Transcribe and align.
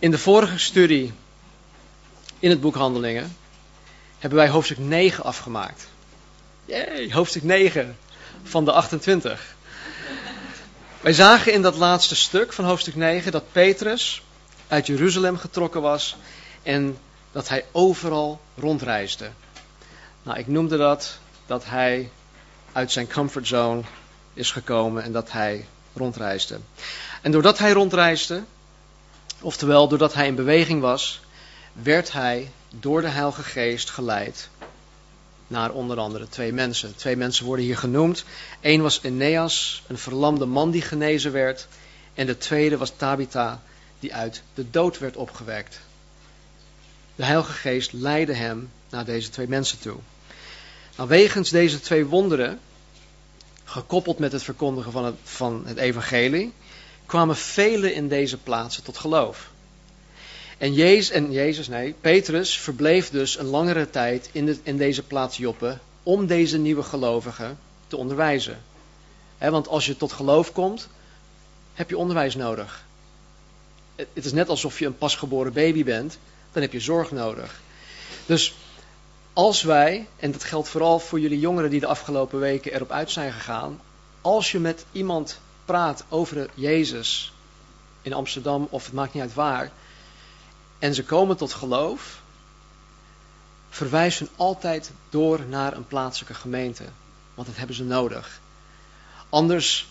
In 0.00 0.10
de 0.10 0.18
vorige 0.18 0.58
studie 0.58 1.12
in 2.38 2.50
het 2.50 2.60
boek 2.60 2.74
Handelingen 2.74 3.36
hebben 4.18 4.38
wij 4.38 4.48
hoofdstuk 4.48 4.78
9 4.78 5.24
afgemaakt. 5.24 5.88
Yay, 6.64 7.12
hoofdstuk 7.12 7.42
9 7.42 7.96
van 8.42 8.64
de 8.64 8.72
28. 8.72 9.54
Wij 11.00 11.12
zagen 11.12 11.52
in 11.52 11.62
dat 11.62 11.76
laatste 11.76 12.16
stuk 12.16 12.52
van 12.52 12.64
hoofdstuk 12.64 12.94
9 12.94 13.32
dat 13.32 13.52
Petrus 13.52 14.22
uit 14.68 14.86
Jeruzalem 14.86 15.36
getrokken 15.36 15.82
was 15.82 16.16
en 16.62 16.98
dat 17.32 17.48
hij 17.48 17.64
overal 17.72 18.40
rondreisde. 18.56 19.30
Nou, 20.22 20.38
ik 20.38 20.46
noemde 20.46 20.76
dat 20.76 21.18
dat 21.46 21.64
hij 21.64 22.10
uit 22.72 22.92
zijn 22.92 23.12
comfortzone 23.12 23.82
is 24.34 24.50
gekomen 24.50 25.02
en 25.02 25.12
dat 25.12 25.32
hij 25.32 25.66
rondreisde. 25.92 26.58
En 27.22 27.30
doordat 27.30 27.58
hij 27.58 27.72
rondreisde, 27.72 28.42
oftewel 29.40 29.88
doordat 29.88 30.14
hij 30.14 30.26
in 30.26 30.34
beweging 30.34 30.80
was, 30.80 31.20
werd 31.72 32.12
hij 32.12 32.50
door 32.70 33.00
de 33.00 33.08
Heilige 33.08 33.42
Geest 33.42 33.90
geleid 33.90 34.48
naar 35.50 35.70
onder 35.70 35.98
andere 35.98 36.28
twee 36.28 36.52
mensen. 36.52 36.96
Twee 36.96 37.16
mensen 37.16 37.46
worden 37.46 37.64
hier 37.64 37.78
genoemd. 37.78 38.24
Eén 38.60 38.82
was 38.82 39.02
Eneas, 39.02 39.82
een 39.86 39.98
verlamde 39.98 40.46
man 40.46 40.70
die 40.70 40.82
genezen 40.82 41.32
werd. 41.32 41.66
En 42.14 42.26
de 42.26 42.38
tweede 42.38 42.76
was 42.76 42.92
Tabitha, 42.96 43.62
die 43.98 44.14
uit 44.14 44.42
de 44.54 44.70
dood 44.70 44.98
werd 44.98 45.16
opgewekt. 45.16 45.80
De 47.16 47.24
Heilige 47.24 47.52
Geest 47.52 47.92
leidde 47.92 48.34
hem 48.34 48.70
naar 48.88 49.04
deze 49.04 49.28
twee 49.28 49.48
mensen 49.48 49.78
toe. 49.78 49.96
Nou, 50.96 51.08
wegens 51.08 51.50
deze 51.50 51.80
twee 51.80 52.06
wonderen, 52.06 52.60
gekoppeld 53.64 54.18
met 54.18 54.32
het 54.32 54.42
verkondigen 54.42 54.92
van 54.92 55.04
het, 55.04 55.16
van 55.22 55.62
het 55.66 55.76
evangelie, 55.76 56.52
kwamen 57.10 57.36
velen 57.36 57.94
in 57.94 58.08
deze 58.08 58.36
plaatsen 58.36 58.82
tot 58.82 58.98
geloof. 58.98 59.50
En 60.58 60.72
Jezus, 60.72 61.10
en 61.10 61.32
Jezus, 61.32 61.68
nee, 61.68 61.94
Petrus 62.00 62.58
verbleef 62.58 63.10
dus 63.10 63.38
een 63.38 63.46
langere 63.46 63.90
tijd 63.90 64.28
in, 64.32 64.46
de, 64.46 64.58
in 64.62 64.76
deze 64.76 65.02
plaats 65.02 65.36
Joppe 65.36 65.78
om 66.02 66.26
deze 66.26 66.58
nieuwe 66.58 66.82
gelovigen 66.82 67.58
te 67.86 67.96
onderwijzen. 67.96 68.62
want 69.38 69.68
als 69.68 69.86
je 69.86 69.96
tot 69.96 70.12
geloof 70.12 70.52
komt, 70.52 70.88
heb 71.74 71.88
je 71.90 71.98
onderwijs 71.98 72.34
nodig. 72.34 72.84
Het 73.96 74.24
is 74.24 74.32
net 74.32 74.48
alsof 74.48 74.78
je 74.78 74.86
een 74.86 74.98
pasgeboren 74.98 75.52
baby 75.52 75.84
bent, 75.84 76.18
dan 76.52 76.62
heb 76.62 76.72
je 76.72 76.80
zorg 76.80 77.10
nodig. 77.10 77.60
Dus 78.26 78.54
als 79.32 79.62
wij, 79.62 80.08
en 80.16 80.32
dat 80.32 80.44
geldt 80.44 80.68
vooral 80.68 80.98
voor 80.98 81.20
jullie 81.20 81.40
jongeren 81.40 81.70
die 81.70 81.80
de 81.80 81.86
afgelopen 81.86 82.38
weken 82.38 82.72
erop 82.72 82.90
uit 82.90 83.10
zijn 83.10 83.32
gegaan, 83.32 83.80
als 84.20 84.52
je 84.52 84.58
met 84.58 84.84
iemand 84.92 85.40
praat 85.70 86.04
over 86.08 86.50
Jezus 86.54 87.32
in 88.02 88.12
Amsterdam 88.12 88.66
of 88.70 88.84
het 88.84 88.94
maakt 88.94 89.12
niet 89.14 89.22
uit 89.22 89.34
waar, 89.34 89.70
en 90.78 90.94
ze 90.94 91.04
komen 91.04 91.36
tot 91.36 91.52
geloof, 91.52 92.20
verwijs 93.68 94.18
hun 94.18 94.28
altijd 94.36 94.90
door 95.10 95.40
naar 95.48 95.72
een 95.72 95.86
plaatselijke 95.86 96.34
gemeente. 96.34 96.84
Want 97.34 97.46
dat 97.48 97.56
hebben 97.56 97.76
ze 97.76 97.84
nodig. 97.84 98.40
Anders, 99.28 99.88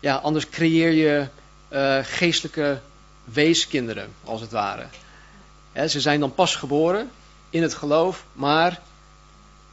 ja, 0.00 0.16
anders 0.16 0.48
creëer 0.48 0.90
je 0.90 1.28
uh, 1.70 1.98
geestelijke 2.02 2.80
weeskinderen, 3.24 4.14
als 4.24 4.40
het 4.40 4.50
ware. 4.50 4.86
ze 5.88 6.00
zijn 6.00 6.20
dan 6.20 6.34
pas 6.34 6.56
geboren 6.56 7.10
in 7.50 7.62
het 7.62 7.74
geloof, 7.74 8.24
maar 8.32 8.80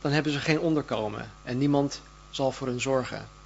dan 0.01 0.11
hebben 0.11 0.31
ze 0.31 0.39
geen 0.39 0.59
onderkomen 0.59 1.31
en 1.43 1.57
niemand 1.57 2.01
zal 2.29 2.51
voor 2.51 2.67
hen 2.67 2.81
zorgen. 2.81 3.37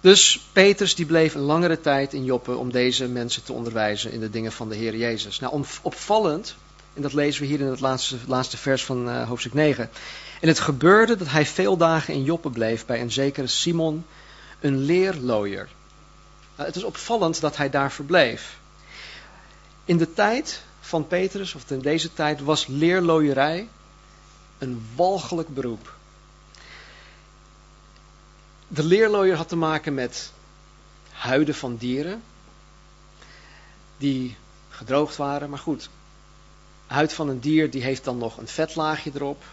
Dus 0.00 0.40
Petrus 0.52 0.94
die 0.94 1.06
bleef 1.06 1.34
een 1.34 1.40
langere 1.40 1.80
tijd 1.80 2.12
in 2.12 2.24
Joppe 2.24 2.56
om 2.56 2.72
deze 2.72 3.08
mensen 3.08 3.42
te 3.42 3.52
onderwijzen 3.52 4.12
in 4.12 4.20
de 4.20 4.30
dingen 4.30 4.52
van 4.52 4.68
de 4.68 4.74
Heer 4.74 4.96
Jezus. 4.96 5.40
Nou, 5.40 5.64
opvallend, 5.82 6.56
en 6.94 7.02
dat 7.02 7.12
lezen 7.12 7.42
we 7.42 7.48
hier 7.48 7.60
in 7.60 7.66
het 7.66 7.80
laatste, 7.80 8.16
laatste 8.26 8.56
vers 8.56 8.84
van 8.84 9.08
uh, 9.08 9.28
hoofdstuk 9.28 9.54
9. 9.54 9.90
En 10.40 10.48
het 10.48 10.60
gebeurde 10.60 11.16
dat 11.16 11.28
hij 11.28 11.46
veel 11.46 11.76
dagen 11.76 12.14
in 12.14 12.22
Joppe 12.22 12.50
bleef 12.50 12.86
bij 12.86 13.00
een 13.00 13.12
zekere 13.12 13.46
Simon, 13.46 14.04
een 14.60 14.78
leerlooier. 14.78 15.68
Nou, 16.56 16.68
het 16.68 16.76
is 16.76 16.84
opvallend 16.84 17.40
dat 17.40 17.56
hij 17.56 17.70
daar 17.70 17.92
verbleef. 17.92 18.58
In 19.84 19.96
de 19.96 20.12
tijd 20.12 20.62
van 20.80 21.06
Petrus, 21.06 21.54
of 21.54 21.70
in 21.70 21.80
deze 21.80 22.12
tijd, 22.12 22.40
was 22.40 22.66
leerlooierij 22.66 23.68
een 24.58 24.82
walgelijk 24.94 25.48
beroep. 25.54 25.94
De 28.72 28.84
leerlooier 28.84 29.36
had 29.36 29.48
te 29.48 29.56
maken 29.56 29.94
met 29.94 30.32
huiden 31.10 31.54
van 31.54 31.76
dieren 31.76 32.22
die 33.96 34.36
gedroogd 34.68 35.16
waren. 35.16 35.50
Maar 35.50 35.58
goed, 35.58 35.88
huid 36.86 37.12
van 37.12 37.28
een 37.28 37.40
dier 37.40 37.70
die 37.70 37.82
heeft 37.82 38.04
dan 38.04 38.18
nog 38.18 38.36
een 38.36 38.48
vetlaagje 38.48 39.10
erop. 39.14 39.44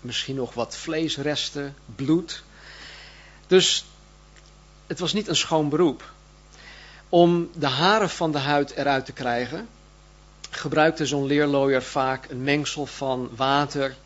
Misschien 0.00 0.34
nog 0.36 0.54
wat 0.54 0.76
vleesresten, 0.76 1.74
bloed. 1.94 2.42
Dus 3.46 3.84
het 4.86 4.98
was 4.98 5.12
niet 5.12 5.28
een 5.28 5.36
schoon 5.36 5.68
beroep. 5.68 6.12
Om 7.08 7.50
de 7.54 7.66
haren 7.66 8.10
van 8.10 8.32
de 8.32 8.38
huid 8.38 8.70
eruit 8.70 9.04
te 9.04 9.12
krijgen, 9.12 9.68
gebruikte 10.50 11.06
zo'n 11.06 11.26
leerlooier 11.26 11.82
vaak 11.82 12.30
een 12.30 12.42
mengsel 12.42 12.86
van 12.86 13.30
water 13.36 13.96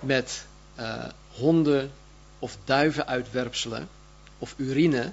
met 0.00 0.46
uh, 0.78 1.04
honden 1.28 1.92
of 2.38 2.56
duivenuitwerpselen 2.64 3.88
of 4.38 4.54
urine 4.56 5.12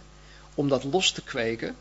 om 0.55 0.69
dat 0.69 0.83
los 0.83 1.11
te 1.11 1.21
kweken. 1.21 1.75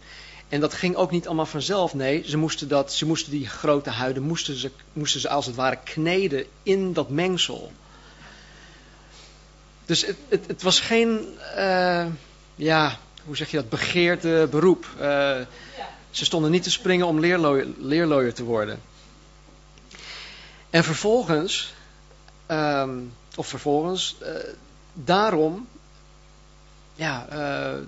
En 0.48 0.60
dat 0.60 0.74
ging 0.74 0.96
ook 0.96 1.10
niet 1.10 1.26
allemaal 1.26 1.46
vanzelf. 1.46 1.94
Nee, 1.94 2.22
ze 2.26 2.36
moesten, 2.36 2.68
dat, 2.68 2.92
ze 2.92 3.06
moesten 3.06 3.32
die 3.32 3.48
grote 3.48 3.90
huiden 3.90 4.22
moesten 4.22 4.56
ze, 4.56 4.70
moesten 4.92 5.20
ze 5.20 5.28
als 5.28 5.46
het 5.46 5.54
ware 5.54 5.78
kneden 5.84 6.46
in 6.62 6.92
dat 6.92 7.08
mengsel. 7.08 7.72
Dus 9.84 10.06
het, 10.06 10.16
het, 10.28 10.46
het 10.46 10.62
was 10.62 10.80
geen, 10.80 11.36
uh, 11.56 12.06
ja, 12.54 12.98
hoe 13.24 13.36
zeg 13.36 13.50
je 13.50 13.56
dat, 13.56 13.68
begeerde 13.68 14.46
beroep. 14.50 14.86
Uh, 15.00 15.40
ze 16.10 16.24
stonden 16.24 16.50
niet 16.50 16.62
te 16.62 16.70
springen 16.70 17.06
om 17.06 17.20
leerlooier, 17.20 17.66
leerlooier 17.78 18.34
te 18.34 18.44
worden. 18.44 18.80
En 20.70 20.84
vervolgens, 20.84 21.74
um, 22.48 23.12
of 23.34 23.46
vervolgens, 23.46 24.16
uh, 24.22 24.28
daarom 24.94 25.66
ja, 26.94 27.26
uh, 27.32 27.80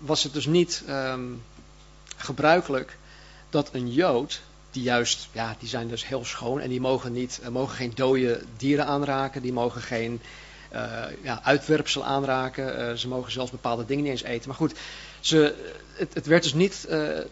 was 0.00 0.22
het 0.22 0.32
dus 0.32 0.46
niet 0.46 0.82
um, 0.88 1.42
gebruikelijk 2.16 2.98
dat 3.50 3.68
een 3.72 3.92
Jood, 3.92 4.40
die 4.70 4.82
juist, 4.82 5.28
ja, 5.32 5.56
die 5.58 5.68
zijn 5.68 5.88
dus 5.88 6.06
heel 6.06 6.24
schoon 6.24 6.60
en 6.60 6.68
die 6.68 6.80
mogen, 6.80 7.12
niet, 7.12 7.40
uh, 7.42 7.48
mogen 7.48 7.76
geen 7.76 7.92
dode 7.94 8.42
dieren 8.56 8.86
aanraken, 8.86 9.42
die 9.42 9.52
mogen 9.52 9.82
geen 9.82 10.20
uh, 10.72 11.02
ja, 11.22 11.40
uitwerpsel 11.42 12.04
aanraken, 12.04 12.98
ze 12.98 13.08
mogen 13.08 13.32
zelfs 13.32 13.50
bepaalde 13.50 13.84
dingen 13.84 14.02
niet 14.02 14.12
eens 14.12 14.22
eten. 14.22 14.48
Maar 14.48 14.56
goed, 14.56 14.78
ze, 15.20 15.54
het, 15.92 16.14
het 16.14 16.26
werd 16.26 16.42
dus 16.42 16.54
niet 16.54 16.88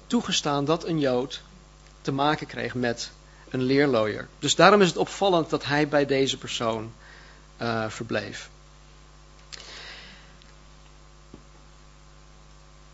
toegestaan 0.06 0.64
dat 0.64 0.86
een 0.86 0.98
Jood 0.98 1.42
te 2.00 2.12
maken 2.12 2.46
kreeg 2.46 2.74
met 2.74 3.10
een 3.50 3.62
leerlooier. 3.62 4.28
Dus 4.38 4.54
daarom 4.54 4.80
is 4.80 4.88
het 4.88 4.96
opvallend 4.96 5.50
dat 5.50 5.64
hij 5.64 5.88
bij 5.88 6.06
deze 6.06 6.38
persoon 6.38 6.92
verbleef. 7.88 8.50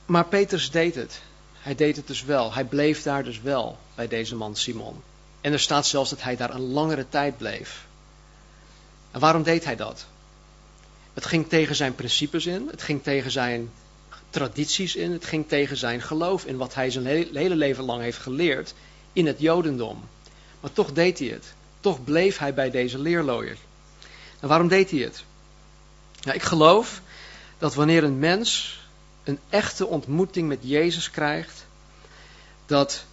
Maar 0.06 0.26
Petrus 0.26 0.70
deed 0.70 0.94
het. 0.94 1.20
Hij 1.52 1.74
deed 1.74 1.96
het 1.96 2.06
dus 2.06 2.24
wel. 2.24 2.52
Hij 2.52 2.64
bleef 2.64 3.02
daar 3.02 3.24
dus 3.24 3.40
wel 3.40 3.78
bij 3.94 4.08
deze 4.08 4.36
man 4.36 4.56
Simon. 4.56 5.02
En 5.40 5.52
er 5.52 5.60
staat 5.60 5.86
zelfs 5.86 6.10
dat 6.10 6.22
hij 6.22 6.36
daar 6.36 6.54
een 6.54 6.72
langere 6.72 7.08
tijd 7.08 7.36
bleef. 7.36 7.86
En 9.10 9.20
waarom 9.20 9.42
deed 9.42 9.64
hij 9.64 9.76
dat? 9.76 10.06
Het 11.14 11.26
ging 11.26 11.48
tegen 11.48 11.76
zijn 11.76 11.94
principes 11.94 12.46
in. 12.46 12.68
Het 12.70 12.82
ging 12.82 13.02
tegen 13.02 13.30
zijn 13.30 13.70
tradities 14.30 14.96
in. 14.96 15.12
Het 15.12 15.24
ging 15.24 15.48
tegen 15.48 15.76
zijn 15.76 16.02
geloof 16.02 16.44
in 16.44 16.56
wat 16.56 16.74
hij 16.74 16.90
zijn 16.90 17.06
hele 17.06 17.56
leven 17.56 17.84
lang 17.84 18.02
heeft 18.02 18.18
geleerd 18.18 18.74
in 19.12 19.26
het 19.26 19.40
Jodendom. 19.40 20.08
Maar 20.60 20.72
toch 20.72 20.92
deed 20.92 21.18
hij 21.18 21.28
het. 21.28 21.54
Toch 21.80 22.04
bleef 22.04 22.38
hij 22.38 22.54
bij 22.54 22.70
deze 22.70 22.98
leerlooier. 22.98 23.56
En 24.40 24.48
waarom 24.48 24.68
deed 24.68 24.90
hij 24.90 25.00
het? 25.00 25.24
Nou, 26.22 26.36
ik 26.36 26.42
geloof 26.42 27.00
dat 27.58 27.74
wanneer 27.74 28.04
een 28.04 28.18
mens 28.18 28.78
een 29.24 29.38
echte 29.48 29.86
ontmoeting 29.86 30.48
met 30.48 30.58
Jezus 30.62 31.10
krijgt, 31.10 31.66
dat 32.66 33.04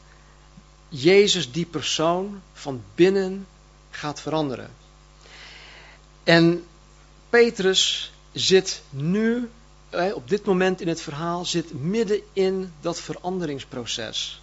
Jezus 0.90 1.52
die 1.52 1.66
persoon 1.66 2.42
van 2.54 2.84
binnen 2.96 3.48
gaat 3.90 4.22
veranderen. 4.22 4.70
En 6.24 6.64
Petrus 7.30 8.12
zit 8.32 8.82
nu, 8.90 9.50
op 10.14 10.30
dit 10.30 10.46
moment 10.46 10.82
in 10.82 10.88
het 10.88 11.02
verhaal, 11.02 11.46
zit 11.46 11.74
midden 11.74 12.22
in 12.34 12.74
dat 12.82 13.00
veranderingsproces. 13.00 14.42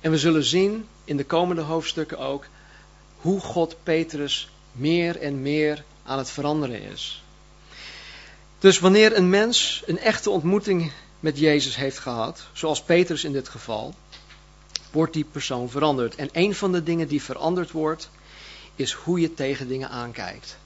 En 0.00 0.10
we 0.10 0.18
zullen 0.18 0.44
zien 0.44 0.88
in 1.04 1.16
de 1.16 1.24
komende 1.24 1.62
hoofdstukken 1.62 2.18
ook 2.18 2.46
hoe 3.16 3.40
God 3.40 3.76
Petrus 3.82 4.48
meer 4.72 5.20
en 5.20 5.42
meer 5.42 5.84
aan 6.04 6.18
het 6.18 6.30
veranderen 6.30 6.82
is. 6.82 7.24
Dus 8.66 8.78
wanneer 8.78 9.16
een 9.16 9.30
mens 9.30 9.82
een 9.86 9.98
echte 9.98 10.30
ontmoeting 10.30 10.92
met 11.20 11.38
Jezus 11.38 11.76
heeft 11.76 11.98
gehad, 11.98 12.42
zoals 12.52 12.82
Petrus 12.82 13.24
in 13.24 13.32
dit 13.32 13.48
geval, 13.48 13.94
wordt 14.90 15.12
die 15.12 15.24
persoon 15.24 15.70
veranderd. 15.70 16.14
En 16.14 16.28
een 16.32 16.54
van 16.54 16.72
de 16.72 16.82
dingen 16.82 17.08
die 17.08 17.22
veranderd 17.22 17.70
wordt, 17.70 18.10
is 18.74 18.92
hoe 18.92 19.20
je 19.20 19.34
tegen 19.34 19.68
dingen 19.68 19.88
aankijkt. 19.88 20.56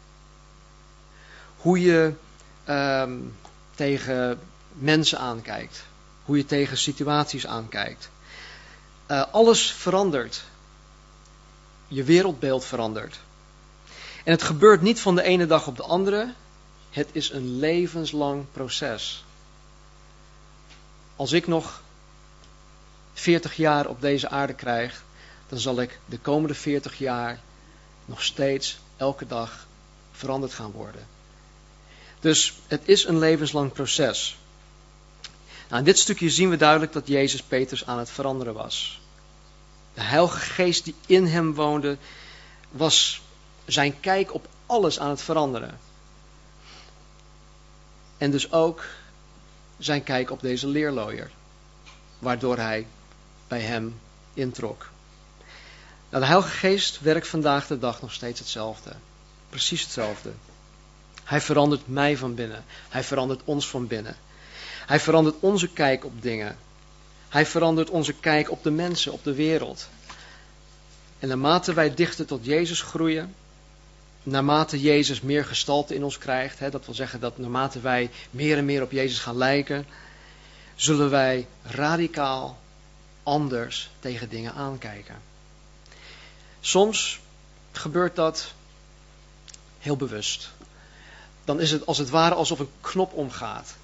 Hoe 1.57 1.81
je 1.81 2.13
ehm, 2.65 3.19
tegen 3.75 4.41
mensen 4.73 5.19
aankijkt. 5.19 5.85
Hoe 6.25 6.37
je 6.37 6.47
tegen 6.47 6.79
situaties 6.79 7.47
aankijkt. 7.47 8.11
Uh, 9.11 9.25
alles 9.31 9.73
verandert. 9.73 10.45
Je 11.89 12.05
wereldbeeld 12.05 12.65
verandert. 12.65 13.21
En 14.25 14.33
het 14.33 14.43
gebeurt 14.43 14.83
niet 14.83 15.01
van 15.01 15.15
de 15.15 15.23
ene 15.23 15.47
dag 15.47 15.67
op 15.67 15.77
de 15.77 15.83
andere. 15.83 16.33
Het 16.91 17.09
is 17.13 17.31
een 17.31 17.59
levenslang 17.59 18.45
proces. 18.53 19.25
Als 21.17 21.33
ik 21.33 21.47
nog 21.47 21.83
40 23.13 23.57
jaar 23.57 23.87
op 23.87 24.01
deze 24.01 24.29
aarde 24.29 24.55
krijg, 24.55 25.05
dan 25.49 25.59
zal 25.59 25.81
ik 25.81 25.99
de 26.07 26.19
komende 26.19 26.55
40 26.55 26.99
jaar 26.99 27.41
nog 28.05 28.23
steeds 28.23 28.79
elke 28.97 29.27
dag 29.27 29.67
veranderd 30.13 30.53
gaan 30.53 30.71
worden. 30.71 31.07
Dus 32.21 32.55
het 32.67 32.81
is 32.85 33.05
een 33.05 33.19
levenslang 33.19 33.73
proces. 33.73 34.39
Nou, 35.69 35.79
in 35.79 35.85
dit 35.85 35.99
stukje 35.99 36.31
zien 36.31 36.51
we 36.51 36.57
duidelijk 36.57 36.93
dat 36.93 37.07
Jezus 37.07 37.43
Petrus 37.43 37.87
aan 37.87 37.99
het 37.99 38.11
veranderen 38.11 38.55
was. 38.55 39.01
De 39.95 40.01
Heilige 40.01 40.39
Geest 40.39 40.85
die 40.85 40.95
in 41.07 41.27
hem 41.27 41.55
woonde, 41.55 41.97
was 42.71 43.23
zijn 43.65 44.01
kijk 44.01 44.35
op 44.35 44.49
alles 44.67 44.99
aan 44.99 45.11
het 45.11 45.23
veranderen. 45.23 45.79
En 48.21 48.31
dus 48.31 48.53
ook 48.53 48.85
zijn 49.79 50.03
kijk 50.03 50.31
op 50.31 50.41
deze 50.41 50.67
leerlooier, 50.67 51.31
waardoor 52.19 52.57
hij 52.57 52.87
bij 53.49 53.61
hem 53.61 54.01
introk. 54.35 54.91
Nou, 56.09 56.23
de 56.23 56.29
Heilige 56.29 56.57
Geest 56.57 57.01
werkt 57.01 57.29
vandaag 57.29 57.67
de 57.67 57.79
dag 57.79 58.01
nog 58.01 58.13
steeds 58.13 58.39
hetzelfde. 58.39 58.93
Precies 59.49 59.83
hetzelfde. 59.83 60.33
Hij 61.25 61.41
verandert 61.41 61.89
mij 61.89 62.17
van 62.17 62.35
binnen. 62.35 62.65
Hij 62.89 63.05
verandert 63.05 63.41
ons 63.45 63.69
van 63.69 63.87
binnen. 63.87 64.17
Hij 64.87 65.01
verandert 65.01 65.37
onze 65.41 65.69
kijk 65.69 66.05
op 66.05 66.23
dingen. 66.23 66.57
Hij 67.29 67.47
verandert 67.47 67.91
onze 67.91 68.13
kijk 68.13 68.51
op 68.51 68.63
de 68.63 68.71
mensen, 68.71 69.13
op 69.13 69.25
de 69.25 69.35
wereld. 69.35 69.89
En 71.19 71.29
naarmate 71.29 71.73
wij 71.73 71.95
dichter 71.95 72.27
tot 72.27 72.45
Jezus 72.45 72.83
groeien, 72.83 73.35
naarmate 74.23 74.81
Jezus 74.81 75.21
meer 75.21 75.45
gestalte 75.45 75.95
in 75.95 76.05
ons 76.05 76.19
krijgt, 76.19 76.59
hè, 76.59 76.71
dat 76.71 76.85
wil 76.85 76.95
zeggen 76.95 77.21
dat 77.21 77.39
naarmate 77.39 77.81
wij 77.81 78.11
meer 78.31 78.59
en 78.59 78.65
meer 78.65 78.83
op 78.83 78.91
Jezus 78.91 79.19
gaan 79.19 79.37
lijken, 79.37 79.87
zullen 80.75 81.11
wij 81.11 81.47
radicaal 81.63 82.59
anders 83.23 83.91
tegen 84.01 84.29
dingen 84.29 84.55
aankijken. 84.55 85.17
Soms 86.61 87.21
gebeurt 87.73 88.17
dat 88.17 88.53
heel 89.79 89.97
bewust. 89.97 90.51
Dan 91.45 91.61
is 91.61 91.71
het 91.71 91.87
als 91.87 91.99
het 91.99 92.11
ware 92.11 92.35
alsof 92.35 92.59
een 92.59 92.71
knop 92.81 93.13
omgaat. 93.13 93.75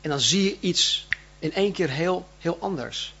En 0.00 0.10
dan 0.10 0.20
zie 0.20 0.44
je 0.44 0.56
iets 0.60 1.06
in 1.38 1.52
één 1.54 1.72
keer 1.72 1.90
heel, 1.90 2.28
heel 2.38 2.58
anders. 2.60 3.14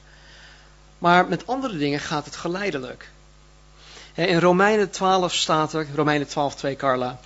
Maar 0.98 1.28
met 1.28 1.46
andere 1.46 1.78
dingen 1.78 2.00
gaat 2.00 2.24
het 2.24 2.36
geleidelijk. 2.36 3.10
In 4.16 4.38
Romeinen 4.38 4.90
12 4.90 5.34
staat 5.34 5.72
er, 5.72 5.86
Romeinen 5.94 6.26
12, 6.26 6.54
2 6.54 6.76
Carla, 6.76 7.18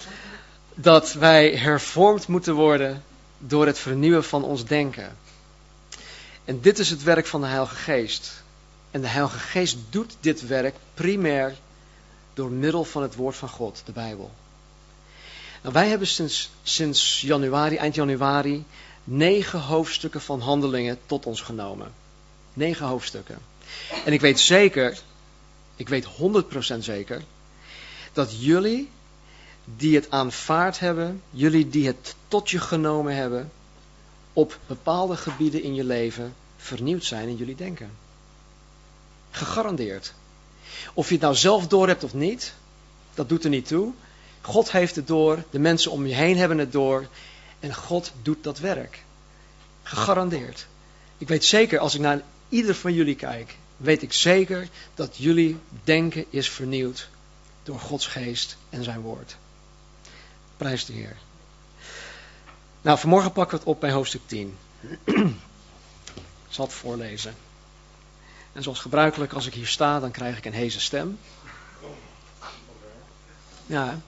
dat 0.75 1.13
wij 1.13 1.57
hervormd 1.57 2.27
moeten 2.29 2.55
worden 2.55 3.03
door 3.39 3.67
het 3.67 3.79
vernieuwen 3.79 4.25
van 4.25 4.45
ons 4.45 4.65
denken. 4.65 5.17
En 6.45 6.61
dit 6.61 6.79
is 6.79 6.91
het 6.91 7.03
werk 7.03 7.27
van 7.27 7.41
de 7.41 7.47
Heilige 7.47 7.75
Geest. 7.75 8.43
En 8.91 9.01
de 9.01 9.07
Heilige 9.07 9.39
Geest 9.39 9.77
doet 9.91 10.17
dit 10.21 10.47
werk 10.47 10.75
primair 10.95 11.55
door 12.35 12.51
middel 12.51 12.85
van 12.85 13.03
het 13.03 13.15
woord 13.15 13.37
van 13.37 13.49
God, 13.49 13.83
de 13.85 13.93
Bijbel. 13.93 14.31
Nou, 15.63 15.75
wij 15.75 15.89
hebben 15.89 16.07
sinds, 16.07 16.51
sinds 16.63 17.21
januari, 17.21 17.77
eind 17.77 17.95
januari, 17.95 18.65
negen 19.05 19.61
hoofdstukken 19.61 20.21
van 20.21 20.41
handelingen 20.41 20.99
tot 21.07 21.27
ons 21.27 21.41
genomen. 21.41 21.93
Negen 22.53 22.87
hoofdstukken. 22.87 23.39
En 24.05 24.13
ik 24.13 24.21
weet 24.21 24.41
zeker, 24.41 24.99
ik 25.81 25.89
weet 25.89 26.07
100% 26.75 26.79
zeker, 26.79 27.23
dat 28.13 28.43
jullie 28.43 28.91
die 29.65 29.95
het 29.95 30.11
aanvaard 30.11 30.79
hebben, 30.79 31.23
jullie 31.31 31.69
die 31.69 31.87
het 31.87 32.15
tot 32.29 32.51
je 32.51 32.59
genomen 32.59 33.15
hebben, 33.15 33.51
op 34.33 34.59
bepaalde 34.67 35.17
gebieden 35.17 35.63
in 35.63 35.75
je 35.75 35.85
leven 35.85 36.35
vernieuwd 36.57 37.05
zijn 37.05 37.29
in 37.29 37.37
jullie 37.37 37.55
denken. 37.55 37.91
Gegarandeerd. 39.31 40.13
Of 40.95 41.07
je 41.07 41.13
het 41.13 41.23
nou 41.23 41.35
zelf 41.35 41.67
door 41.67 41.89
hebt 41.89 42.05
of 42.05 42.15
niet, 42.15 42.55
dat 43.15 43.29
doet 43.29 43.45
er 43.45 43.51
niet 43.51 43.67
toe. 43.67 43.93
God 44.41 44.73
heeft 44.73 44.97
het 44.97 45.07
door, 45.07 45.45
de 45.51 45.59
mensen 45.59 45.91
om 45.91 46.07
je 46.07 46.15
heen 46.15 46.37
hebben 46.37 46.59
het 46.59 46.73
door 46.73 47.07
en 47.61 47.75
God 47.75 48.13
doet 48.23 48.45
dat 48.45 48.59
werk. 48.59 49.03
Gegarandeerd. 49.83 50.67
Ik 51.19 51.29
weet 51.29 51.45
zeker, 51.45 51.79
als 51.79 51.95
ik 51.95 52.01
naar 52.01 52.23
ieder 52.49 52.75
van 52.75 52.95
jullie 52.95 53.17
kijk, 53.17 53.57
weet 53.81 54.03
ik 54.03 54.13
zeker 54.13 54.69
dat 54.95 55.17
jullie 55.17 55.59
denken 55.85 56.25
is 56.31 56.51
vernieuwd 56.51 57.09
door 57.63 57.79
Gods 57.79 58.07
geest 58.07 58.57
en 58.71 58.85
zijn 58.85 59.01
woord. 59.01 59.37
Prijs 60.57 60.85
de 60.85 60.93
Heer. 60.93 61.17
Nou, 62.81 62.99
vanmorgen 62.99 63.33
pakken 63.33 63.55
we 63.55 63.63
het 63.63 63.73
op 63.73 63.81
bij 63.81 63.91
hoofdstuk 63.91 64.21
10. 64.27 64.57
ik 65.05 65.35
zal 66.49 66.65
het 66.65 66.75
voorlezen. 66.75 67.35
En 68.53 68.63
zoals 68.63 68.81
gebruikelijk, 68.81 69.33
als 69.33 69.47
ik 69.47 69.55
hier 69.55 69.67
sta, 69.67 70.01
dan 70.01 70.11
krijg 70.11 70.37
ik 70.37 70.45
een 70.45 70.55
heze 70.55 70.81
stem. 70.81 71.19
Ja. 73.67 74.01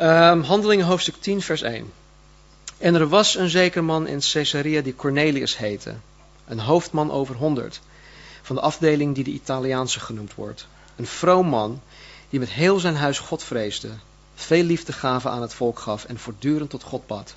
Um, 0.00 0.42
handelingen 0.42 0.86
hoofdstuk 0.86 1.16
10, 1.20 1.42
vers 1.42 1.62
1. 1.62 1.92
En 2.78 2.94
er 2.94 3.08
was 3.08 3.34
een 3.34 3.48
zeker 3.50 3.84
man 3.84 4.06
in 4.06 4.20
Caesarea 4.32 4.80
die 4.80 4.94
Cornelius 4.94 5.56
heette, 5.56 5.94
een 6.46 6.60
hoofdman 6.60 7.10
over 7.10 7.34
honderd, 7.34 7.80
van 8.42 8.56
de 8.56 8.62
afdeling 8.62 9.14
die 9.14 9.24
de 9.24 9.30
Italiaanse 9.30 10.00
genoemd 10.00 10.34
wordt. 10.34 10.66
Een 10.96 11.06
vroom 11.06 11.46
man 11.46 11.80
die 12.28 12.38
met 12.38 12.50
heel 12.50 12.78
zijn 12.78 12.96
huis 12.96 13.18
God 13.18 13.42
vreesde, 13.42 13.88
veel 14.34 14.62
liefdegaven 14.62 15.30
aan 15.30 15.42
het 15.42 15.54
volk 15.54 15.78
gaf 15.78 16.04
en 16.04 16.18
voortdurend 16.18 16.70
tot 16.70 16.82
God 16.82 17.06
bad. 17.06 17.34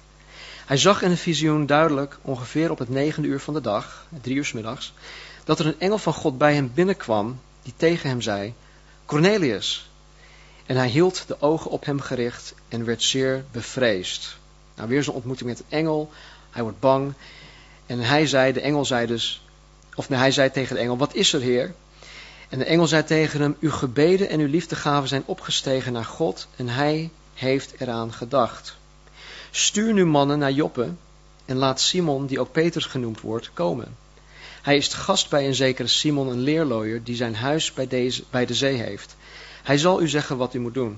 Hij 0.65 0.77
zag 0.77 1.01
in 1.01 1.11
een 1.11 1.17
visioen 1.17 1.65
duidelijk, 1.65 2.17
ongeveer 2.21 2.71
op 2.71 2.79
het 2.79 2.89
negende 2.89 3.27
uur 3.27 3.39
van 3.39 3.53
de 3.53 3.61
dag, 3.61 4.05
drie 4.21 4.35
uur 4.35 4.45
s 4.45 4.51
middags, 4.51 4.93
dat 5.43 5.59
er 5.59 5.65
een 5.65 5.79
engel 5.79 5.97
van 5.97 6.13
God 6.13 6.37
bij 6.37 6.53
hem 6.53 6.71
binnenkwam, 6.73 7.39
die 7.63 7.73
tegen 7.77 8.09
hem 8.09 8.21
zei, 8.21 8.53
Cornelius. 9.05 9.89
En 10.65 10.75
hij 10.75 10.87
hield 10.87 11.23
de 11.27 11.41
ogen 11.41 11.71
op 11.71 11.85
hem 11.85 11.99
gericht 11.99 12.53
en 12.67 12.85
werd 12.85 13.03
zeer 13.03 13.45
bevreesd. 13.51 14.37
Nou, 14.75 14.89
weer 14.89 15.03
zo'n 15.03 15.15
ontmoeting 15.15 15.49
met 15.49 15.59
een 15.59 15.77
engel. 15.77 16.11
Hij 16.51 16.63
wordt 16.63 16.79
bang. 16.79 17.13
En 17.85 17.99
hij 17.99 18.27
zei, 18.27 18.53
de 18.53 18.61
engel 18.61 18.85
zei 18.85 19.07
dus, 19.07 19.42
of 19.95 20.07
hij 20.07 20.31
zei 20.31 20.51
tegen 20.51 20.75
de 20.75 20.81
engel, 20.81 20.97
wat 20.97 21.13
is 21.13 21.33
er 21.33 21.41
heer? 21.41 21.73
En 22.49 22.59
de 22.59 22.65
engel 22.65 22.87
zei 22.87 23.03
tegen 23.03 23.41
hem, 23.41 23.55
uw 23.59 23.71
gebeden 23.71 24.29
en 24.29 24.39
uw 24.39 24.47
liefdegaven 24.47 25.07
zijn 25.07 25.23
opgestegen 25.25 25.93
naar 25.93 26.05
God 26.05 26.47
en 26.55 26.67
hij 26.67 27.09
heeft 27.33 27.73
eraan 27.79 28.13
gedacht. 28.13 28.75
Stuur 29.51 29.93
nu 29.93 30.05
mannen 30.05 30.39
naar 30.39 30.51
Joppe 30.51 30.93
en 31.45 31.57
laat 31.57 31.81
Simon, 31.81 32.25
die 32.25 32.39
ook 32.39 32.51
Petrus 32.51 32.85
genoemd 32.85 33.21
wordt, 33.21 33.53
komen. 33.53 33.95
Hij 34.61 34.77
is 34.77 34.87
gast 34.87 35.29
bij 35.29 35.47
een 35.47 35.55
zekere 35.55 35.87
Simon, 35.87 36.27
een 36.27 36.39
leerlooier, 36.39 37.03
die 37.03 37.15
zijn 37.15 37.35
huis 37.35 37.73
bij, 37.73 37.87
deze, 37.87 38.23
bij 38.29 38.45
de 38.45 38.53
zee 38.53 38.75
heeft. 38.75 39.15
Hij 39.63 39.77
zal 39.77 40.01
u 40.01 40.07
zeggen 40.07 40.37
wat 40.37 40.53
u 40.53 40.59
moet 40.59 40.73
doen. 40.73 40.97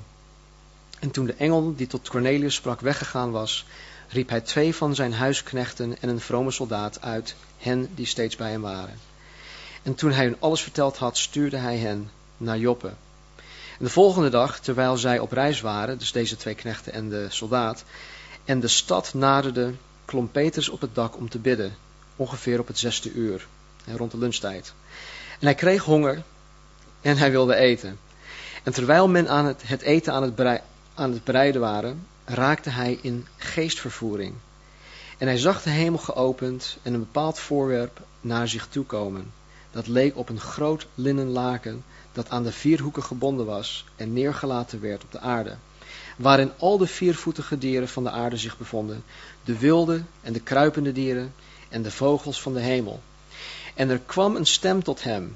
En 1.00 1.12
toen 1.12 1.26
de 1.26 1.34
engel 1.34 1.76
die 1.76 1.88
tot 1.88 2.10
Cornelius 2.10 2.56
sprak 2.56 2.82
weggegaan 2.82 3.32
was, 3.32 3.66
riep 4.08 4.30
hij 4.30 4.42
twee 4.42 4.76
van 4.76 4.96
zijn 4.96 5.14
huisknechten 5.14 6.02
en 6.02 6.10
een 6.10 6.20
vrome 6.20 6.52
soldaat 6.52 7.02
uit, 7.02 7.36
hen 7.58 7.90
die 7.96 8.06
steeds 8.06 8.36
bij 8.36 8.52
hem 8.52 8.62
waren. 8.62 9.00
En 9.84 9.96
toen 9.96 10.12
hij 10.12 10.26
hun 10.26 10.40
alles 10.40 10.62
verteld 10.62 10.98
had, 10.98 11.18
stuurde 11.18 11.58
hij 11.58 11.78
hen 11.78 12.10
naar 12.38 12.58
Joppe. 12.58 12.94
En 13.78 13.86
de 13.86 13.90
volgende 13.90 14.30
dag, 14.30 14.60
terwijl 14.60 14.98
zij 14.98 15.20
op 15.20 15.32
reis 15.32 15.62
waren, 15.62 15.98
dus 15.98 16.12
deze 16.12 16.36
twee 16.36 16.56
knechten 16.56 16.94
en 16.94 17.10
de 17.10 17.26
soldaat, 17.30 17.84
en 18.46 18.60
de 18.60 18.68
stad 18.68 19.14
naderde, 19.14 19.74
klom 20.06 20.32
Petrus 20.32 20.70
op 20.70 20.82
het 20.82 20.96
dak 20.96 21.18
om 21.18 21.30
te 21.30 21.40
bidden, 21.40 21.76
ongeveer 22.16 22.60
op 22.60 22.68
het 22.68 22.80
zesde 22.80 23.12
uur, 23.12 23.48
rond 23.86 24.12
de 24.12 24.18
lunchtijd. 24.18 24.74
En 25.40 25.46
hij 25.46 25.56
kreeg 25.56 25.84
honger 25.84 26.24
en 27.02 27.18
hij 27.18 27.32
wilde 27.32 27.56
eten. 27.56 28.00
En 28.64 28.74
terwijl 28.74 29.08
men 29.08 29.30
aan 29.30 29.46
het, 29.46 29.68
het 29.68 29.82
eten 29.82 30.14
aan 30.14 30.24
het, 30.24 30.62
aan 30.94 31.12
het 31.12 31.24
bereiden 31.24 31.62
waren, 31.62 32.08
raakte 32.26 32.70
hij 32.70 33.00
in 33.02 33.28
geestvervoering. 33.38 34.34
En 35.18 35.28
hij 35.28 35.38
zag 35.38 35.64
de 35.64 35.70
hemel 35.70 36.00
geopend 36.00 36.78
en 36.82 36.94
een 36.94 37.00
bepaald 37.00 37.40
voorwerp 37.40 38.02
naar 38.22 38.48
zich 38.48 38.68
toe 38.68 38.86
komen. 38.86 39.34
Dat 39.72 39.88
leek 39.88 40.18
op 40.18 40.30
een 40.30 40.40
groot 40.40 40.88
linnen 40.96 41.28
laken 41.28 41.84
dat 42.12 42.30
aan 42.30 42.44
de 42.44 42.52
vier 42.52 42.82
hoeken 42.82 43.04
gebonden 43.04 43.46
was 43.46 43.86
en 43.96 44.14
neergelaten 44.14 44.82
werd 44.82 45.04
op 45.04 45.12
de 45.12 45.20
aarde. 45.20 45.56
Waarin 46.18 46.52
al 46.58 46.78
de 46.78 46.88
viervoetige 46.88 47.58
dieren 47.58 47.90
van 47.90 48.04
de 48.04 48.10
aarde 48.10 48.38
zich 48.38 48.58
bevonden, 48.58 49.04
de 49.44 49.58
wilde 49.58 50.04
en 50.22 50.34
de 50.34 50.40
kruipende 50.40 50.92
dieren 50.92 51.34
en 51.70 51.82
de 51.82 51.92
vogels 51.92 52.42
van 52.42 52.54
de 52.54 52.60
hemel. 52.60 53.02
En 53.74 53.90
er 53.90 54.00
kwam 54.06 54.36
een 54.36 54.46
stem 54.46 54.84
tot 54.84 55.04
hem, 55.04 55.36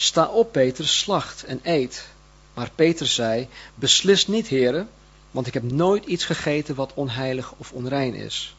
Sta 0.00 0.26
op, 0.26 0.52
Petrus, 0.52 0.98
slacht 0.98 1.44
en 1.44 1.60
eet. 1.62 2.06
Maar 2.54 2.70
Petrus 2.74 3.14
zei, 3.14 3.48
beslist 3.74 4.28
niet, 4.28 4.46
heren, 4.46 4.88
want 5.30 5.46
ik 5.46 5.54
heb 5.54 5.62
nooit 5.62 6.04
iets 6.04 6.24
gegeten 6.24 6.74
wat 6.74 6.94
onheilig 6.94 7.52
of 7.56 7.72
onrein 7.72 8.14
is. 8.14 8.56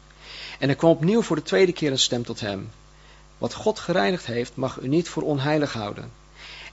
En 0.59 0.69
er 0.69 0.75
kwam 0.75 0.91
opnieuw 0.91 1.21
voor 1.21 1.35
de 1.35 1.41
tweede 1.41 1.71
keer 1.71 1.91
een 1.91 1.99
stem 1.99 2.23
tot 2.23 2.39
hem. 2.39 2.69
Wat 3.37 3.53
God 3.53 3.79
gereinigd 3.79 4.25
heeft, 4.25 4.55
mag 4.55 4.79
u 4.79 4.87
niet 4.87 5.09
voor 5.09 5.23
onheilig 5.23 5.73
houden. 5.73 6.11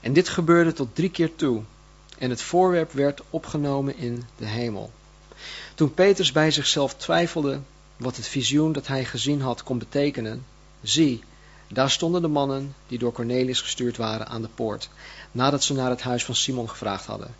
En 0.01 0.13
dit 0.13 0.29
gebeurde 0.29 0.73
tot 0.73 0.95
drie 0.95 1.11
keer 1.11 1.35
toe. 1.35 1.61
En 2.17 2.29
het 2.29 2.41
voorwerp 2.41 2.91
werd 2.91 3.21
opgenomen 3.29 3.97
in 3.97 4.23
de 4.37 4.45
hemel. 4.45 4.91
Toen 5.75 5.93
Petrus 5.93 6.31
bij 6.31 6.51
zichzelf 6.51 6.95
twijfelde 6.95 7.59
wat 7.97 8.15
het 8.15 8.27
visioen 8.27 8.71
dat 8.71 8.87
hij 8.87 9.05
gezien 9.05 9.41
had 9.41 9.63
kon 9.63 9.77
betekenen, 9.77 10.45
zie, 10.81 11.23
daar 11.69 11.89
stonden 11.89 12.21
de 12.21 12.27
mannen 12.27 12.75
die 12.87 12.99
door 12.99 13.11
Cornelius 13.11 13.61
gestuurd 13.61 13.97
waren 13.97 14.27
aan 14.27 14.41
de 14.41 14.49
poort, 14.55 14.89
nadat 15.31 15.63
ze 15.63 15.73
naar 15.73 15.89
het 15.89 16.01
huis 16.01 16.25
van 16.25 16.35
Simon 16.35 16.69
gevraagd 16.69 17.05
hadden. 17.05 17.35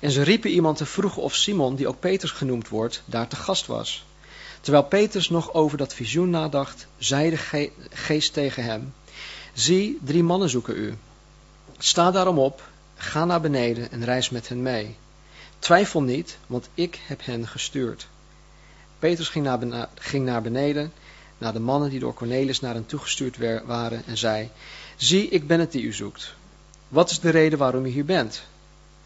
En 0.00 0.10
ze 0.10 0.22
riepen 0.22 0.50
iemand 0.50 0.76
te 0.76 0.86
vroegen 0.86 1.22
of 1.22 1.34
Simon, 1.34 1.76
die 1.76 1.88
ook 1.88 2.00
Petrus 2.00 2.30
genoemd 2.30 2.68
wordt, 2.68 3.02
daar 3.04 3.28
te 3.28 3.36
gast 3.36 3.66
was. 3.66 4.04
Terwijl 4.60 4.84
Petrus 4.84 5.28
nog 5.28 5.52
over 5.52 5.78
dat 5.78 5.94
visioen 5.94 6.30
nadacht, 6.30 6.86
zei 6.98 7.30
de 7.30 7.70
geest 7.90 8.32
tegen 8.32 8.64
hem, 8.64 8.94
zie, 9.52 9.98
drie 10.02 10.22
mannen 10.22 10.48
zoeken 10.48 10.76
u. 10.76 10.96
Sta 11.78 12.10
daarom 12.10 12.38
op, 12.38 12.68
ga 12.94 13.24
naar 13.24 13.40
beneden 13.40 13.90
en 13.90 14.04
reis 14.04 14.30
met 14.30 14.48
hen 14.48 14.62
mee. 14.62 14.96
Twijfel 15.58 16.02
niet, 16.02 16.38
want 16.46 16.68
ik 16.74 17.00
heb 17.06 17.24
hen 17.24 17.46
gestuurd. 17.46 18.08
Naar, 18.98 19.88
ging 19.94 20.24
naar 20.24 20.42
beneden, 20.42 20.92
naar 21.38 21.52
de 21.52 21.60
mannen 21.60 21.90
die 21.90 22.00
door 22.00 22.14
Cornelis 22.14 22.60
naar 22.60 22.74
hem 22.74 22.86
toegestuurd 22.86 23.36
waren, 23.64 24.02
en 24.06 24.16
zei, 24.16 24.50
zie, 24.96 25.28
ik 25.28 25.46
ben 25.46 25.60
het 25.60 25.72
die 25.72 25.82
u 25.82 25.92
zoekt. 25.92 26.34
Wat 26.88 27.10
is 27.10 27.20
de 27.20 27.30
reden 27.30 27.58
waarom 27.58 27.84
u 27.84 27.88
hier 27.88 28.04
bent? 28.04 28.42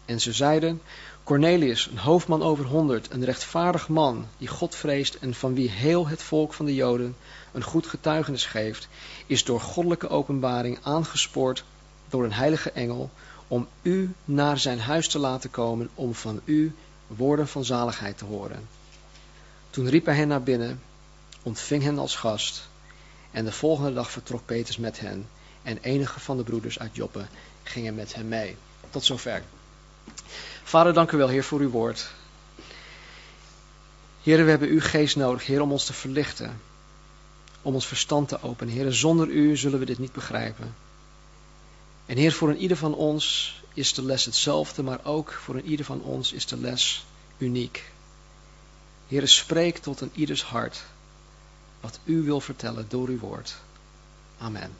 En 0.05 0.21
ze 0.21 0.33
zeiden, 0.33 0.81
Cornelius, 1.23 1.87
een 1.87 1.97
hoofdman 1.97 2.43
over 2.43 2.65
honderd, 2.65 3.11
een 3.11 3.25
rechtvaardig 3.25 3.87
man, 3.87 4.27
die 4.37 4.47
God 4.47 4.75
vreest 4.75 5.13
en 5.13 5.33
van 5.33 5.53
wie 5.53 5.69
heel 5.69 6.07
het 6.07 6.23
volk 6.23 6.53
van 6.53 6.65
de 6.65 6.75
Joden 6.75 7.15
een 7.51 7.63
goed 7.63 7.87
getuigenis 7.87 8.45
geeft, 8.45 8.87
is 9.25 9.43
door 9.43 9.61
goddelijke 9.61 10.09
openbaring 10.09 10.79
aangespoord 10.81 11.63
door 12.09 12.23
een 12.23 12.33
heilige 12.33 12.71
engel 12.71 13.09
om 13.47 13.67
u 13.81 14.13
naar 14.25 14.59
zijn 14.59 14.79
huis 14.79 15.07
te 15.07 15.19
laten 15.19 15.51
komen 15.51 15.89
om 15.93 16.13
van 16.13 16.41
u 16.45 16.73
woorden 17.07 17.47
van 17.47 17.65
zaligheid 17.65 18.17
te 18.17 18.25
horen. 18.25 18.67
Toen 19.69 19.89
riep 19.89 20.05
hij 20.05 20.15
hen 20.15 20.27
naar 20.27 20.43
binnen, 20.43 20.81
ontving 21.43 21.83
hen 21.83 21.99
als 21.99 22.15
gast 22.15 22.67
en 23.31 23.45
de 23.45 23.51
volgende 23.51 23.93
dag 23.93 24.11
vertrok 24.11 24.45
Petrus 24.45 24.77
met 24.77 24.99
hen 24.99 25.27
en 25.63 25.77
enige 25.81 26.19
van 26.19 26.37
de 26.37 26.43
broeders 26.43 26.79
uit 26.79 26.95
Joppe 26.95 27.25
gingen 27.63 27.95
met 27.95 28.15
hem 28.15 28.27
mee. 28.27 28.55
Tot 28.89 29.03
zover. 29.03 29.43
Vader, 30.63 30.93
dank 30.93 31.11
u 31.11 31.17
wel, 31.17 31.27
Heer, 31.27 31.43
voor 31.43 31.59
uw 31.59 31.69
woord. 31.69 32.11
Heer, 34.21 34.43
we 34.43 34.49
hebben 34.49 34.69
uw 34.69 34.81
geest 34.81 35.15
nodig, 35.15 35.45
Heer, 35.45 35.61
om 35.61 35.71
ons 35.71 35.85
te 35.85 35.93
verlichten. 35.93 36.61
Om 37.61 37.73
ons 37.73 37.87
verstand 37.87 38.27
te 38.27 38.41
openen. 38.41 38.73
Heer, 38.73 38.91
zonder 38.91 39.27
u 39.27 39.57
zullen 39.57 39.79
we 39.79 39.85
dit 39.85 39.99
niet 39.99 40.11
begrijpen. 40.11 40.75
En 42.05 42.17
Heer, 42.17 42.31
voor 42.31 42.49
een 42.49 42.57
ieder 42.57 42.77
van 42.77 42.95
ons 42.95 43.55
is 43.73 43.93
de 43.93 44.03
les 44.03 44.25
hetzelfde, 44.25 44.83
maar 44.83 44.99
ook 45.03 45.31
voor 45.31 45.55
een 45.55 45.65
ieder 45.65 45.85
van 45.85 46.01
ons 46.01 46.33
is 46.33 46.45
de 46.45 46.57
les 46.57 47.05
uniek. 47.37 47.91
Heer, 49.07 49.27
spreek 49.27 49.77
tot 49.77 50.01
een 50.01 50.11
ieders 50.13 50.43
hart 50.43 50.83
wat 51.83 51.99
u 52.03 52.21
wil 52.21 52.39
vertellen 52.39 52.85
door 52.89 53.07
uw 53.07 53.19
woord. 53.19 53.55
Amen. 54.37 54.71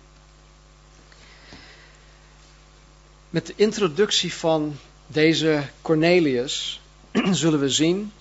Met 3.29 3.47
de 3.47 3.53
introductie 3.55 4.33
van 4.33 4.75
deze 5.07 5.63
Cornelius 5.81 6.81
zullen 7.31 7.59
we 7.59 7.69
zien 7.69 8.11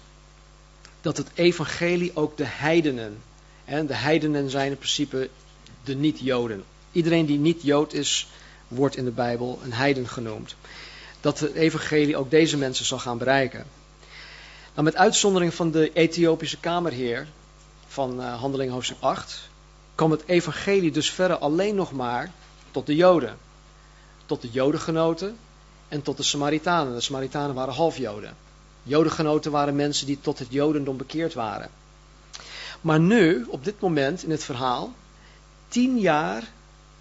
dat 1.00 1.16
het 1.16 1.28
evangelie 1.34 2.10
ook 2.14 2.36
de 2.36 2.44
heidenen, 2.44 3.22
en 3.64 3.86
de 3.86 3.94
heidenen 3.94 4.50
zijn 4.50 4.70
in 4.70 4.76
principe 4.76 5.30
de 5.84 5.94
niet-Joden. 5.94 6.64
Iedereen 6.92 7.26
die 7.26 7.38
niet 7.38 7.62
Jood 7.62 7.92
is, 7.92 8.28
wordt 8.68 8.96
in 8.96 9.04
de 9.04 9.10
Bijbel 9.10 9.60
een 9.64 9.72
heiden 9.72 10.08
genoemd. 10.08 10.56
Dat 11.20 11.40
het 11.40 11.54
evangelie 11.54 12.16
ook 12.16 12.30
deze 12.30 12.56
mensen 12.56 12.84
zal 12.84 12.98
gaan 12.98 13.18
bereiken. 13.18 13.64
Nou, 14.72 14.84
met 14.84 14.96
uitzondering 14.96 15.54
van 15.54 15.70
de 15.70 15.92
Ethiopische 15.92 16.58
kamerheer 16.60 17.28
van 17.92 18.20
uh, 18.20 18.40
Handeling 18.40 18.72
hoofdstuk 18.72 18.96
8, 19.00 19.48
kwam 19.94 20.10
het 20.10 20.26
evangelie 20.26 20.90
dus 20.90 21.10
verder 21.10 21.36
alleen 21.36 21.74
nog 21.74 21.92
maar 21.92 22.30
tot 22.70 22.86
de 22.86 22.94
Joden. 22.94 23.38
Tot 24.26 24.42
de 24.42 24.50
Jodengenoten 24.50 25.36
en 25.88 26.02
tot 26.02 26.16
de 26.16 26.22
Samaritanen. 26.22 26.94
De 26.94 27.00
Samaritanen 27.00 27.54
waren 27.54 27.74
half 27.74 27.96
Joden. 27.96 28.36
Jodengenoten 28.82 29.50
waren 29.50 29.76
mensen 29.76 30.06
die 30.06 30.20
tot 30.20 30.38
het 30.38 30.48
Jodendom 30.50 30.96
bekeerd 30.96 31.34
waren. 31.34 31.70
Maar 32.80 33.00
nu, 33.00 33.44
op 33.48 33.64
dit 33.64 33.80
moment 33.80 34.22
in 34.22 34.30
het 34.30 34.44
verhaal, 34.44 34.92
tien 35.68 35.98
jaar 35.98 36.50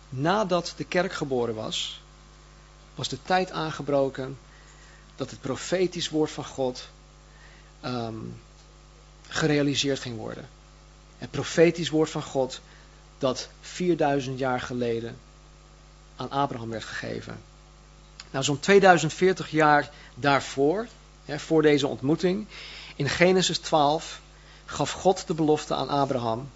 nadat 0.10 0.74
de 0.78 0.84
kerk 0.84 1.14
geboren 1.14 1.56
was, 1.56 2.02
was 2.96 3.10
de 3.10 3.22
tijd 3.24 3.52
aangebroken 3.52 4.38
dat 5.16 5.30
het 5.30 5.42
profetisch 5.42 6.10
woord 6.10 6.32
van 6.32 6.46
God 6.46 6.88
um, 7.86 8.42
gerealiseerd 9.28 10.00
ging 10.00 10.18
worden. 10.18 10.50
Het 11.22 11.32
profetisch 11.32 11.90
woord 11.90 12.10
van 12.10 12.24
God 12.24 12.62
dat 13.18 13.50
4000 13.62 14.40
jaar 14.40 14.62
geleden 14.62 15.18
aan 16.16 16.30
Abraham 16.30 16.70
werd 16.70 16.84
gegeven. 16.84 17.42
Nou, 18.32 18.44
zo'n 18.44 18.60
2040 18.60 19.52
jaar 19.52 19.90
daarvoor, 20.16 20.88
hè, 21.26 21.40
voor 21.40 21.62
deze 21.62 21.88
ontmoeting, 21.88 22.48
in 22.96 23.10
Genesis 23.10 23.58
12 23.58 24.22
gaf 24.66 24.92
God 24.92 25.28
de 25.28 25.34
belofte 25.34 25.76
aan 25.76 25.90
Abraham 25.90 26.50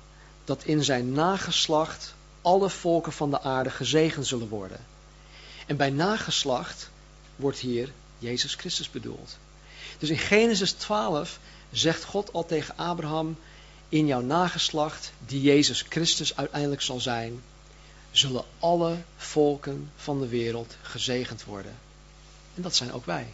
dat 0.46 0.64
in 0.64 0.84
zijn 0.84 1.12
nageslacht 1.12 2.14
alle 2.42 2.70
volken 2.70 3.12
van 3.12 3.30
de 3.30 3.42
aarde 3.42 3.70
gezegend 3.70 4.28
zullen 4.28 4.48
worden. 4.48 4.86
En 5.66 5.78
bij 5.78 5.90
nageslacht 5.90 6.90
wordt 7.36 7.60
hier 7.60 7.92
Jezus 8.20 8.56
Christus 8.56 8.92
bedoeld. 8.92 9.38
Dus 9.98 10.10
in 10.10 10.18
Genesis 10.18 10.72
12 10.72 11.40
zegt 11.72 12.04
God 12.04 12.34
al 12.34 12.46
tegen 12.46 12.78
Abraham, 12.78 13.38
in 13.90 14.06
jouw 14.06 14.22
nageslacht, 14.22 15.12
die 15.26 15.42
Jezus 15.42 15.86
Christus 15.90 16.36
uiteindelijk 16.36 16.82
zal 16.82 17.00
zijn, 17.00 17.42
zullen 18.12 18.44
alle 18.60 18.98
volken 19.18 19.92
van 19.96 20.20
de 20.20 20.28
wereld 20.28 20.76
gezegend 20.82 21.44
worden. 21.44 21.76
En 22.56 22.62
dat 22.62 22.76
zijn 22.76 22.94
ook 22.94 23.06
wij. 23.06 23.34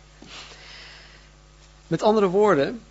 Met 1.87 2.01
andere 2.01 2.27
woorden, 2.27 2.81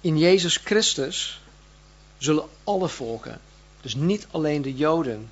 in 0.00 0.18
Jezus 0.18 0.56
Christus 0.56 1.40
zullen 2.18 2.48
alle 2.64 2.88
volken 2.88 3.40
dus 3.84 3.94
niet 3.94 4.26
alleen 4.30 4.62
de 4.62 4.74
Joden 4.74 5.30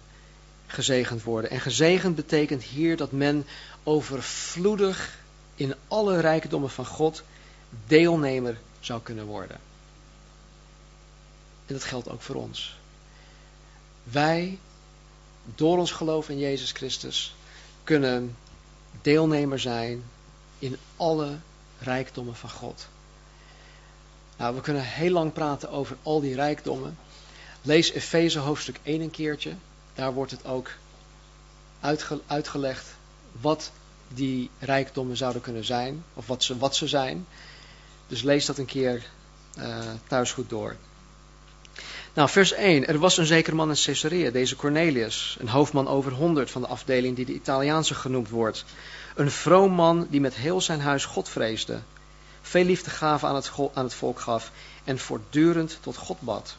gezegend 0.67 1.23
worden. 1.23 1.51
En 1.51 1.61
gezegend 1.61 2.17
betekent 2.17 2.63
hier 2.63 2.97
dat 2.97 3.13
men 3.13 3.47
overvloedig 3.83 5.19
in 5.55 5.75
alle 5.89 6.21
rijkdommen 6.21 6.71
van 6.71 6.87
God 6.87 7.23
deelnemer 7.87 8.59
zou 8.81 9.03
kunnen 9.03 9.25
worden. 9.25 9.57
En 11.67 11.75
dat 11.75 11.85
geldt 11.85 12.09
ook 12.09 12.23
voor 12.23 12.35
ons. 12.35 12.77
Wij, 14.03 14.59
door 15.55 15.79
ons 15.79 15.91
geloof 15.91 16.29
in 16.29 16.39
Jezus 16.39 16.73
Christus, 16.73 17.35
kunnen 17.85 18.37
deelnemer 19.03 19.59
zijn 19.59 20.05
in 20.59 20.77
alle 20.97 21.39
rijkdommen 21.79 22.37
van 22.37 22.51
God. 22.51 22.87
Nou, 24.37 24.55
we 24.55 24.61
kunnen 24.61 24.85
heel 24.85 25.11
lang 25.11 25.33
praten 25.33 25.71
over 25.71 25.97
al 26.03 26.21
die 26.21 26.35
rijkdommen. 26.35 26.99
Lees 27.63 27.91
Efeze 27.91 28.39
hoofdstuk 28.39 28.79
1 28.83 29.01
een 29.01 29.11
keertje. 29.11 29.55
Daar 29.95 30.15
wordt 30.15 30.31
het 30.31 30.45
ook 30.45 30.71
uitgelegd 32.27 32.87
wat 33.41 33.71
die 34.09 34.51
rijkdommen 34.59 35.17
zouden 35.17 35.43
kunnen 35.43 35.65
zijn. 35.65 36.05
Of 36.15 36.27
wat 36.27 36.43
ze, 36.43 36.59
wat 36.59 36.77
ze 36.77 36.89
zijn. 36.89 37.27
Dus 38.07 38.23
lees 38.23 38.47
dat 38.47 38.59
een 38.59 38.67
keer 38.67 39.07
uh, 39.59 39.79
thuis 40.09 40.33
goed 40.33 40.49
door. 40.49 40.77
Nou, 42.15 42.29
vers 42.29 42.53
1. 42.53 42.87
Er 42.87 42.99
was 42.99 43.17
een 43.17 43.27
zeker 43.27 43.55
man 43.55 43.69
in 43.69 43.77
Caesarea, 43.85 44.31
deze 44.31 44.57
Cornelius. 44.57 45.37
Een 45.41 45.49
hoofdman 45.49 45.89
over 45.89 46.13
honderd 46.13 46.51
van 46.51 46.61
de 46.61 46.67
afdeling 46.67 47.17
die 47.17 47.25
de 47.25 47.35
Italiaanse 47.35 47.95
genoemd 47.95 48.29
wordt. 48.29 48.65
Een 49.15 49.31
vroom 49.31 49.73
man 49.73 50.07
die 50.11 50.21
met 50.21 50.35
heel 50.35 50.61
zijn 50.61 50.81
huis 50.81 51.05
God 51.05 51.29
vreesde. 51.29 51.81
Veel 52.43 52.65
liefdegaven 52.65 53.29
aan 53.29 53.35
het, 53.35 53.53
aan 53.75 53.85
het 53.85 53.95
volk 53.95 54.21
gaf 54.21 54.51
en 54.85 54.99
voortdurend 54.99 55.79
tot 55.81 55.97
God 55.97 56.21
bad. 56.21 56.57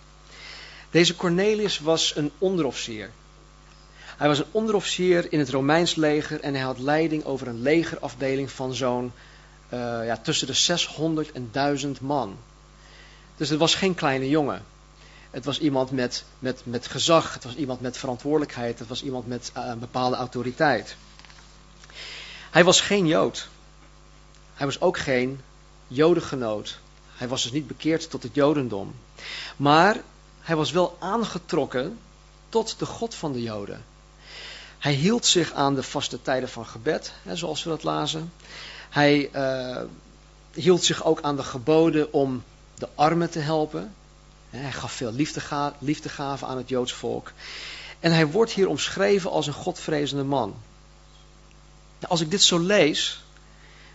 Deze 0.91 1.15
Cornelius 1.15 1.79
was 1.79 2.15
een 2.15 2.31
onderofficier. 2.37 3.09
Hij 4.17 4.27
was 4.27 4.39
een 4.39 4.51
onderofficier 4.51 5.31
in 5.31 5.39
het 5.39 5.49
Romeins 5.49 5.95
leger 5.95 6.39
en 6.39 6.53
hij 6.53 6.63
had 6.63 6.79
leiding 6.79 7.25
over 7.25 7.47
een 7.47 7.61
legerafdeling 7.61 8.51
van 8.51 8.73
zo'n 8.73 9.11
uh, 9.73 9.79
ja, 10.05 10.17
tussen 10.17 10.47
de 10.47 10.53
600 10.53 11.31
en 11.31 11.49
1000 11.51 12.01
man. 12.01 12.37
Dus 13.37 13.49
het 13.49 13.59
was 13.59 13.75
geen 13.75 13.95
kleine 13.95 14.29
jongen. 14.29 14.71
Het 15.33 15.45
was 15.45 15.59
iemand 15.59 15.91
met, 15.91 16.23
met, 16.39 16.61
met 16.63 16.87
gezag, 16.87 17.33
het 17.33 17.43
was 17.43 17.55
iemand 17.55 17.81
met 17.81 17.97
verantwoordelijkheid, 17.97 18.79
het 18.79 18.87
was 18.87 19.03
iemand 19.03 19.27
met 19.27 19.51
uh, 19.57 19.65
een 19.65 19.79
bepaalde 19.79 20.15
autoriteit. 20.15 20.95
Hij 22.51 22.63
was 22.63 22.81
geen 22.81 23.07
Jood. 23.07 23.47
Hij 24.53 24.65
was 24.65 24.81
ook 24.81 24.97
geen 24.97 25.41
Jodengenoot. 25.87 26.79
Hij 27.15 27.27
was 27.27 27.43
dus 27.43 27.51
niet 27.51 27.67
bekeerd 27.67 28.09
tot 28.09 28.23
het 28.23 28.35
Jodendom. 28.35 28.95
Maar 29.55 30.01
hij 30.41 30.55
was 30.55 30.71
wel 30.71 30.97
aangetrokken 30.99 31.99
tot 32.49 32.79
de 32.79 32.85
God 32.85 33.15
van 33.15 33.31
de 33.33 33.41
Joden. 33.41 33.83
Hij 34.79 34.93
hield 34.93 35.25
zich 35.25 35.53
aan 35.53 35.75
de 35.75 35.83
vaste 35.83 36.21
tijden 36.21 36.49
van 36.49 36.65
gebed, 36.65 37.13
hè, 37.23 37.35
zoals 37.35 37.63
we 37.63 37.69
dat 37.69 37.83
lazen. 37.83 38.33
Hij 38.89 39.29
uh, 39.35 39.81
hield 40.53 40.83
zich 40.83 41.03
ook 41.03 41.21
aan 41.21 41.35
de 41.35 41.43
geboden 41.43 42.13
om 42.13 42.43
de 42.75 42.87
armen 42.95 43.29
te 43.29 43.39
helpen. 43.39 43.93
Hij 44.57 44.71
gaf 44.71 44.91
veel 44.91 45.11
liefdega 45.11 45.75
liefdegaven 45.79 46.47
aan 46.47 46.57
het 46.57 46.69
Joods 46.69 46.93
volk. 46.93 47.31
En 47.99 48.11
hij 48.11 48.27
wordt 48.27 48.51
hier 48.51 48.67
omschreven 48.67 49.31
als 49.31 49.47
een 49.47 49.53
godvrezende 49.53 50.23
man. 50.23 50.55
Als 52.07 52.21
ik 52.21 52.31
dit 52.31 52.43
zo 52.43 52.59
lees, 52.59 53.23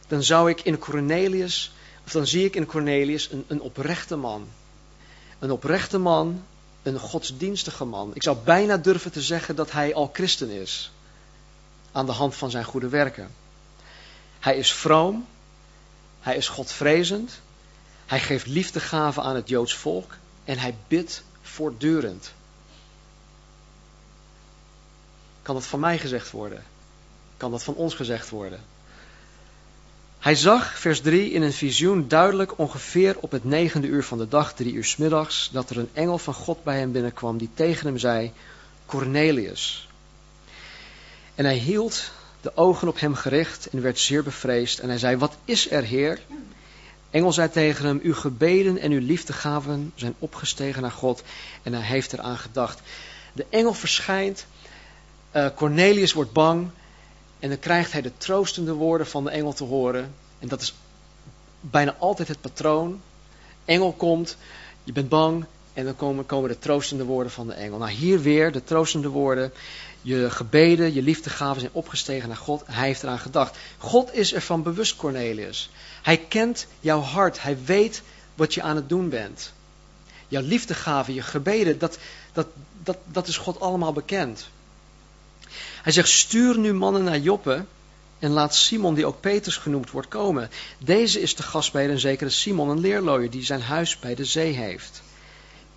dan 0.09 0.23
zou 0.23 0.51
ik 0.51 0.61
in 0.61 0.79
Cornelius, 0.79 1.73
of 2.05 2.13
dan 2.13 2.27
zie 2.27 2.45
ik 2.45 2.55
in 2.55 2.67
Cornelius 2.67 3.31
een, 3.31 3.45
een 3.47 3.61
oprechte 3.61 4.17
man. 4.17 4.49
Een 5.39 5.51
oprechte 5.51 5.99
man, 5.99 6.45
een 6.83 6.99
godsdienstige 6.99 7.85
man. 7.85 8.11
Ik 8.15 8.23
zou 8.23 8.37
bijna 8.45 8.77
durven 8.77 9.13
te 9.13 9.23
zeggen 9.23 9.57
dat 9.57 9.73
hij 9.73 9.95
al 9.95 10.11
christen 10.13 10.51
is. 10.51 10.91
Aan 11.93 12.07
de 12.07 12.13
hand 12.13 12.35
van 12.35 12.51
zijn 12.51 12.65
goede 12.65 12.89
werken. 12.89 13.31
Hij 14.39 14.57
is 14.57 14.73
vroom. 14.73 15.27
Hij 16.21 16.37
is 16.37 16.49
godvrezend. 16.49 17.41
Hij 18.07 18.21
geeft 18.21 18.47
liefdegaven 18.47 19.23
aan 19.23 19.35
het 19.35 19.49
Joods 19.49 19.75
volk. 19.75 20.17
En 20.49 20.59
hij 20.59 20.75
bidt 20.89 21.23
voortdurend. 21.43 22.33
Kan 25.43 25.55
dat 25.55 25.67
van 25.67 25.81
mij 25.81 25.99
gezegd 25.99 26.31
worden? 26.31 26.65
Kan 27.37 27.51
dat 27.51 27.65
van 27.65 27.75
ons 27.75 27.95
gezegd 27.95 28.29
worden? 28.29 28.61
Hij 30.19 30.35
zag, 30.35 30.79
vers 30.79 31.01
3, 31.01 31.31
in 31.31 31.43
een 31.43 31.53
visioen 31.53 32.09
duidelijk 32.09 32.59
ongeveer 32.59 33.17
op 33.21 33.31
het 33.31 33.45
negende 33.45 33.87
uur 33.87 34.05
van 34.05 34.19
de 34.19 34.29
dag, 34.29 34.55
drie 34.55 34.73
uur 34.73 34.85
s 34.85 34.97
middags, 34.97 35.51
dat 35.53 35.71
er 35.71 35.79
een 35.79 35.91
engel 35.93 36.19
van 36.19 36.35
God 36.35 36.65
bij 36.65 36.79
hem 36.79 36.93
binnenkwam 36.93 37.39
die 37.39 37.51
tegen 37.55 37.87
hem 37.87 37.99
zei, 37.99 38.33
Cornelius. 38.87 39.89
En 41.35 41.45
hij 41.45 41.57
hield 41.57 42.11
de 42.41 42.57
ogen 42.57 42.89
op 42.89 43.01
hem 43.01 43.15
gericht 43.15 43.69
en 43.69 43.83
werd 43.83 43.99
zeer 43.99 44.23
bevreesd. 44.23 44.79
En 44.79 44.89
hij 44.89 44.99
zei, 44.99 45.17
wat 45.17 45.37
is 45.45 45.71
er, 45.71 45.83
Heer? 45.83 46.21
Engel 47.11 47.33
zei 47.33 47.51
tegen 47.51 47.85
hem, 47.85 48.01
uw 48.03 48.15
gebeden 48.15 48.79
en 48.79 48.93
uw 48.93 49.01
liefdegaven 49.01 49.93
zijn 49.95 50.15
opgestegen 50.19 50.83
naar 50.83 50.91
God. 50.91 51.23
En 51.63 51.73
hij 51.73 51.83
heeft 51.83 52.13
eraan 52.13 52.39
gedacht. 52.39 52.81
De 53.33 53.47
engel 53.51 53.73
verschijnt, 53.73 54.47
uh, 55.33 55.47
Cornelius 55.55 56.13
wordt 56.13 56.33
bang 56.33 56.71
en 57.39 57.49
dan 57.49 57.59
krijgt 57.59 57.93
hij 57.93 58.03
de 58.03 58.13
troostende 58.17 58.73
woorden 58.73 59.07
van 59.07 59.25
de 59.25 59.31
engel 59.31 59.53
te 59.53 59.65
horen. 59.65 60.15
En 60.39 60.49
dat 60.49 60.61
is 60.61 60.75
bijna 61.61 61.95
altijd 61.99 62.29
het 62.29 62.41
patroon. 62.41 63.01
Engel 63.65 63.93
komt, 63.93 64.37
je 64.85 64.93
bent 64.93 65.09
bang 65.09 65.45
en 65.73 65.85
dan 65.85 65.97
komen, 65.97 66.27
komen 66.27 66.49
de 66.49 66.59
troostende 66.59 67.05
woorden 67.05 67.33
van 67.33 67.47
de 67.47 67.53
engel. 67.53 67.79
Nou, 67.79 67.91
hier 67.91 68.21
weer 68.21 68.53
de 68.53 68.65
troostende 68.65 69.09
woorden. 69.09 69.53
Je 70.03 70.31
gebeden, 70.31 70.95
je 70.95 71.03
liefdegaven 71.03 71.61
zijn 71.61 71.73
opgestegen 71.73 72.29
naar 72.29 72.37
God. 72.37 72.63
Hij 72.67 72.87
heeft 72.87 73.03
eraan 73.03 73.19
gedacht. 73.19 73.57
God 73.79 74.15
is 74.15 74.35
ervan 74.35 74.63
bewust, 74.63 74.97
Cornelius. 74.97 75.71
Hij 76.03 76.17
kent 76.17 76.67
jouw 76.81 77.01
hart. 77.01 77.43
Hij 77.43 77.59
weet 77.65 78.03
wat 78.35 78.55
je 78.55 78.63
aan 78.63 78.77
het 78.77 78.89
doen 78.89 79.09
bent. 79.09 79.53
Jouw 80.29 80.43
liefdegaven, 80.43 81.15
je 81.15 81.23
gebeden, 81.23 81.79
dat, 81.79 81.99
dat, 82.33 82.47
dat, 82.83 82.97
dat 83.05 83.27
is 83.27 83.37
God 83.37 83.61
allemaal 83.61 83.93
bekend. 83.93 84.49
Hij 85.83 85.93
zegt, 85.93 86.09
stuur 86.09 86.59
nu 86.59 86.75
mannen 86.75 87.05
naar 87.05 87.19
Joppe 87.19 87.65
en 88.19 88.31
laat 88.31 88.55
Simon, 88.55 88.95
die 88.95 89.07
ook 89.07 89.21
Petrus 89.21 89.57
genoemd 89.57 89.91
wordt, 89.91 90.09
komen. 90.09 90.51
Deze 90.79 91.21
is 91.21 91.35
de 91.35 91.43
gast 91.43 91.73
bij 91.73 91.89
een 91.89 91.99
zekere 91.99 92.31
Simon, 92.31 92.69
een 92.69 92.81
leerlooier, 92.81 93.31
die 93.31 93.45
zijn 93.45 93.61
huis 93.61 93.99
bij 93.99 94.15
de 94.15 94.25
zee 94.25 94.53
heeft. 94.53 95.03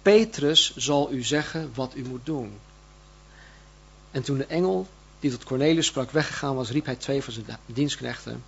Petrus 0.02 0.76
zal 0.76 1.12
u 1.12 1.24
zeggen 1.24 1.72
wat 1.74 1.92
u 1.96 2.04
moet 2.04 2.26
doen. 2.26 2.60
En 4.12 4.24
toen 4.24 4.38
de 4.38 4.46
engel 4.46 4.88
die 5.20 5.32
tot 5.32 5.44
Cornelius 5.44 5.86
sprak 5.86 6.12
weggegaan 6.12 6.56
was, 6.56 6.70
riep 6.70 6.86
hij 6.86 6.96
twee 6.96 7.24
van 7.24 7.34
zijn 7.34 7.46
dienstknechten 7.66 8.44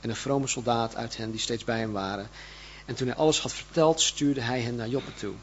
en 0.00 0.08
een 0.08 0.16
vrome 0.16 0.46
soldaat 0.46 0.96
uit 0.96 1.16
hen 1.16 1.30
die 1.30 1.40
steeds 1.40 1.64
bij 1.64 1.78
hem 1.78 1.92
waren. 1.92 2.28
En 2.84 2.94
toen 2.94 3.06
hij 3.06 3.16
alles 3.16 3.40
had 3.40 3.52
verteld, 3.52 4.00
stuurde 4.00 4.40
hij 4.40 4.60
hen 4.60 4.76
naar 4.76 4.88
Joppe 4.88 5.14
toe. 5.14 5.34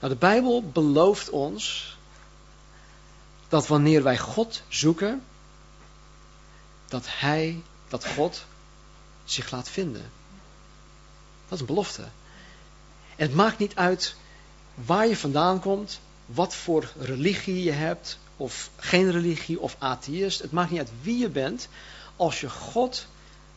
Nou, 0.00 0.12
de 0.12 0.18
Bijbel 0.18 0.62
belooft 0.62 1.30
ons 1.30 1.96
dat 3.48 3.66
wanneer 3.66 4.02
wij 4.02 4.18
God 4.18 4.62
zoeken, 4.68 5.22
dat 6.86 7.04
Hij, 7.08 7.62
dat 7.88 8.06
God 8.06 8.44
zich 9.24 9.50
laat 9.50 9.68
vinden. 9.68 10.10
Dat 11.44 11.52
is 11.52 11.60
een 11.60 11.66
belofte. 11.66 12.02
En 13.16 13.26
het 13.26 13.34
maakt 13.34 13.58
niet 13.58 13.74
uit 13.74 14.16
waar 14.74 15.06
je 15.06 15.16
vandaan 15.16 15.60
komt, 15.60 16.00
wat 16.26 16.54
voor 16.54 16.92
religie 16.98 17.62
je 17.62 17.70
hebt, 17.70 18.18
of 18.42 18.70
geen 18.76 19.10
religie, 19.10 19.60
of 19.60 19.76
atheïst. 19.78 20.42
Het 20.42 20.52
maakt 20.52 20.70
niet 20.70 20.78
uit 20.78 20.90
wie 21.02 21.18
je 21.18 21.28
bent. 21.28 21.68
Als 22.16 22.40
je 22.40 22.50
God 22.50 23.06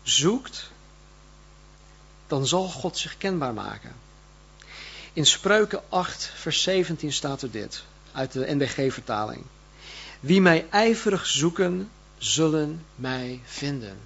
zoekt, 0.04 0.71
dan 2.28 2.48
zal 2.48 2.67
God 2.67 2.98
zich 2.98 3.17
kenbaar 3.17 3.54
maken. 3.54 3.93
In 5.13 5.26
Spreuken 5.26 5.82
8, 5.89 6.32
vers 6.36 6.62
17 6.62 7.13
staat 7.13 7.41
er 7.41 7.52
dit, 7.52 7.84
uit 8.12 8.32
de 8.32 8.56
NBG-vertaling. 8.56 9.43
Wie 10.19 10.41
mij 10.41 10.65
ijverig 10.69 11.26
zoeken, 11.26 11.89
zullen 12.17 12.86
mij 12.95 13.39
vinden. 13.43 13.98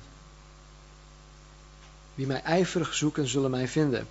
Wie 2.15 2.27
mij 2.27 2.41
ijverig 2.41 2.93
zoeken, 2.93 3.27
zullen 3.27 3.51
mij 3.51 3.67
vinden. 3.67 4.07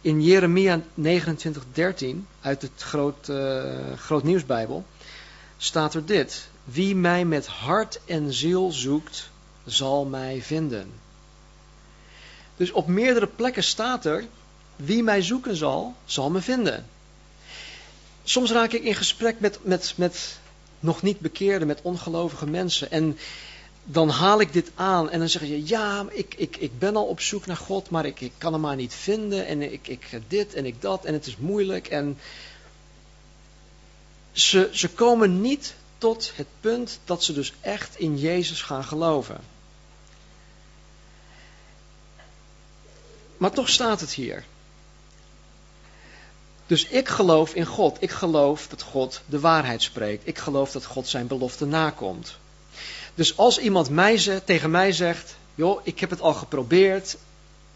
In 0.00 0.22
Jeremia 0.22 0.80
29:13 0.94 2.26
uit 2.40 2.62
het 2.62 2.70
groot, 2.76 3.28
uh, 3.28 3.92
groot 3.96 4.22
Nieuwsbijbel 4.22 4.84
staat 5.62 5.94
er 5.94 6.06
dit. 6.06 6.48
Wie 6.64 6.96
mij 6.96 7.24
met 7.24 7.46
hart 7.46 8.00
en 8.04 8.32
ziel 8.32 8.72
zoekt, 8.72 9.30
zal 9.64 10.04
mij 10.04 10.42
vinden. 10.42 10.92
Dus 12.56 12.70
op 12.70 12.86
meerdere 12.86 13.26
plekken 13.26 13.64
staat 13.64 14.04
er, 14.04 14.24
wie 14.76 15.02
mij 15.02 15.22
zoeken 15.22 15.56
zal, 15.56 15.94
zal 16.04 16.30
me 16.30 16.40
vinden. 16.40 16.86
Soms 18.24 18.50
raak 18.50 18.72
ik 18.72 18.82
in 18.82 18.94
gesprek 18.94 19.40
met, 19.40 19.58
met, 19.62 19.92
met 19.96 20.38
nog 20.80 21.02
niet 21.02 21.20
bekeerde, 21.20 21.64
met 21.64 21.82
ongelovige 21.82 22.46
mensen. 22.46 22.90
En 22.90 23.18
dan 23.84 24.08
haal 24.08 24.40
ik 24.40 24.52
dit 24.52 24.70
aan 24.74 25.10
en 25.10 25.18
dan 25.18 25.28
zeg 25.28 25.42
je, 25.42 25.66
ja, 25.66 26.06
ik, 26.10 26.34
ik, 26.36 26.56
ik 26.56 26.78
ben 26.78 26.96
al 26.96 27.06
op 27.06 27.20
zoek 27.20 27.46
naar 27.46 27.56
God, 27.56 27.90
maar 27.90 28.06
ik, 28.06 28.20
ik 28.20 28.32
kan 28.38 28.52
hem 28.52 28.60
maar 28.62 28.76
niet 28.76 28.94
vinden. 28.94 29.46
En 29.46 29.72
ik, 29.72 29.88
ik 29.88 30.20
dit 30.28 30.54
en 30.54 30.66
ik 30.66 30.82
dat 30.82 31.04
en 31.04 31.12
het 31.12 31.26
is 31.26 31.36
moeilijk. 31.36 31.86
En 31.86 32.18
ze, 34.32 34.68
ze 34.72 34.88
komen 34.88 35.40
niet 35.40 35.74
tot 35.98 36.32
het 36.34 36.46
punt 36.60 36.98
dat 37.04 37.24
ze 37.24 37.32
dus 37.32 37.52
echt 37.60 37.98
in 37.98 38.18
Jezus 38.18 38.62
gaan 38.62 38.84
geloven. 38.84 39.40
Maar 43.36 43.50
toch 43.50 43.68
staat 43.68 44.00
het 44.00 44.12
hier. 44.12 44.44
Dus 46.66 46.86
ik 46.86 47.08
geloof 47.08 47.54
in 47.54 47.66
God. 47.66 47.96
Ik 48.00 48.10
geloof 48.10 48.66
dat 48.66 48.82
God 48.82 49.22
de 49.26 49.40
waarheid 49.40 49.82
spreekt. 49.82 50.26
Ik 50.26 50.38
geloof 50.38 50.70
dat 50.72 50.84
God 50.84 51.08
zijn 51.08 51.26
belofte 51.26 51.66
nakomt. 51.66 52.36
Dus 53.14 53.36
als 53.36 53.58
iemand 53.58 53.90
mij 53.90 54.40
tegen 54.44 54.70
mij 54.70 54.92
zegt: 54.92 55.36
joh, 55.54 55.80
ik 55.82 56.00
heb 56.00 56.10
het 56.10 56.20
al 56.20 56.34
geprobeerd, 56.34 57.16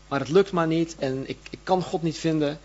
maar 0.09 0.21
het 0.21 0.29
lukt 0.29 0.53
maar 0.53 0.67
niet 0.67 0.97
en 0.99 1.29
ik, 1.29 1.38
ik 1.51 1.59
kan 1.62 1.83
God 1.83 2.03
niet 2.03 2.19
vinden. 2.19 2.61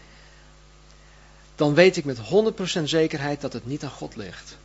Dan 1.59 1.73
weet 1.73 1.97
ik 1.97 2.05
met 2.05 2.17
100% 2.17 2.83
zekerheid 2.83 3.41
dat 3.41 3.53
het 3.53 3.65
niet 3.65 3.83
aan 3.83 3.89
God 3.89 4.15
ligt. 4.15 4.57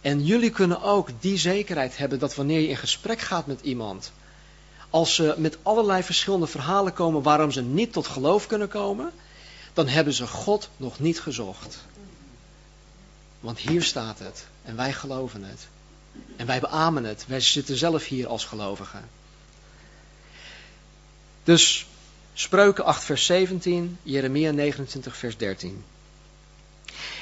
En 0.00 0.24
jullie 0.24 0.50
kunnen 0.50 0.82
ook 0.82 1.08
die 1.20 1.38
zekerheid 1.38 1.96
hebben 1.96 2.18
dat 2.18 2.34
wanneer 2.34 2.60
je 2.60 2.68
in 2.68 2.76
gesprek 2.76 3.20
gaat 3.20 3.46
met 3.46 3.60
iemand, 3.60 4.12
als 4.90 5.14
ze 5.14 5.34
met 5.38 5.58
allerlei 5.62 6.02
verschillende 6.02 6.46
verhalen 6.46 6.92
komen 6.92 7.22
waarom 7.22 7.50
ze 7.50 7.62
niet 7.62 7.92
tot 7.92 8.06
geloof 8.06 8.46
kunnen 8.46 8.68
komen, 8.68 9.12
dan 9.72 9.88
hebben 9.88 10.12
ze 10.12 10.26
God 10.26 10.68
nog 10.76 10.98
niet 10.98 11.20
gezocht. 11.20 11.78
Want 13.40 13.58
hier 13.58 13.82
staat 13.82 14.18
het 14.18 14.46
en 14.62 14.76
wij 14.76 14.92
geloven 14.92 15.44
het. 15.44 15.68
En 16.36 16.46
wij 16.46 16.60
beamen 16.60 17.04
het. 17.04 17.24
Wij 17.26 17.40
zitten 17.40 17.76
zelf 17.76 18.06
hier 18.06 18.28
als 18.28 18.44
gelovigen. 18.44 19.08
Dus 21.44 21.86
Spreuken 22.34 22.84
8 22.84 23.04
vers 23.04 23.26
17, 23.26 23.98
Jeremia 24.02 24.50
29 24.50 25.16
vers 25.16 25.36
13. 25.36 25.84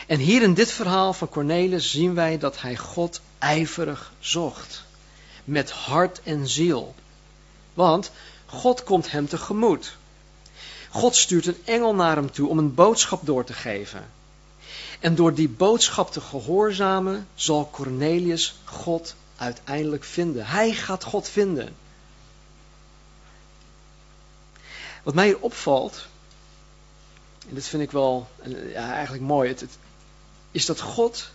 En 0.06 0.18
hier 0.18 0.42
in 0.42 0.54
dit 0.54 0.70
verhaal 0.70 1.12
van 1.12 1.28
Cornelis 1.28 1.90
zien 1.90 2.14
wij 2.14 2.38
dat 2.38 2.60
hij 2.60 2.76
God 2.76 3.20
ijverig 3.38 4.12
zocht. 4.20 4.84
Met 5.44 5.70
hart 5.70 6.22
en 6.22 6.48
ziel. 6.48 6.94
Want 7.74 8.10
God 8.46 8.82
komt 8.84 9.10
hem 9.10 9.28
tegemoet. 9.28 9.96
God 10.90 11.16
stuurt 11.16 11.46
een 11.46 11.62
engel 11.64 11.94
naar 11.94 12.16
hem 12.16 12.30
toe 12.30 12.48
om 12.48 12.58
een 12.58 12.74
boodschap 12.74 13.26
door 13.26 13.44
te 13.44 13.52
geven. 13.52 14.10
En 15.00 15.14
door 15.14 15.34
die 15.34 15.48
boodschap 15.48 16.12
te 16.12 16.20
gehoorzamen, 16.20 17.28
zal 17.34 17.70
Cornelius 17.70 18.54
God 18.64 19.14
uiteindelijk 19.36 20.04
vinden. 20.04 20.46
Hij 20.46 20.72
gaat 20.72 21.04
God 21.04 21.28
vinden. 21.28 21.74
Wat 25.08 25.16
mij 25.16 25.26
hier 25.26 25.40
opvalt, 25.40 26.06
en 27.48 27.54
dit 27.54 27.66
vind 27.66 27.82
ik 27.82 27.90
wel 27.90 28.28
ja, 28.72 28.92
eigenlijk 28.92 29.22
mooi, 29.22 29.48
het, 29.48 29.60
het, 29.60 29.78
is 30.50 30.66
dat 30.66 30.80
God 30.80 31.30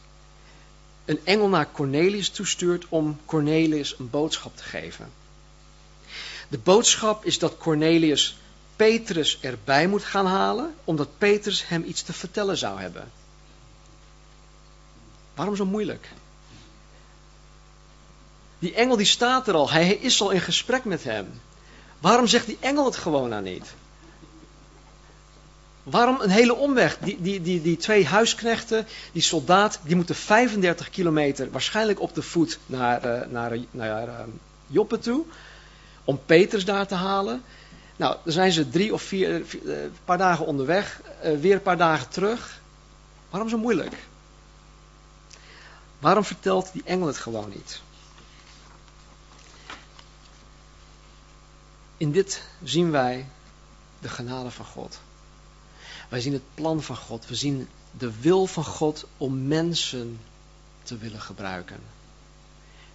een 1.05 1.19
engel 1.23 1.47
naar 1.47 1.71
Cornelius 1.71 2.29
toestuurt 2.29 2.85
om 2.89 3.19
Cornelius 3.25 3.95
een 3.99 4.09
boodschap 4.09 4.57
te 4.57 4.63
geven. 4.63 5.11
De 6.47 6.57
boodschap 6.57 7.25
is 7.25 7.39
dat 7.39 7.57
Cornelius 7.57 8.37
Petrus 8.75 9.39
erbij 9.41 9.87
moet 9.87 10.03
gaan 10.03 10.25
halen, 10.25 10.75
omdat 10.83 11.17
Petrus 11.17 11.67
hem 11.67 11.83
iets 11.83 12.01
te 12.01 12.13
vertellen 12.13 12.57
zou 12.57 12.79
hebben. 12.79 13.11
Waarom 15.35 15.55
zo 15.55 15.65
moeilijk? 15.65 16.09
Die 18.59 18.73
engel 18.73 18.97
die 18.97 19.05
staat 19.05 19.47
er 19.47 19.53
al, 19.53 19.71
hij 19.71 19.93
is 19.93 20.21
al 20.21 20.31
in 20.31 20.41
gesprek 20.41 20.85
met 20.85 21.03
hem. 21.03 21.41
Waarom 22.03 22.27
zegt 22.27 22.45
die 22.45 22.57
engel 22.59 22.85
het 22.85 22.95
gewoon 22.95 23.29
nou 23.29 23.43
niet? 23.43 23.73
Waarom 25.83 26.21
een 26.21 26.29
hele 26.29 26.55
omweg? 26.55 26.97
Die, 26.97 27.21
die, 27.21 27.41
die, 27.41 27.61
die 27.61 27.77
twee 27.77 28.05
huisknechten, 28.05 28.87
die 29.11 29.21
soldaat, 29.21 29.79
die 29.83 29.95
moeten 29.95 30.15
35 30.15 30.89
kilometer 30.89 31.51
waarschijnlijk 31.51 32.01
op 32.01 32.15
de 32.15 32.21
voet 32.21 32.59
naar, 32.65 33.05
uh, 33.05 33.27
naar, 33.27 33.57
naar 33.71 34.07
uh, 34.07 34.19
Joppe 34.67 34.99
toe. 34.99 35.25
Om 36.03 36.19
Petrus 36.25 36.65
daar 36.65 36.87
te 36.87 36.95
halen. 36.95 37.43
Nou, 37.95 38.15
dan 38.23 38.33
zijn 38.33 38.51
ze 38.51 38.69
drie 38.69 38.93
of 38.93 39.01
vier, 39.01 39.45
vier 39.45 39.63
uh, 39.63 39.75
paar 40.05 40.17
dagen 40.17 40.45
onderweg. 40.45 41.01
weer 41.39 41.53
een 41.53 41.61
paar 41.61 41.77
dagen 41.77 42.09
terug. 42.09 42.61
Waarom 43.29 43.49
zo 43.49 43.57
moeilijk? 43.57 43.95
Waarom 45.99 46.23
vertelt 46.23 46.69
die 46.73 46.83
engel 46.85 47.07
het 47.07 47.17
gewoon 47.17 47.49
niet? 47.49 47.81
In 52.03 52.11
dit 52.11 52.41
zien 52.63 52.91
wij 52.91 53.27
de 53.99 54.09
genade 54.09 54.51
van 54.51 54.65
God. 54.65 54.99
Wij 56.09 56.21
zien 56.21 56.33
het 56.33 56.53
plan 56.53 56.83
van 56.83 56.95
God. 56.95 57.27
We 57.27 57.35
zien 57.35 57.67
de 57.97 58.19
wil 58.19 58.45
van 58.45 58.63
God 58.63 59.05
om 59.17 59.47
mensen 59.47 60.19
te 60.83 60.97
willen 60.97 61.21
gebruiken. 61.21 61.79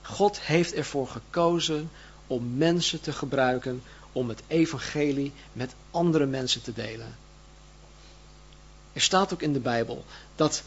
God 0.03 0.40
heeft 0.40 0.75
ervoor 0.75 1.09
gekozen 1.09 1.90
om 2.27 2.57
mensen 2.57 3.01
te 3.01 3.12
gebruiken 3.12 3.83
om 4.12 4.29
het 4.29 4.42
evangelie 4.47 5.33
met 5.53 5.75
andere 5.90 6.27
mensen 6.27 6.62
te 6.62 6.73
delen. 6.73 7.16
Er 8.92 9.01
staat 9.01 9.33
ook 9.33 9.42
in 9.42 9.53
de 9.53 9.61
Bijbel 9.61 10.05
dat 10.37 10.62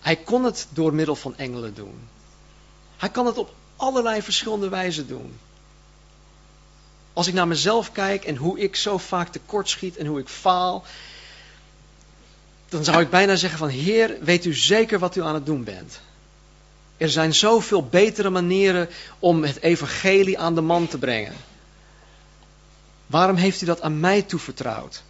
hij 0.00 0.16
kon 0.16 0.44
het 0.44 0.66
door 0.70 0.94
middel 0.94 1.16
van 1.16 1.36
engelen 1.36 1.74
doen. 1.74 2.08
Hij 2.96 3.08
kan 3.08 3.26
het 3.26 3.38
op 3.38 3.54
allerlei 3.76 4.22
verschillende 4.22 4.68
wijzen 4.68 5.06
doen. 5.06 5.38
Als 7.18 7.26
ik 7.26 7.34
naar 7.34 7.48
mezelf 7.48 7.92
kijk 7.92 8.24
en 8.24 8.36
hoe 8.36 8.60
ik 8.60 8.76
zo 8.76 8.98
vaak 8.98 9.28
tekortschiet 9.28 9.96
en 9.96 10.06
hoe 10.06 10.20
ik 10.20 10.28
faal, 10.28 10.84
dan 12.68 12.84
zou 12.84 13.00
ik 13.00 13.10
bijna 13.10 13.36
zeggen 13.36 13.58
van 13.58 13.68
Heer, 13.68 14.16
weet 14.20 14.44
u 14.44 14.54
zeker 14.54 14.98
wat 14.98 15.16
u 15.16 15.22
aan 15.22 15.34
het 15.34 15.46
doen 15.46 15.64
bent? 15.64 16.00
Er 16.96 17.10
zijn 17.10 17.34
zoveel 17.34 17.86
betere 17.86 18.30
manieren 18.30 18.88
om 19.18 19.42
het 19.42 19.62
evangelie 19.62 20.38
aan 20.38 20.54
de 20.54 20.60
man 20.60 20.88
te 20.88 20.98
brengen. 20.98 21.34
Waarom 23.06 23.36
heeft 23.36 23.62
u 23.62 23.66
dat 23.66 23.80
aan 23.80 24.00
mij 24.00 24.22
toevertrouwd? 24.22 25.02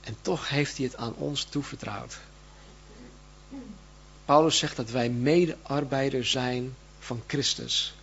En 0.00 0.16
toch 0.22 0.48
heeft 0.48 0.76
hij 0.76 0.86
het 0.86 0.96
aan 0.96 1.14
ons 1.14 1.44
toevertrouwd. 1.44 2.18
Paulus 4.24 4.58
zegt 4.58 4.76
dat 4.76 4.90
wij 4.90 5.08
medearbeider 5.08 6.26
zijn 6.26 6.76
van 6.98 7.22
Christus. 7.26 7.94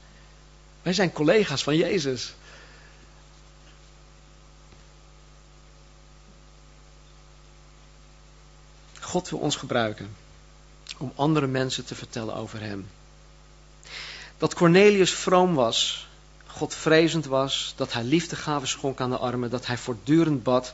Wij 0.81 0.93
zijn 0.93 1.11
collega's 1.11 1.63
van 1.63 1.75
Jezus. 1.75 2.33
God 8.99 9.29
wil 9.29 9.39
ons 9.39 9.55
gebruiken 9.55 10.15
om 10.97 11.11
andere 11.15 11.47
mensen 11.47 11.85
te 11.85 11.95
vertellen 11.95 12.35
over 12.35 12.61
Hem. 12.61 12.89
Dat 14.37 14.53
Cornelius 14.53 15.11
vroom 15.11 15.53
was, 15.53 16.07
Godvrezend 16.47 17.25
was, 17.25 17.73
dat 17.75 17.93
hij 17.93 18.03
liefdegaven 18.03 18.67
schonk 18.67 18.99
aan 18.99 19.09
de 19.09 19.17
armen, 19.17 19.49
dat 19.49 19.65
hij 19.65 19.77
voortdurend 19.77 20.43
bad, 20.43 20.73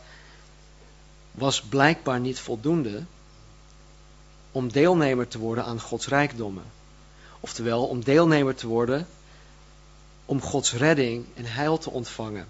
was 1.32 1.62
blijkbaar 1.62 2.20
niet 2.20 2.40
voldoende 2.40 3.04
om 4.52 4.72
deelnemer 4.72 5.28
te 5.28 5.38
worden 5.38 5.66
aan 5.66 5.82
Gods 5.82 6.08
rijkdommen. 6.08 6.64
Oftewel, 7.40 7.88
om 7.88 8.04
deelnemer 8.04 8.56
te 8.56 8.68
worden 8.68 9.08
om 10.28 10.42
Gods 10.42 10.74
redding 10.74 11.26
en 11.36 11.46
heil 11.46 11.78
te 11.78 11.90
ontvangen. 11.90 12.48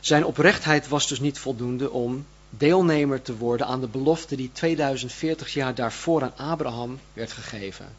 Zijn 0.00 0.24
oprechtheid 0.24 0.88
was 0.88 1.08
dus 1.08 1.20
niet 1.20 1.38
voldoende 1.38 1.90
om 1.90 2.26
deelnemer 2.50 3.22
te 3.22 3.36
worden 3.36 3.66
aan 3.66 3.80
de 3.80 3.88
belofte 3.88 4.36
die 4.36 4.52
2040 4.52 5.52
jaar 5.52 5.74
daarvoor 5.74 6.22
aan 6.22 6.36
Abraham 6.36 7.00
werd 7.12 7.32
gegeven. 7.32 7.96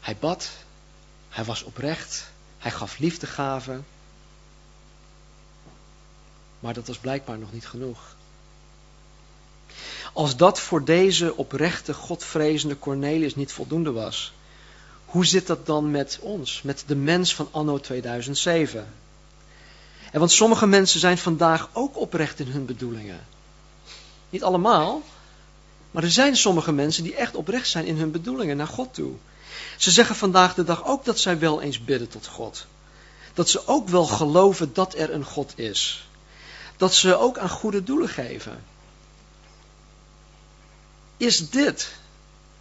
Hij 0.00 0.16
bad, 0.16 0.50
hij 1.28 1.44
was 1.44 1.62
oprecht, 1.62 2.30
hij 2.58 2.70
gaf 2.70 2.98
liefdegaven, 2.98 3.86
maar 6.60 6.74
dat 6.74 6.86
was 6.86 6.98
blijkbaar 6.98 7.38
nog 7.38 7.52
niet 7.52 7.66
genoeg. 7.66 8.14
Als 10.12 10.36
dat 10.36 10.60
voor 10.60 10.84
deze 10.84 11.36
oprechte, 11.36 11.94
godvrezende 11.94 12.78
Cornelius 12.78 13.34
niet 13.34 13.52
voldoende 13.52 13.92
was, 13.92 14.32
hoe 15.10 15.26
zit 15.26 15.46
dat 15.46 15.66
dan 15.66 15.90
met 15.90 16.18
ons, 16.20 16.62
met 16.62 16.84
de 16.86 16.96
mens 16.96 17.34
van 17.34 17.48
anno 17.50 17.78
2007? 17.78 18.86
En 20.10 20.18
want 20.18 20.30
sommige 20.32 20.66
mensen 20.66 21.00
zijn 21.00 21.18
vandaag 21.18 21.68
ook 21.72 21.96
oprecht 21.96 22.40
in 22.40 22.46
hun 22.46 22.64
bedoelingen. 22.64 23.26
Niet 24.30 24.42
allemaal, 24.42 25.02
maar 25.90 26.02
er 26.02 26.10
zijn 26.10 26.36
sommige 26.36 26.72
mensen 26.72 27.02
die 27.02 27.14
echt 27.14 27.34
oprecht 27.34 27.68
zijn 27.68 27.84
in 27.84 27.96
hun 27.96 28.10
bedoelingen 28.10 28.56
naar 28.56 28.66
God 28.66 28.94
toe. 28.94 29.12
Ze 29.76 29.90
zeggen 29.90 30.16
vandaag 30.16 30.54
de 30.54 30.64
dag 30.64 30.84
ook 30.84 31.04
dat 31.04 31.18
zij 31.18 31.38
wel 31.38 31.60
eens 31.60 31.84
bidden 31.84 32.08
tot 32.08 32.26
God. 32.26 32.66
Dat 33.34 33.48
ze 33.48 33.66
ook 33.66 33.88
wel 33.88 34.06
geloven 34.06 34.72
dat 34.72 34.94
er 34.94 35.12
een 35.12 35.24
God 35.24 35.52
is. 35.58 36.08
Dat 36.76 36.94
ze 36.94 37.16
ook 37.16 37.38
aan 37.38 37.48
goede 37.48 37.82
doelen 37.82 38.08
geven. 38.08 38.64
Is 41.16 41.50
dit 41.50 41.99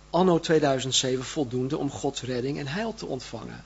anno 0.09 0.39
2007 0.39 1.25
voldoende 1.25 1.77
om 1.77 1.89
Gods 1.89 2.21
redding 2.21 2.59
en 2.59 2.67
heil 2.67 2.93
te 2.93 3.05
ontvangen? 3.05 3.63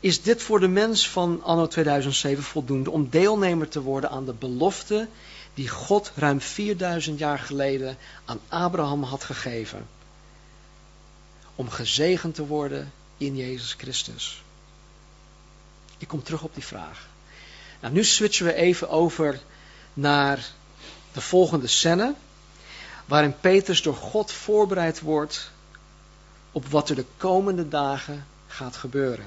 Is 0.00 0.22
dit 0.22 0.42
voor 0.42 0.60
de 0.60 0.68
mens 0.68 1.08
van 1.08 1.42
anno 1.42 1.66
2007 1.66 2.42
voldoende 2.42 2.90
om 2.90 3.08
deelnemer 3.10 3.68
te 3.68 3.80
worden 3.80 4.10
aan 4.10 4.24
de 4.24 4.32
belofte 4.32 5.08
die 5.54 5.68
God 5.68 6.12
ruim 6.14 6.40
4000 6.40 7.18
jaar 7.18 7.38
geleden 7.38 7.96
aan 8.24 8.40
Abraham 8.48 9.02
had 9.02 9.24
gegeven? 9.24 9.86
Om 11.54 11.70
gezegend 11.70 12.34
te 12.34 12.46
worden 12.46 12.92
in 13.16 13.36
Jezus 13.36 13.72
Christus. 13.72 14.42
Ik 15.98 16.08
kom 16.08 16.22
terug 16.22 16.42
op 16.42 16.54
die 16.54 16.64
vraag. 16.64 17.08
Nou, 17.80 17.94
nu 17.94 18.04
switchen 18.04 18.46
we 18.46 18.54
even 18.54 18.88
over 18.88 19.40
naar 19.94 20.50
de 21.12 21.20
volgende 21.20 21.66
scène 21.66 22.14
waarin 23.06 23.40
Petrus 23.40 23.82
door 23.82 23.94
God 23.94 24.32
voorbereid 24.32 25.00
wordt 25.00 25.50
op 26.52 26.66
wat 26.66 26.88
er 26.88 26.96
de 26.96 27.04
komende 27.16 27.68
dagen 27.68 28.26
gaat 28.46 28.76
gebeuren. 28.76 29.26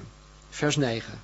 Vers 0.50 0.76
9. 0.76 1.22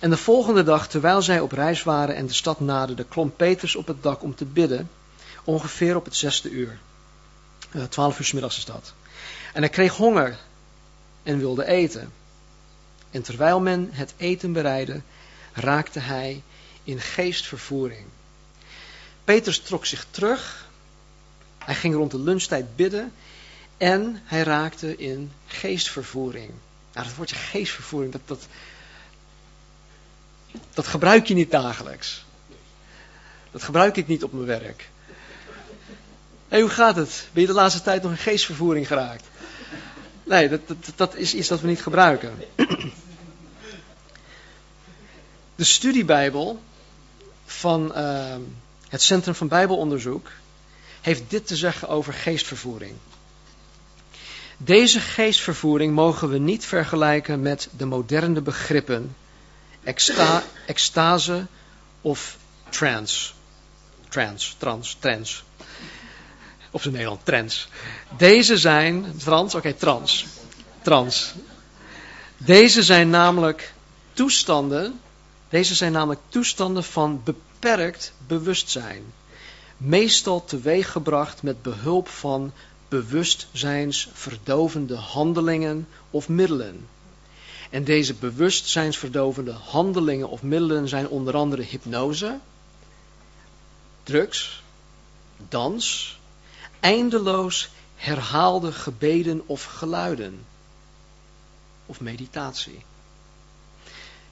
En 0.00 0.10
de 0.10 0.16
volgende 0.16 0.62
dag, 0.62 0.88
terwijl 0.88 1.22
zij 1.22 1.40
op 1.40 1.52
reis 1.52 1.82
waren 1.82 2.14
en 2.14 2.26
de 2.26 2.32
stad 2.32 2.60
naderden, 2.60 3.08
klom 3.08 3.36
Petrus 3.36 3.76
op 3.76 3.86
het 3.86 4.02
dak 4.02 4.22
om 4.22 4.34
te 4.34 4.44
bidden, 4.44 4.90
ongeveer 5.44 5.96
op 5.96 6.04
het 6.04 6.16
zesde 6.16 6.50
uur. 6.50 6.78
Uh, 7.72 7.84
twaalf 7.84 8.18
uur 8.18 8.24
s 8.24 8.32
middags 8.32 8.58
is 8.58 8.64
dat. 8.64 8.92
En 9.52 9.60
hij 9.60 9.70
kreeg 9.70 9.96
honger 9.96 10.38
en 11.22 11.38
wilde 11.38 11.66
eten. 11.66 12.12
En 13.10 13.22
terwijl 13.22 13.60
men 13.60 13.88
het 13.92 14.14
eten 14.16 14.52
bereidde, 14.52 15.00
raakte 15.52 15.98
hij 15.98 16.42
in 16.84 17.00
geestvervoering. 17.00 18.06
Petrus 19.24 19.60
trok 19.60 19.86
zich 19.86 20.06
terug 20.10 20.65
hij 21.66 21.74
ging 21.74 21.94
rond 21.94 22.10
de 22.10 22.18
lunchtijd 22.18 22.76
bidden 22.76 23.12
en 23.76 24.22
hij 24.24 24.42
raakte 24.42 24.96
in 24.96 25.32
geestvervoering. 25.46 26.50
Nou, 26.92 27.06
dat 27.06 27.16
woordje 27.16 27.36
geestvervoering, 27.36 28.12
dat, 28.12 28.20
dat, 28.24 28.46
dat 30.74 30.86
gebruik 30.86 31.26
je 31.26 31.34
niet 31.34 31.50
dagelijks. 31.50 32.24
Dat 33.50 33.62
gebruik 33.62 33.96
ik 33.96 34.06
niet 34.06 34.22
op 34.24 34.32
mijn 34.32 34.46
werk. 34.46 34.90
Hé, 36.48 36.60
hoe 36.60 36.70
gaat 36.70 36.96
het? 36.96 37.28
Ben 37.32 37.42
je 37.42 37.48
de 37.48 37.54
laatste 37.54 37.82
tijd 37.82 38.02
nog 38.02 38.10
in 38.10 38.18
geestvervoering 38.18 38.86
geraakt? 38.86 39.24
Nee, 40.24 40.48
dat, 40.48 40.68
dat, 40.68 40.92
dat 40.96 41.14
is 41.14 41.34
iets 41.34 41.48
dat 41.48 41.60
we 41.60 41.66
niet 41.66 41.82
gebruiken. 41.82 42.34
De 45.54 45.64
studiebijbel 45.64 46.60
van 47.44 47.92
uh, 47.96 48.36
het 48.88 49.02
Centrum 49.02 49.34
van 49.34 49.48
Bijbelonderzoek 49.48 50.30
heeft 51.06 51.30
dit 51.30 51.46
te 51.46 51.56
zeggen 51.56 51.88
over 51.88 52.12
geestvervoering. 52.12 52.94
Deze 54.56 55.00
geestvervoering 55.00 55.94
mogen 55.94 56.28
we 56.28 56.38
niet 56.38 56.64
vergelijken 56.64 57.40
met 57.40 57.68
de 57.76 57.84
moderne 57.84 58.40
begrippen 58.40 59.16
exta 59.82 60.42
extase 60.66 61.46
of 62.00 62.36
trance. 62.68 63.32
Trans, 64.08 64.54
trans, 64.58 64.96
trans. 64.98 65.44
Op 66.70 66.80
zijn 66.80 66.94
Nederland, 66.94 67.24
trans. 67.24 67.68
Deze 68.16 68.58
zijn, 68.58 69.16
trans, 69.16 69.54
oké, 69.54 69.72
trans. 69.72 70.26
Trans. 70.82 71.34
Deze 72.36 72.82
zijn 72.82 73.10
namelijk 73.10 73.72
toestanden, 74.12 75.00
deze 75.48 75.74
zijn 75.74 75.92
namelijk 75.92 76.20
toestanden 76.28 76.84
van 76.84 77.20
beperkt 77.24 78.12
bewustzijn. 78.26 79.04
Meestal 79.76 80.44
teweeggebracht 80.44 81.42
met 81.42 81.62
behulp 81.62 82.08
van 82.08 82.52
bewustzijnsverdovende 82.88 84.94
handelingen 84.94 85.88
of 86.10 86.28
middelen. 86.28 86.88
En 87.70 87.84
deze 87.84 88.14
bewustzijnsverdovende 88.14 89.52
handelingen 89.52 90.28
of 90.28 90.42
middelen 90.42 90.88
zijn 90.88 91.08
onder 91.08 91.34
andere 91.34 91.62
hypnose, 91.62 92.38
drugs, 94.02 94.62
dans, 95.48 96.18
eindeloos 96.80 97.70
herhaalde 97.96 98.72
gebeden 98.72 99.42
of 99.46 99.64
geluiden 99.64 100.44
of 101.86 102.00
meditatie. 102.00 102.84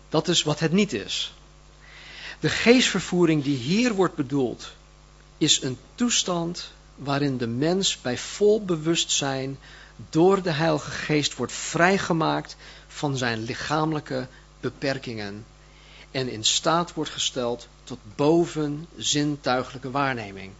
Dat 0.08 0.28
is 0.28 0.42
wat 0.42 0.60
het 0.60 0.72
niet 0.72 0.92
is. 0.92 1.32
De 2.40 2.48
geestvervoering 2.48 3.44
die 3.44 3.56
hier 3.56 3.94
wordt 3.94 4.14
bedoeld, 4.14 4.72
is 5.38 5.62
een 5.62 5.78
toestand 5.94 6.70
waarin 6.96 7.36
de 7.36 7.46
mens 7.46 8.00
bij 8.00 8.18
vol 8.18 8.64
bewustzijn 8.64 9.58
door 10.10 10.42
de 10.42 10.50
Heilige 10.50 10.90
Geest 10.90 11.34
wordt 11.34 11.52
vrijgemaakt 11.52 12.56
van 12.86 13.16
zijn 13.16 13.42
lichamelijke 13.42 14.26
beperkingen 14.60 15.46
en 16.10 16.28
in 16.28 16.44
staat 16.44 16.94
wordt 16.94 17.10
gesteld 17.10 17.68
tot 17.84 17.98
boven 18.14 18.86
zintuigelijke 18.96 19.90
waarneming. 19.90 20.52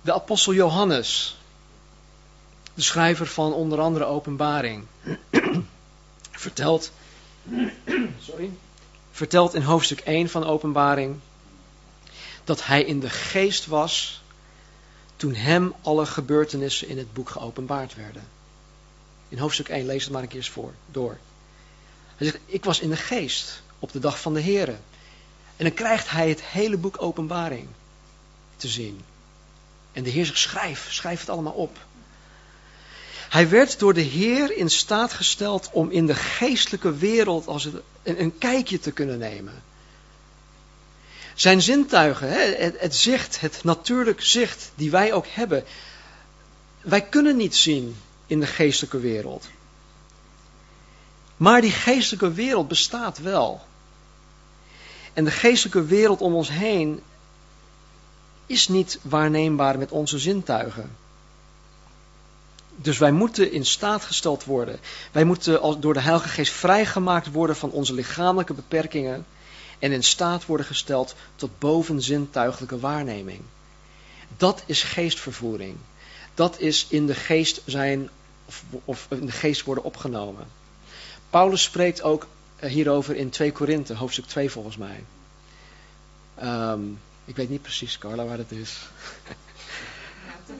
De 0.00 0.12
apostel 0.12 0.54
Johannes, 0.54 1.38
de 2.74 2.82
schrijver 2.82 3.26
van 3.26 3.52
onder 3.52 3.80
andere 3.80 4.04
Openbaring, 4.04 4.86
vertelt, 6.44 6.92
sorry, 8.28 8.50
vertelt 9.10 9.54
in 9.54 9.62
hoofdstuk 9.62 10.00
1 10.00 10.28
van 10.28 10.44
Openbaring 10.44 11.20
dat 12.44 12.66
hij 12.66 12.82
in 12.84 13.00
de 13.00 13.10
geest 13.10 13.66
was 13.66 14.22
toen 15.16 15.34
hem 15.34 15.74
alle 15.82 16.06
gebeurtenissen 16.06 16.88
in 16.88 16.98
het 16.98 17.12
boek 17.12 17.30
geopenbaard 17.30 17.94
werden. 17.94 18.22
In 19.28 19.38
hoofdstuk 19.38 19.68
1, 19.68 19.86
lees 19.86 20.04
het 20.04 20.12
maar 20.12 20.22
een 20.22 20.28
keer 20.28 20.36
eens 20.36 20.50
voor, 20.50 20.72
door. 20.90 21.18
Hij 22.16 22.26
zegt, 22.26 22.38
ik 22.46 22.64
was 22.64 22.80
in 22.80 22.90
de 22.90 22.96
geest 22.96 23.62
op 23.78 23.92
de 23.92 23.98
dag 23.98 24.20
van 24.20 24.34
de 24.34 24.42
Here. 24.42 24.76
En 25.56 25.64
dan 25.64 25.74
krijgt 25.74 26.10
hij 26.10 26.28
het 26.28 26.42
hele 26.42 26.76
boek 26.76 27.02
openbaring 27.02 27.68
te 28.56 28.68
zien. 28.68 29.00
En 29.92 30.02
de 30.02 30.10
Heer 30.10 30.26
zegt, 30.26 30.38
schrijf, 30.38 30.92
schrijf 30.92 31.20
het 31.20 31.28
allemaal 31.28 31.52
op. 31.52 31.78
Hij 33.28 33.48
werd 33.48 33.78
door 33.78 33.94
de 33.94 34.00
Heer 34.00 34.56
in 34.56 34.70
staat 34.70 35.12
gesteld 35.12 35.68
om 35.72 35.90
in 35.90 36.06
de 36.06 36.14
geestelijke 36.14 36.96
wereld 36.96 37.46
als 37.46 37.68
een 38.02 38.38
kijkje 38.38 38.78
te 38.78 38.90
kunnen 38.90 39.18
nemen. 39.18 39.62
Zijn 41.34 41.62
zintuigen, 41.62 42.28
het, 42.78 42.94
zicht, 42.94 43.40
het 43.40 43.64
natuurlijk 43.64 44.22
zicht 44.22 44.72
die 44.74 44.90
wij 44.90 45.12
ook 45.12 45.26
hebben. 45.26 45.64
Wij 46.80 47.02
kunnen 47.02 47.36
niet 47.36 47.56
zien 47.56 47.96
in 48.26 48.40
de 48.40 48.46
geestelijke 48.46 48.98
wereld. 48.98 49.48
Maar 51.36 51.60
die 51.60 51.70
geestelijke 51.70 52.32
wereld 52.32 52.68
bestaat 52.68 53.18
wel. 53.18 53.60
En 55.12 55.24
de 55.24 55.30
geestelijke 55.30 55.84
wereld 55.84 56.20
om 56.20 56.34
ons 56.34 56.48
heen 56.48 57.02
is 58.46 58.68
niet 58.68 58.98
waarneembaar 59.02 59.78
met 59.78 59.90
onze 59.90 60.18
zintuigen. 60.18 60.96
Dus 62.76 62.98
wij 62.98 63.12
moeten 63.12 63.52
in 63.52 63.64
staat 63.64 64.04
gesteld 64.04 64.44
worden. 64.44 64.78
Wij 65.12 65.24
moeten 65.24 65.80
door 65.80 65.94
de 65.94 66.00
Heilige 66.00 66.28
Geest 66.28 66.52
vrijgemaakt 66.52 67.32
worden 67.32 67.56
van 67.56 67.70
onze 67.70 67.94
lichamelijke 67.94 68.54
beperkingen 68.54 69.26
en 69.78 69.92
in 69.92 70.04
staat 70.04 70.46
worden 70.46 70.66
gesteld 70.66 71.14
tot 71.36 71.58
bovenzintuigelijke 71.58 72.78
waarneming. 72.78 73.40
Dat 74.36 74.62
is 74.66 74.82
geestvervoering. 74.82 75.76
Dat 76.34 76.60
is 76.60 76.86
in 76.88 77.06
de 77.06 77.14
geest 77.14 77.62
zijn 77.64 78.08
of, 78.44 78.62
of 78.84 79.06
in 79.10 79.26
de 79.26 79.32
geest 79.32 79.62
worden 79.62 79.84
opgenomen. 79.84 80.46
Paulus 81.30 81.62
spreekt 81.62 82.02
ook 82.02 82.26
eh, 82.56 82.70
hierover 82.70 83.16
in 83.16 83.30
2 83.30 83.52
Korinthe, 83.52 83.94
hoofdstuk 83.94 84.26
2 84.26 84.50
volgens 84.50 84.76
mij. 84.76 85.04
Um, 86.42 87.00
ik 87.24 87.36
weet 87.36 87.48
niet 87.48 87.62
precies, 87.62 87.98
Carla, 87.98 88.24
waar 88.24 88.38
het 88.38 88.52
is. 88.52 88.78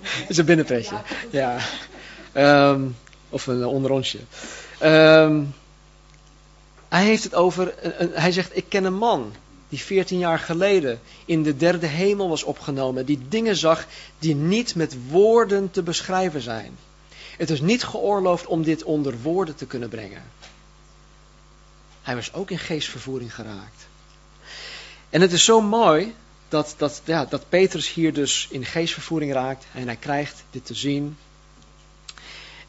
Het 0.01 0.29
is 0.29 0.37
een 0.37 0.45
binnenpretje. 0.45 0.97
Ja. 1.31 1.59
Um, 2.71 2.97
of 3.29 3.47
een 3.47 3.65
onderrondje. 3.65 4.19
Um, 4.83 5.55
hij 6.95 7.05
heeft 7.05 7.25
het 7.25 7.35
over, 7.35 7.75
hij 8.13 8.33
zegt, 8.33 8.57
ik 8.57 8.65
ken 8.69 8.85
een 8.85 8.95
man 8.95 9.33
die 9.69 9.79
14 9.79 10.19
jaar 10.19 10.39
geleden 10.39 11.01
in 11.25 11.43
de 11.43 11.57
derde 11.57 11.87
hemel 11.87 12.29
was 12.29 12.43
opgenomen, 12.43 13.07
die 13.07 13.21
dingen 13.29 13.57
zag 13.57 13.87
die 14.19 14.35
niet 14.35 14.75
met 14.75 14.97
woorden 15.09 15.71
te 15.71 15.83
beschrijven 15.83 16.41
zijn. 16.41 16.77
Het 17.37 17.51
is 17.51 17.61
niet 17.61 17.85
geoorloofd 17.85 18.47
om 18.47 18.63
dit 18.63 18.83
onder 18.83 19.21
woorden 19.23 19.55
te 19.55 19.67
kunnen 19.67 19.89
brengen. 19.89 20.23
Hij 22.03 22.15
was 22.15 22.33
ook 22.33 22.51
in 22.51 22.59
geestvervoering 22.59 23.35
geraakt. 23.35 23.87
En 25.11 25.21
het 25.21 25.33
is 25.33 25.45
zo 25.45 25.61
mooi 25.61 26.15
dat, 26.49 26.75
dat, 26.77 27.03
ja, 27.05 27.25
dat 27.25 27.49
Petrus 27.49 27.93
hier 27.93 28.13
dus 28.13 28.49
in 28.51 28.65
geestvervoering 28.65 29.33
raakt 29.33 29.65
en 29.73 29.87
hij 29.87 29.97
krijgt 29.97 30.45
dit 30.51 30.67
te 30.67 30.75
zien. 30.75 31.17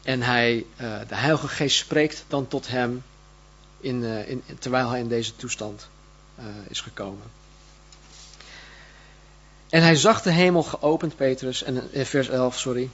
En 0.02 0.22
hij, 0.22 0.56
uh, 0.80 0.98
de 1.08 1.14
Heilige 1.14 1.48
Geest 1.48 1.76
spreekt 1.76 2.24
dan 2.28 2.48
tot 2.48 2.68
hem 2.68 3.02
in, 3.86 4.02
uh, 4.02 4.28
in, 4.28 4.42
terwijl 4.58 4.90
hij 4.90 5.00
in 5.00 5.08
deze 5.08 5.36
toestand 5.36 5.88
uh, 6.38 6.44
is 6.68 6.80
gekomen. 6.80 7.22
En 9.68 9.82
hij 9.82 9.96
zag 9.96 10.22
de 10.22 10.30
hemel 10.30 10.62
geopend, 10.62 11.16
Petrus, 11.16 11.62
en, 11.62 11.82
vers 11.92 12.28
11, 12.28 12.58
sorry. 12.58 12.90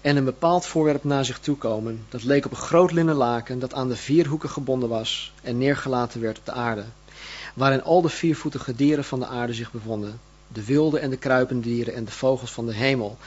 En 0.00 0.16
een 0.16 0.24
bepaald 0.24 0.66
voorwerp 0.66 1.04
naar 1.04 1.24
zich 1.24 1.38
toe 1.38 1.56
komen. 1.56 2.04
Dat 2.08 2.22
leek 2.22 2.44
op 2.44 2.50
een 2.50 2.56
groot 2.56 2.92
linnen 2.92 3.14
laken 3.14 3.58
dat 3.58 3.74
aan 3.74 3.88
de 3.88 3.96
vier 3.96 4.26
hoeken 4.26 4.50
gebonden 4.50 4.88
was 4.88 5.32
en 5.42 5.58
neergelaten 5.58 6.20
werd 6.20 6.38
op 6.38 6.44
de 6.44 6.52
aarde 6.52 6.84
waarin 7.54 7.82
al 7.82 8.02
de 8.02 8.08
viervoetige 8.08 8.74
dieren 8.74 9.04
van 9.04 9.20
de 9.20 9.26
aarde 9.26 9.54
zich 9.54 9.72
bevonden, 9.72 10.20
de 10.48 10.64
wilde 10.64 10.98
en 10.98 11.10
de 11.10 11.16
kruipende 11.16 11.62
dieren 11.62 11.94
en 11.94 12.04
de 12.04 12.10
vogels 12.10 12.52
van 12.52 12.66
de 12.66 12.74
hemel. 12.74 13.18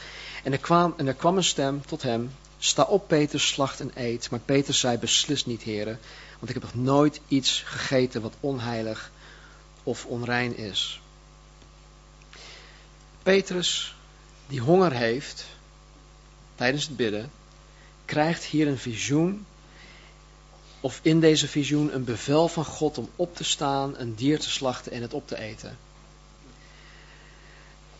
En 0.44 0.52
er 0.52 0.58
kwam, 0.58 0.94
en 0.98 1.08
er 1.08 1.14
kwam 1.14 1.38
een 1.38 1.44
stem 1.44 1.82
tot 1.86 2.02
hem, 2.02 2.32
sta 2.66 2.84
op 2.84 3.08
Peter, 3.08 3.40
slacht 3.40 3.80
en 3.80 3.92
eet. 3.96 4.30
Maar 4.30 4.40
Peter 4.40 4.74
zei, 4.74 4.98
beslist 4.98 5.46
niet 5.46 5.62
heren, 5.62 6.00
want 6.40 6.50
ik 6.50 6.54
heb 6.54 6.64
nog 6.64 6.84
nooit 6.84 7.22
iets 7.28 7.62
gegeten 7.66 8.22
wat 8.22 8.34
onheilig 8.40 9.12
of 9.84 10.06
onrein 10.06 10.58
is. 10.58 11.02
Petrus, 13.24 13.96
die 14.48 14.60
honger 14.60 14.92
heeft 14.92 15.46
tijdens 16.56 16.84
het 16.84 16.96
bidden, 16.96 17.32
krijgt 18.06 18.44
hier 18.44 18.68
een 18.68 18.78
visioen 18.78 19.46
of 20.80 21.00
in 21.02 21.20
deze 21.20 21.48
visioen 21.48 21.96
een 21.96 22.04
bevel 22.04 22.48
van 22.48 22.66
God 22.66 22.98
om 22.98 23.10
op 23.16 23.36
te 23.36 23.44
staan, 23.44 23.98
een 23.98 24.16
dier 24.16 24.40
te 24.40 24.50
slachten 24.50 24.92
en 24.92 25.02
het 25.02 25.14
op 25.14 25.28
te 25.28 25.38
eten. 25.38 25.78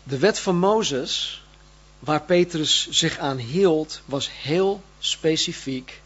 De 0.02 0.18
wet 0.18 0.38
van 0.38 0.56
Mozes, 0.56 1.43
waar 2.04 2.22
Petrus 2.22 2.88
zich 2.90 3.18
aan 3.18 3.36
hield, 3.36 4.00
was 4.04 4.30
heel 4.42 4.82
specifiek 4.98 6.00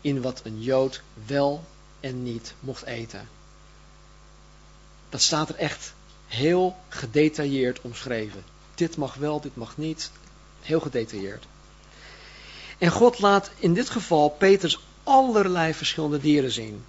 in 0.00 0.22
wat 0.22 0.40
een 0.44 0.62
Jood 0.62 1.02
wel 1.26 1.64
en 2.00 2.22
niet 2.22 2.54
mocht 2.60 2.84
eten. 2.84 3.28
Dat 5.08 5.22
staat 5.22 5.48
er 5.48 5.54
echt 5.54 5.94
heel 6.26 6.76
gedetailleerd 6.88 7.80
omschreven. 7.80 8.44
Dit 8.74 8.96
mag 8.96 9.14
wel, 9.14 9.40
dit 9.40 9.56
mag 9.56 9.76
niet. 9.76 10.10
Heel 10.60 10.80
gedetailleerd. 10.80 11.44
En 12.78 12.90
God 12.90 13.18
laat 13.18 13.50
in 13.58 13.74
dit 13.74 13.90
geval 13.90 14.28
Petrus 14.28 14.78
allerlei 15.02 15.74
verschillende 15.74 16.18
dieren 16.18 16.52
zien. 16.52 16.84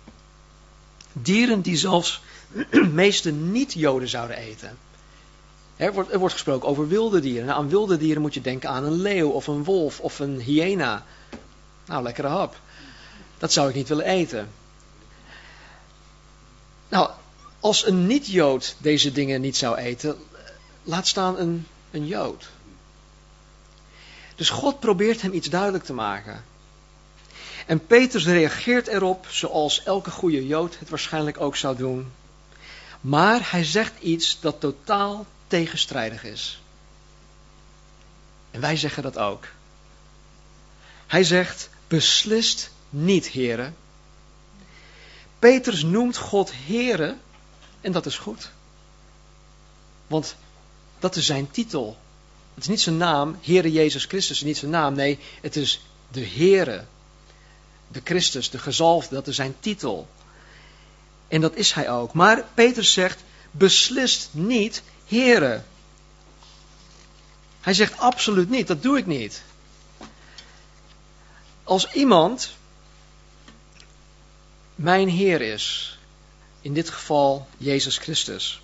Dieren 1.12 1.62
die 1.62 1.78
zelfs 1.78 2.22
meeste 2.92 3.32
niet-Joden 3.32 4.10
zouden 4.10 4.38
eten. 4.38 4.78
Er 5.76 5.94
wordt, 5.94 6.12
er 6.12 6.20
wordt, 6.20 6.34
gesproken 6.34 6.70
over 6.70 6.88
wilde 6.88 7.20
dieren. 7.20 7.46
Nou, 7.46 7.60
aan 7.60 7.70
wilde 7.70 7.98
dieren 7.98 8.22
moet 8.22 8.34
je 8.34 8.42
denken 8.42 8.70
aan 8.70 8.84
een 8.84 9.02
leeuw 9.02 9.30
of 9.30 9.48
een 9.48 9.64
wolf 9.64 10.00
of 10.00 10.20
een 10.20 10.40
hyena. 10.40 11.06
Nou, 11.86 12.04
lekkere 12.04 12.28
hap. 12.28 12.56
Dat 13.38 13.52
zou 13.52 13.70
ik 13.70 13.76
niet 13.76 13.88
willen 13.88 14.06
eten. 14.06 14.50
Nou, 16.90 17.10
als 17.60 17.86
een 17.88 18.08
niet-Jood 18.08 18.76
deze 18.78 19.12
dingen 19.12 19.42
niet 19.42 19.58
zou 19.58 19.78
eten, 19.78 20.18
laat 20.84 21.08
staan 21.08 21.38
een, 21.38 21.68
een 21.92 22.08
Jood. 22.08 22.50
Dus 24.36 24.50
God 24.50 24.80
probeert 24.80 25.22
hem 25.22 25.34
iets 25.34 25.50
duidelijk 25.50 25.84
te 25.84 25.94
maken. 25.94 26.44
En 27.66 27.86
Petrus 27.86 28.26
reageert 28.26 28.88
erop 28.88 29.26
zoals 29.30 29.84
elke 29.84 30.12
goede 30.12 30.48
Jood 30.48 30.80
het 30.80 30.90
waarschijnlijk 30.90 31.42
ook 31.42 31.56
zou 31.56 31.76
doen. 31.76 32.12
Maar 33.02 33.52
hij 33.52 33.64
zegt 33.64 33.94
iets 34.00 34.40
dat 34.40 34.60
totaal 34.60 35.26
tegenstrijdig 35.54 36.24
is. 36.24 36.62
En 38.52 38.62
wij 38.62 38.78
zeggen 38.78 39.04
dat 39.04 39.18
ook. 39.18 39.48
Hij 41.08 41.24
zegt, 41.24 41.70
beslist 41.88 42.72
niet, 42.90 43.28
heren. 43.28 43.76
Petrus 45.40 45.84
noemt 45.84 46.18
God 46.18 46.54
heren 46.54 47.22
en 47.82 47.92
dat 47.92 48.06
is 48.06 48.18
goed. 48.18 48.52
Want 50.08 50.36
dat 51.00 51.16
is 51.16 51.26
zijn 51.26 51.52
titel. 51.52 51.98
Het 52.54 52.64
is 52.64 52.70
niet 52.70 52.82
zijn 52.82 52.98
naam, 52.98 53.38
Heere 53.42 53.72
Jezus 53.72 54.06
Christus 54.06 54.38
is 54.38 54.44
niet 54.44 54.58
zijn 54.58 54.72
naam. 54.72 54.94
Nee, 54.94 55.20
het 55.42 55.56
is 55.56 55.86
de 56.12 56.26
Heere, 56.26 56.86
de 57.88 58.02
Christus, 58.04 58.50
de 58.50 58.60
gezalfde, 58.60 59.16
dat 59.16 59.28
is 59.28 59.36
zijn 59.36 59.56
titel. 59.60 60.08
En 61.28 61.42
dat 61.42 61.56
is 61.56 61.72
hij 61.74 61.90
ook. 61.90 62.14
Maar 62.14 62.46
Petrus 62.54 62.94
zegt, 62.94 63.24
beslist 63.52 64.30
niet 64.32 64.84
Heere. 65.08 65.62
Hij 67.62 67.74
zegt 67.74 67.98
absoluut 67.98 68.50
niet, 68.50 68.68
dat 68.68 68.82
doe 68.82 68.98
ik 68.98 69.06
niet. 69.06 69.44
Als 71.64 71.92
iemand 71.92 72.56
mijn 74.76 75.10
Heer 75.10 75.42
is, 75.42 75.98
in 76.62 76.74
dit 76.74 76.90
geval 76.90 77.48
Jezus 77.58 77.98
Christus, 77.98 78.62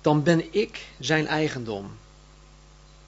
dan 0.00 0.22
ben 0.22 0.54
ik 0.54 0.86
zijn 0.98 1.26
eigendom. 1.26 1.98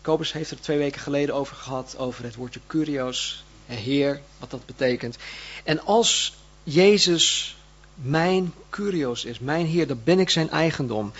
Kobus 0.00 0.32
heeft 0.32 0.50
er 0.50 0.60
twee 0.60 0.78
weken 0.78 1.00
geleden 1.00 1.34
over 1.34 1.56
gehad, 1.56 1.96
over 1.96 2.24
het 2.24 2.34
woordje 2.34 2.60
curios, 2.66 3.44
Heer, 3.66 4.20
wat 4.38 4.50
dat 4.50 4.66
betekent. 4.66 5.16
En 5.64 5.84
als 5.84 6.34
Jezus 6.62 7.56
mijn 7.94 8.54
curios 8.70 9.24
is, 9.24 9.38
mijn 9.38 9.66
Heer, 9.66 9.86
dan 9.86 10.00
ben 10.04 10.18
ik 10.18 10.30
zijn 10.30 10.50
eigendom. 10.50 11.12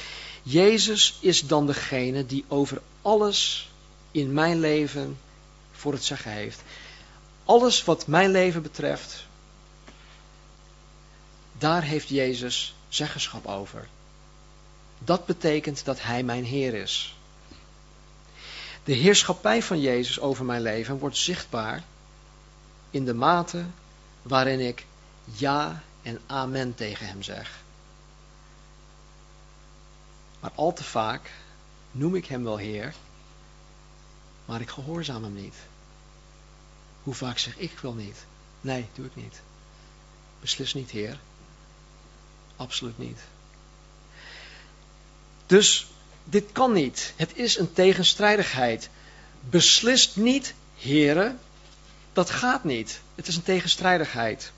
Jezus 0.42 1.16
is 1.20 1.46
dan 1.46 1.66
degene 1.66 2.26
die 2.26 2.44
over 2.48 2.80
alles 3.02 3.70
in 4.10 4.32
mijn 4.32 4.60
leven 4.60 5.18
voor 5.72 5.92
het 5.92 6.04
zeggen 6.04 6.32
heeft. 6.32 6.62
Alles 7.44 7.84
wat 7.84 8.06
mijn 8.06 8.30
leven 8.30 8.62
betreft, 8.62 9.26
daar 11.58 11.82
heeft 11.82 12.08
Jezus 12.08 12.74
zeggenschap 12.88 13.46
over. 13.46 13.88
Dat 14.98 15.26
betekent 15.26 15.84
dat 15.84 16.02
Hij 16.02 16.22
mijn 16.22 16.44
Heer 16.44 16.74
is. 16.74 17.16
De 18.84 18.92
heerschappij 18.92 19.62
van 19.62 19.80
Jezus 19.80 20.20
over 20.20 20.44
mijn 20.44 20.62
leven 20.62 20.98
wordt 20.98 21.16
zichtbaar 21.16 21.82
in 22.90 23.04
de 23.04 23.14
mate 23.14 23.64
waarin 24.22 24.60
ik 24.60 24.86
ja 25.24 25.82
en 26.04 26.20
amen 26.26 26.74
tegen 26.74 27.06
Hem 27.06 27.22
zeg. 27.22 27.62
Maar 30.40 30.50
al 30.54 30.72
te 30.72 30.84
vaak 30.84 31.30
noem 31.90 32.14
ik 32.14 32.26
Hem 32.26 32.44
wel 32.44 32.56
Heer, 32.56 32.94
maar 34.44 34.60
ik 34.60 34.68
gehoorzaam 34.68 35.22
Hem 35.22 35.34
niet. 35.34 35.54
Hoe 37.02 37.14
vaak 37.14 37.38
zeg 37.38 37.58
ik 37.58 37.78
wel 37.78 37.92
niet? 37.92 38.24
Nee, 38.60 38.86
doe 38.94 39.06
ik 39.06 39.16
niet. 39.16 39.40
Beslis 40.40 40.74
niet, 40.74 40.90
Heer. 40.90 41.18
Absoluut 42.56 42.98
niet. 42.98 43.18
Dus 45.46 45.86
dit 46.24 46.52
kan 46.52 46.72
niet. 46.72 47.12
Het 47.16 47.36
is 47.36 47.58
een 47.58 47.72
tegenstrijdigheid. 47.72 48.88
Beslist 49.40 50.16
niet, 50.16 50.54
heren, 50.76 51.38
dat 52.12 52.30
gaat 52.30 52.64
niet. 52.64 53.00
Het 53.14 53.28
is 53.28 53.36
een 53.36 53.42
tegenstrijdigheid. 53.42 54.52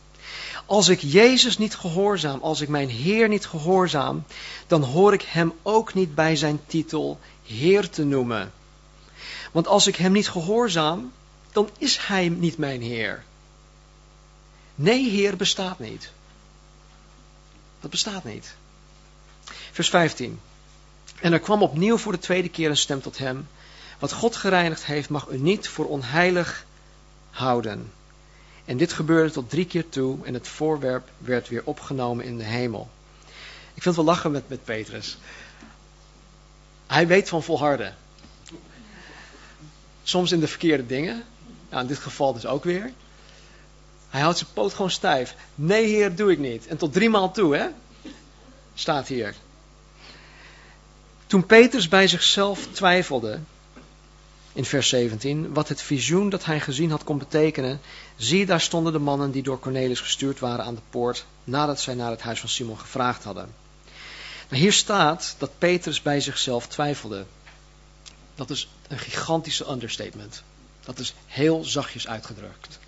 Als 0.67 0.89
ik 0.89 1.01
Jezus 1.01 1.59
niet 1.59 1.75
gehoorzaam, 1.75 2.41
als 2.43 2.61
ik 2.61 2.69
mijn 2.69 2.89
Heer 2.89 3.29
niet 3.29 3.47
gehoorzaam, 3.47 4.25
dan 4.67 4.83
hoor 4.83 5.13
ik 5.13 5.23
Hem 5.23 5.53
ook 5.63 5.95
niet 5.95 6.15
bij 6.15 6.37
zijn 6.37 6.61
titel 6.67 7.21
Heer 7.43 7.91
te 7.91 8.05
noemen. 8.05 8.53
Want 9.53 9.67
als 9.67 9.87
ik 9.87 9.97
Hem 9.97 10.13
niet 10.13 10.29
gehoorzaam, 10.29 11.13
dan 11.53 11.69
is 11.79 11.99
Hij 11.99 12.29
niet 12.29 12.59
mijn 12.59 12.83
Heer. 12.83 13.25
Nee, 14.75 15.11
Heer 15.11 15.37
bestaat 15.37 15.79
niet. 15.79 16.11
Dat 17.81 17.91
bestaat 17.91 18.25
niet. 18.25 18.55
Vers 19.73 19.89
15. 19.89 20.41
En 21.21 21.33
er 21.33 21.41
kwam 21.41 21.63
opnieuw 21.63 21.99
voor 21.99 22.13
de 22.13 22.19
tweede 22.19 22.49
keer 22.49 22.71
een 22.71 22.77
stem 22.77 23.01
tot 23.03 23.19
hem. 23.19 23.49
Wat 23.99 24.13
God 24.13 24.37
gereinigd 24.37 24.85
heeft, 24.85 25.09
mag 25.09 25.29
u 25.29 25.39
niet 25.39 25.69
voor 25.69 25.87
onheilig 25.87 26.67
houden. 27.31 27.93
En 28.67 28.77
dit 28.77 28.93
gebeurde 28.93 29.31
tot 29.31 29.51
drie 29.51 29.67
keer 29.67 29.89
toe 29.89 30.19
en 30.25 30.35
het 30.35 30.49
voorwerp 30.49 31.09
werd 31.19 31.49
weer 31.49 31.63
opgenomen 31.65 32.25
in 32.25 32.37
de 32.37 32.45
hemel. 32.45 32.89
Ik 33.75 33.83
vind 33.83 33.85
het 33.85 33.97
wel 33.97 34.05
lachen 34.05 34.31
met, 34.31 34.49
met 34.49 34.65
Petrus. 34.65 35.19
Hij 36.87 37.07
weet 37.07 37.29
van 37.29 37.43
volharden. 37.43 37.97
Soms 40.03 40.33
in 40.33 40.41
de 40.41 40.49
verkeerde 40.49 40.87
dingen. 40.87 41.25
Nou, 41.71 41.83
in 41.83 41.89
dit 41.89 41.99
geval 41.99 42.33
dus 42.33 42.47
ook 42.47 42.65
weer. 42.65 42.93
Hij 44.09 44.21
houdt 44.21 44.39
zijn 44.39 44.51
poot 44.53 44.75
gewoon 44.75 44.91
stijf. 44.91 45.35
Nee, 45.55 45.87
heer, 45.87 46.17
doe 46.17 46.31
ik 46.31 46.39
niet. 46.39 46.67
En 46.67 46.77
tot 46.77 46.93
drie 46.93 47.11
maal 47.11 47.33
toe, 47.33 47.57
hè? 47.57 47.67
Staat 48.75 49.09
hier. 49.09 49.35
Toen 51.27 51.47
Petrus 51.47 51.89
bij 51.89 52.09
zichzelf 52.09 52.67
twijfelde, 52.67 53.39
in 54.57 54.65
vers 54.65 54.89
17, 54.89 55.53
wat 55.53 55.69
het 55.69 55.83
visioen 55.83 56.29
dat 56.29 56.45
hij 56.45 56.61
gezien 56.61 56.91
had 56.91 57.05
kon 57.05 57.19
betekenen, 57.19 57.81
zie 58.17 58.47
daar 58.47 58.61
stonden 58.61 58.93
de 58.93 58.99
mannen 58.99 59.31
die 59.31 59.43
door 59.43 59.59
Cornelis 59.59 60.01
gestuurd 60.01 60.39
waren 60.39 60.65
aan 60.65 60.75
de 60.75 60.81
poort, 60.91 61.27
nadat 61.45 61.81
zij 61.81 61.95
naar 61.95 62.11
het 62.11 62.23
huis 62.23 62.41
van 62.41 62.49
Simon 62.49 62.79
gevraagd 62.79 63.25
hadden. 63.25 63.55
Nou, 64.49 64.63
hier 64.63 64.73
staat 64.73 65.35
dat 65.39 65.59
Petrus 65.59 66.03
bij 66.03 66.21
zichzelf 66.21 66.67
twijfelde. 66.67 67.25
Dat 68.35 68.51
is 68.51 68.69
een 68.89 68.99
gigantische 68.99 69.71
understatement. 69.71 70.43
Dat 70.85 70.99
is 70.99 71.15
heel 71.27 71.65
zachtjes 71.65 72.09
uitgedrukt. 72.09 72.79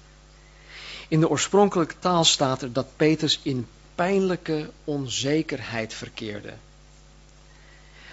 In 1.09 1.21
de 1.21 1.29
oorspronkelijke 1.29 1.99
taal 1.99 2.25
staat 2.25 2.63
er 2.63 2.73
dat 2.73 2.97
Petrus 2.97 3.41
in 3.43 3.67
pijnlijke 3.95 4.71
onzekerheid 4.85 5.95
verkeerde. 5.95 6.53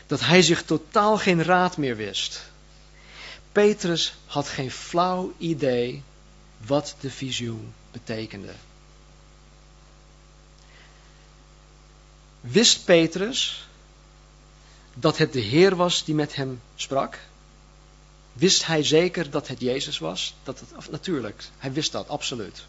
Dat 0.08 0.20
hij 0.20 0.41
zich 0.41 0.63
totaal 0.63 1.18
geen 1.18 1.44
raad 1.44 1.78
meer 1.78 1.96
wist. 1.96 2.54
Petrus 3.56 4.13
had 4.26 4.48
geen 4.48 4.72
flauw 4.72 5.34
idee 5.38 6.04
wat 6.65 6.96
de 7.00 7.10
visioen 7.10 7.74
betekende. 7.91 8.54
Wist 12.41 12.86
Petrus 12.86 13.68
dat 14.94 15.18
het 15.18 15.34
de 15.34 15.39
Heer 15.39 15.76
was 15.76 16.04
die 16.04 16.15
met 16.15 16.36
hem 16.36 16.62
sprak? 16.76 17.20
Wist 18.34 18.65
hij 18.65 18.84
zeker 18.84 19.30
dat 19.30 19.48
het 19.48 19.60
Jezus 19.60 19.98
was? 19.98 20.34
Dat 20.44 20.60
het, 20.60 20.89
natuurlijk, 20.89 21.44
hij 21.58 21.74
wist 21.74 21.91
dat, 21.91 22.08
absoluut. 22.08 22.65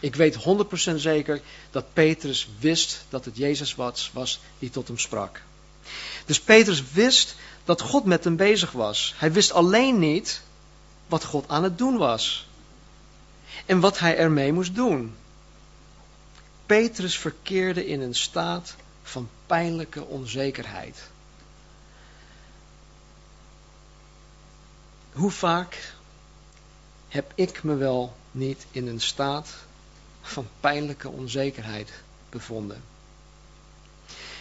Ik 0.00 0.14
weet 0.14 0.36
100% 0.92 0.94
zeker 0.94 1.40
dat 1.70 1.92
Petrus 1.92 2.48
wist 2.58 3.04
dat 3.08 3.24
het 3.24 3.36
Jezus 3.36 3.74
was, 3.74 4.10
was 4.12 4.40
die 4.58 4.70
tot 4.70 4.88
hem 4.88 4.98
sprak. 4.98 5.42
Dus 6.26 6.40
Petrus 6.40 6.82
wist 6.92 7.34
dat 7.64 7.80
God 7.80 8.04
met 8.04 8.24
hem 8.24 8.36
bezig 8.36 8.72
was. 8.72 9.14
Hij 9.16 9.32
wist 9.32 9.52
alleen 9.52 9.98
niet 9.98 10.42
wat 11.06 11.24
God 11.24 11.48
aan 11.48 11.62
het 11.62 11.78
doen 11.78 11.96
was. 11.96 12.48
En 13.66 13.80
wat 13.80 13.98
hij 13.98 14.16
ermee 14.16 14.52
moest 14.52 14.74
doen. 14.74 15.16
Petrus 16.66 17.18
verkeerde 17.18 17.86
in 17.86 18.00
een 18.00 18.14
staat 18.14 18.74
van 19.02 19.28
pijnlijke 19.46 20.04
onzekerheid. 20.04 20.98
Hoe 25.12 25.30
vaak 25.30 25.94
heb 27.08 27.32
ik 27.34 27.62
me 27.62 27.74
wel 27.74 28.16
niet 28.30 28.66
in 28.70 28.86
een 28.86 29.00
staat 29.00 29.48
van 30.22 30.48
pijnlijke 30.60 31.08
onzekerheid 31.08 31.92
bevonden. 32.30 32.82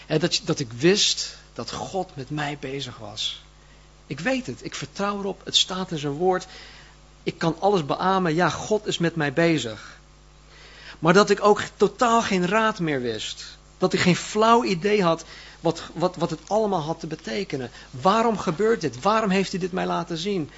Dat, 0.08 0.41
dat 0.43 0.60
ik 0.60 0.72
wist 0.72 1.38
dat 1.54 1.72
God 1.72 2.16
met 2.16 2.30
mij 2.30 2.58
bezig 2.60 2.97
was. 2.97 3.41
Ik 4.08 4.20
weet 4.20 4.45
het, 4.45 4.66
ik 4.66 4.76
vertrouw 4.76 5.20
erop, 5.20 5.41
het 5.45 5.56
staat 5.56 5.91
in 5.91 5.97
zijn 5.97 6.14
woord. 6.14 6.47
Ik 7.24 7.38
kan 7.38 7.56
alles 7.60 7.86
beamen, 7.86 8.36
ja, 8.36 8.49
God 8.49 8.88
is 8.88 8.97
met 8.97 9.16
mij 9.16 9.34
bezig. 9.34 9.99
Maar 10.99 11.14
dat 11.14 11.30
ik 11.30 11.43
ook 11.43 11.62
totaal 11.78 12.22
geen 12.22 12.47
raad 12.47 12.80
meer 12.80 13.01
wist. 13.01 13.45
Dat 13.78 13.93
ik 13.93 13.99
geen 13.99 14.16
flauw 14.16 14.64
idee 14.64 15.04
had 15.04 15.26
wat, 15.60 15.84
wat, 15.93 16.16
wat 16.16 16.30
het 16.30 16.49
allemaal 16.49 16.82
had 16.82 16.99
te 16.99 17.08
betekenen. 17.08 17.72
Waarom 17.91 18.38
gebeurt 18.38 18.82
dit? 18.82 19.01
Waarom 19.01 19.30
heeft 19.30 19.51
hij 19.51 19.60
dit 19.60 19.72
mij 19.72 19.86
laten 19.86 20.18
zien? 20.18 20.49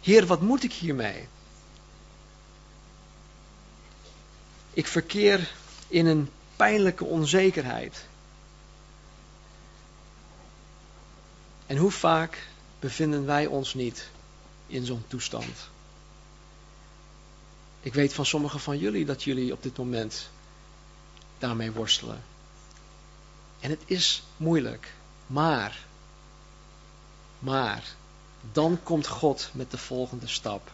Heer, 0.00 0.26
wat 0.26 0.40
moet 0.40 0.64
ik 0.64 0.72
hiermee? 0.72 1.28
Ik 4.72 4.86
verkeer 4.86 5.52
in 5.88 6.06
een 6.06 6.30
pijnlijke 6.56 7.04
onzekerheid. 7.04 8.04
En 11.72 11.78
hoe 11.78 11.90
vaak 11.90 12.46
bevinden 12.80 13.26
wij 13.26 13.46
ons 13.46 13.74
niet 13.74 14.08
in 14.66 14.84
zo'n 14.84 15.04
toestand? 15.06 15.68
Ik 17.80 17.94
weet 17.94 18.12
van 18.14 18.26
sommigen 18.26 18.60
van 18.60 18.78
jullie 18.78 19.04
dat 19.04 19.22
jullie 19.22 19.52
op 19.52 19.62
dit 19.62 19.76
moment 19.76 20.28
daarmee 21.38 21.72
worstelen. 21.72 22.22
En 23.60 23.70
het 23.70 23.80
is 23.84 24.22
moeilijk, 24.36 24.94
maar, 25.26 25.84
maar, 27.38 27.94
dan 28.52 28.78
komt 28.82 29.06
God 29.06 29.50
met 29.52 29.70
de 29.70 29.78
volgende 29.78 30.28
stap. 30.28 30.70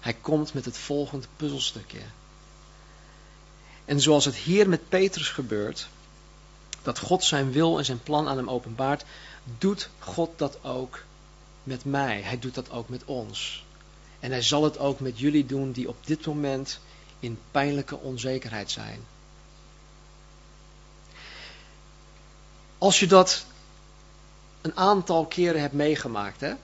Hij 0.00 0.14
komt 0.14 0.54
met 0.54 0.64
het 0.64 0.78
volgende 0.78 1.26
puzzelstukje. 1.36 2.02
En 3.84 4.00
zoals 4.00 4.24
het 4.24 4.36
hier 4.36 4.68
met 4.68 4.88
Petrus 4.88 5.28
gebeurt, 5.28 5.88
dat 6.82 6.98
God 6.98 7.24
zijn 7.24 7.52
wil 7.52 7.78
en 7.78 7.84
zijn 7.84 8.02
plan 8.02 8.28
aan 8.28 8.36
hem 8.36 8.50
openbaart, 8.50 9.04
doet 9.58 9.88
God 9.98 10.30
dat 10.36 10.64
ook 10.64 11.02
met 11.62 11.84
mij. 11.84 12.20
Hij 12.20 12.38
doet 12.38 12.54
dat 12.54 12.70
ook 12.70 12.88
met 12.88 13.04
ons. 13.04 13.64
En 14.20 14.30
hij 14.30 14.42
zal 14.42 14.64
het 14.64 14.78
ook 14.78 15.00
met 15.00 15.18
jullie 15.18 15.46
doen 15.46 15.72
die 15.72 15.88
op 15.88 16.06
dit 16.06 16.26
moment 16.26 16.80
in 17.20 17.38
pijnlijke 17.50 17.96
onzekerheid 17.96 18.70
zijn. 18.70 19.00
Als 22.78 23.00
je 23.00 23.06
dat 23.06 23.44
een 24.60 24.76
aantal 24.76 25.26
keren 25.26 25.60
hebt 25.60 25.74
meegemaakt, 25.74 26.40
hè? 26.40 26.54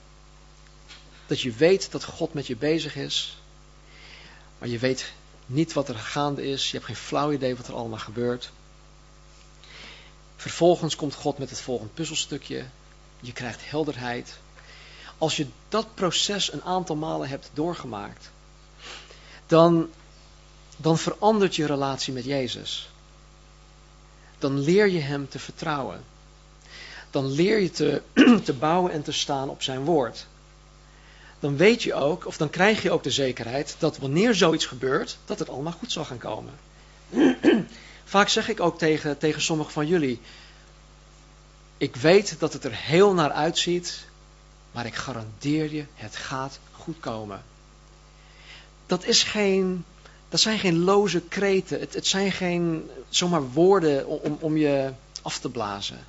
dat 1.27 1.41
je 1.41 1.53
weet 1.53 1.93
dat 1.93 2.05
God 2.05 2.35
met 2.35 2.47
je 2.47 2.57
bezig 2.57 2.97
is, 2.97 3.39
maar 4.59 4.69
je 4.69 4.79
weet 4.79 5.13
niet 5.47 5.73
wat 5.73 5.89
er 5.89 5.95
gaande 5.95 6.47
is, 6.47 6.67
je 6.67 6.73
hebt 6.77 6.87
geen 6.87 6.97
flauw 6.97 7.33
idee 7.33 7.57
wat 7.57 7.69
er 7.69 7.75
allemaal 7.75 7.99
gebeurt. 7.99 8.51
Vervolgens 10.45 10.97
komt 10.97 11.15
God 11.15 11.39
met 11.39 11.51
het 11.51 11.61
volgende 11.61 11.93
puzzelstukje, 11.93 12.65
je 13.21 13.33
krijgt 13.33 13.71
helderheid. 13.71 14.39
Als 15.19 15.37
je 15.37 15.47
dat 15.69 15.95
proces 15.95 16.53
een 16.53 16.63
aantal 16.63 16.97
malen 16.97 17.29
hebt 17.29 17.51
doorgemaakt, 17.55 18.31
dan, 19.47 19.89
dan 20.77 20.99
verandert 20.99 21.57
je 21.57 21.67
relatie 21.67 22.13
met 22.13 22.25
Jezus. 22.25 22.91
Dan 24.39 24.59
leer 24.59 24.89
je 24.89 25.01
Hem 25.01 25.29
te 25.29 25.39
vertrouwen. 25.39 26.05
Dan 27.11 27.27
leer 27.27 27.59
je 27.59 27.71
te, 27.71 28.03
te 28.45 28.53
bouwen 28.53 28.93
en 28.93 29.03
te 29.03 29.13
staan 29.13 29.49
op 29.49 29.63
Zijn 29.63 29.85
woord 29.85 30.27
dan 31.41 31.57
weet 31.57 31.83
je 31.83 31.95
ook, 31.95 32.27
of 32.27 32.37
dan 32.37 32.51
krijg 32.51 32.83
je 32.83 32.91
ook 32.91 33.03
de 33.03 33.11
zekerheid 33.11 33.77
dat 33.79 33.99
wanneer 33.99 34.35
zoiets 34.35 34.67
gebeurt, 34.67 35.19
dat 35.25 35.39
het 35.39 35.49
allemaal 35.49 35.73
goed 35.73 35.93
zal 35.93 36.05
gaan 36.05 36.19
komen. 36.19 36.53
Vaak 38.15 38.29
zeg 38.29 38.49
ik 38.49 38.61
ook 38.61 38.79
tegen, 38.79 39.19
tegen 39.19 39.43
sommigen 39.43 39.73
van 39.73 39.87
jullie, 39.87 40.21
ik 41.77 41.97
weet 41.97 42.39
dat 42.39 42.53
het 42.53 42.65
er 42.65 42.75
heel 42.75 43.15
naar 43.15 43.31
uitziet, 43.31 44.05
maar 44.73 44.87
ik 44.87 44.95
garandeer 44.95 45.73
je, 45.73 45.85
het 45.95 46.17
gaat 46.17 46.59
goed 46.73 47.01
komen. 47.01 47.43
Dat, 48.87 49.05
is 49.05 49.23
geen, 49.23 49.85
dat 50.29 50.41
zijn 50.41 50.59
geen 50.59 50.79
loze 50.79 51.21
kreten, 51.21 51.81
het, 51.81 51.95
het 51.95 52.07
zijn 52.07 52.33
geen 52.33 52.91
zomaar 53.09 53.51
woorden 53.51 54.07
om, 54.07 54.37
om 54.41 54.57
je 54.57 54.93
af 55.23 55.39
te 55.39 55.51
blazen. 55.51 56.07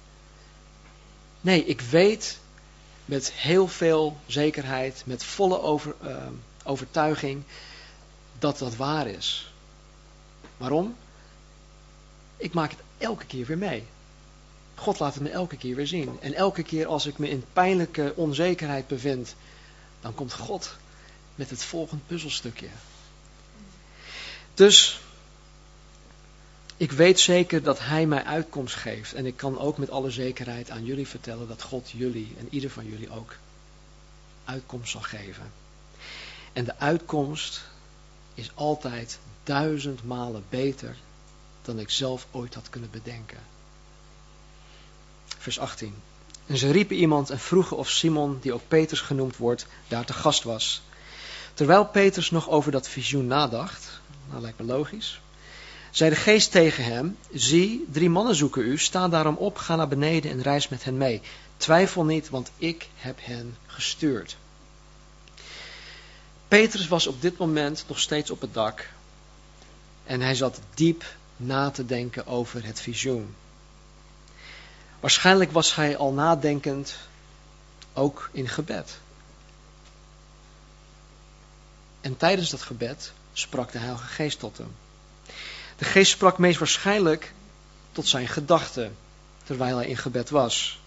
Nee, 1.42 1.66
ik 1.66 1.82
weet 1.82 2.40
met 3.06 3.32
heel 3.32 3.68
veel 3.68 4.18
zekerheid, 4.26 5.04
met 5.06 5.24
volle 5.24 5.62
over, 5.62 5.96
uh, 6.04 6.18
overtuiging, 6.64 7.44
dat 8.40 8.58
dat 8.58 8.76
waar 8.76 9.08
is. 9.08 9.54
Waarom? 10.58 10.96
Ik 12.38 12.54
maak 12.54 12.72
het 12.72 12.80
elke 12.98 13.26
keer 13.26 13.46
weer 13.46 13.58
mee. 13.58 13.84
God 14.76 15.00
laat 15.00 15.14
het 15.14 15.24
me 15.24 15.30
elke 15.30 15.58
keer 15.58 15.76
weer 15.76 15.88
zien. 15.88 16.18
En 16.22 16.34
elke 16.34 16.64
keer 16.64 16.86
als 16.86 17.06
ik 17.06 17.18
me 17.18 17.30
in 17.30 17.46
pijnlijke 17.54 18.14
onzekerheid 18.16 18.88
bevind, 18.88 19.36
dan 20.02 20.14
komt 20.14 20.34
God 20.34 20.76
met 21.36 21.50
het 21.50 21.64
volgende 21.64 22.04
puzzelstukje. 22.08 22.68
Dus 24.54 25.00
ik 26.78 26.92
weet 26.92 27.20
zeker 27.20 27.64
dat 27.64 27.80
Hij 27.80 28.06
mij 28.06 28.24
uitkomst 28.24 28.76
geeft. 28.76 29.14
En 29.14 29.26
ik 29.26 29.38
kan 29.38 29.60
ook 29.60 29.78
met 29.78 29.90
alle 29.90 30.12
zekerheid 30.12 30.70
aan 30.70 30.86
jullie 30.86 31.08
vertellen 31.08 31.48
dat 31.48 31.62
God 31.62 31.92
jullie 31.92 32.36
en 32.40 32.48
ieder 32.50 32.70
van 32.70 32.86
jullie 32.86 33.12
ook 33.12 33.36
uitkomst 34.46 34.92
zal 34.92 35.02
geven. 35.02 35.52
En 36.54 36.66
de 36.66 36.78
uitkomst 36.78 37.62
is 38.34 38.52
altijd 38.54 39.20
duizend 39.44 40.04
malen 40.04 40.44
beter 40.50 40.96
dan 41.66 41.80
ik 41.80 41.90
zelf 41.90 42.28
ooit 42.32 42.54
had 42.54 42.70
kunnen 42.70 42.90
bedenken. 42.90 43.40
Vers 45.38 45.60
18. 45.60 45.96
En 46.46 46.58
ze 46.58 46.72
riepen 46.72 46.96
iemand 46.96 47.30
en 47.30 47.40
vroegen 47.40 47.78
of 47.78 47.90
Simon, 47.90 48.38
die 48.42 48.54
ook 48.54 48.68
Petrus 48.68 49.02
genoemd 49.02 49.38
wordt, 49.38 49.66
daar 49.88 50.06
te 50.06 50.14
gast 50.14 50.44
was. 50.44 50.82
Terwijl 51.54 51.86
Petrus 51.86 52.32
nog 52.32 52.50
over 52.50 52.72
dat 52.72 52.88
visioen 52.88 53.28
nadacht, 53.28 54.00
nou 54.30 54.42
lijkt 54.42 54.60
me 54.60 54.66
logisch, 54.66 55.22
zei 55.92 56.10
de 56.10 56.16
geest 56.16 56.52
tegen 56.52 56.84
hem, 56.84 57.18
zie, 57.34 57.86
drie 57.92 58.10
mannen 58.10 58.36
zoeken 58.36 58.66
u, 58.66 58.78
sta 58.78 59.08
daarom 59.08 59.36
op, 59.36 59.58
ga 59.58 59.76
naar 59.76 59.88
beneden 59.88 60.32
en 60.32 60.42
reis 60.42 60.68
met 60.68 60.84
hen 60.84 60.98
mee. 60.98 61.22
Twijfel 61.58 62.06
niet, 62.06 62.30
want 62.30 62.52
ik 62.58 62.90
heb 62.96 63.18
hen 63.22 63.58
gestuurd. 63.66 64.38
Petrus 66.48 66.88
was 66.88 67.08
op 67.08 67.22
dit 67.22 67.38
moment 67.38 67.86
nog 67.88 68.00
steeds 68.00 68.32
op 68.32 68.42
het 68.42 68.54
dak 68.54 68.90
en 70.04 70.22
hij 70.22 70.36
zat 70.36 70.60
diep 70.74 71.06
na 71.38 71.70
te 71.70 71.86
denken 71.86 72.28
over 72.28 72.66
het 72.66 72.82
visioen. 72.82 73.36
Waarschijnlijk 75.00 75.52
was 75.52 75.76
hij 75.76 75.98
al 75.98 76.12
nadenkend, 76.12 76.98
ook 77.94 78.30
in 78.32 78.48
gebed. 78.48 78.98
En 82.02 82.18
tijdens 82.18 82.50
dat 82.50 82.62
gebed 82.62 83.12
sprak 83.34 83.72
de 83.72 83.78
Heilige 83.78 84.08
Geest 84.08 84.40
tot 84.40 84.58
hem. 84.58 84.76
De 85.78 85.86
geest 85.86 86.12
sprak 86.12 86.38
meest 86.38 86.60
waarschijnlijk 86.60 87.34
tot 87.92 88.08
zijn 88.08 88.28
gedachten 88.28 88.98
terwijl 89.44 89.78
hij 89.78 89.88
in 89.88 89.98
gebed 89.98 90.30
was. 90.30 90.80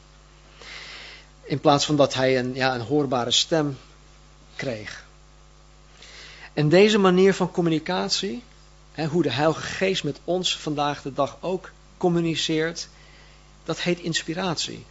In 1.42 1.60
plaats 1.60 1.84
van 1.84 1.96
dat 1.96 2.14
hij 2.14 2.38
een, 2.38 2.54
ja, 2.54 2.74
een 2.74 2.80
hoorbare 2.80 3.30
stem 3.30 3.78
kreeg. 4.56 5.04
En 6.52 6.68
deze 6.68 6.98
manier 6.98 7.34
van 7.34 7.50
communicatie, 7.50 8.42
hoe 9.06 9.22
de 9.22 9.30
Heilige 9.30 9.60
Geest 9.60 10.04
met 10.04 10.18
ons 10.24 10.56
vandaag 10.56 11.02
de 11.02 11.12
dag 11.12 11.36
ook 11.40 11.70
communiceert, 11.96 12.88
dat 13.64 13.80
heet 13.80 13.98
inspiratie. 13.98 14.84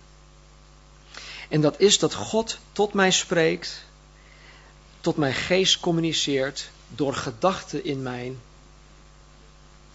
En 1.50 1.62
dat 1.62 1.80
is 1.80 2.00
dat 2.00 2.14
God 2.14 2.58
tot 2.72 2.94
mij 2.94 3.12
spreekt, 3.12 3.84
tot 5.02 5.18
mijn 5.18 5.34
geest 5.34 5.80
communiceert 5.80 6.70
door 6.88 7.14
gedachten 7.14 7.84
in 7.86 8.02
mijn 8.02 8.40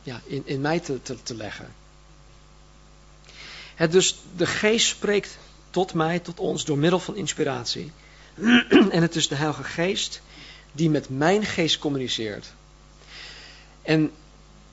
ja, 0.02 0.20
in, 0.24 0.42
in 0.44 0.60
mij 0.60 0.80
te, 0.80 1.02
te, 1.02 1.22
te 1.22 1.34
leggen. 1.34 1.74
Het 3.74 3.92
dus 3.92 4.16
de 4.36 4.46
geest 4.46 4.86
spreekt 4.86 5.38
tot 5.70 5.94
mij, 5.94 6.18
tot 6.18 6.38
ons, 6.38 6.64
door 6.64 6.78
middel 6.78 6.98
van 6.98 7.16
inspiratie. 7.16 7.92
en 8.90 9.02
het 9.02 9.16
is 9.16 9.28
de 9.28 9.34
Heilige 9.34 9.64
Geest 9.64 10.20
die 10.72 10.90
met 10.90 11.08
mijn 11.08 11.44
geest 11.44 11.78
communiceert. 11.78 12.52
En 13.83 14.12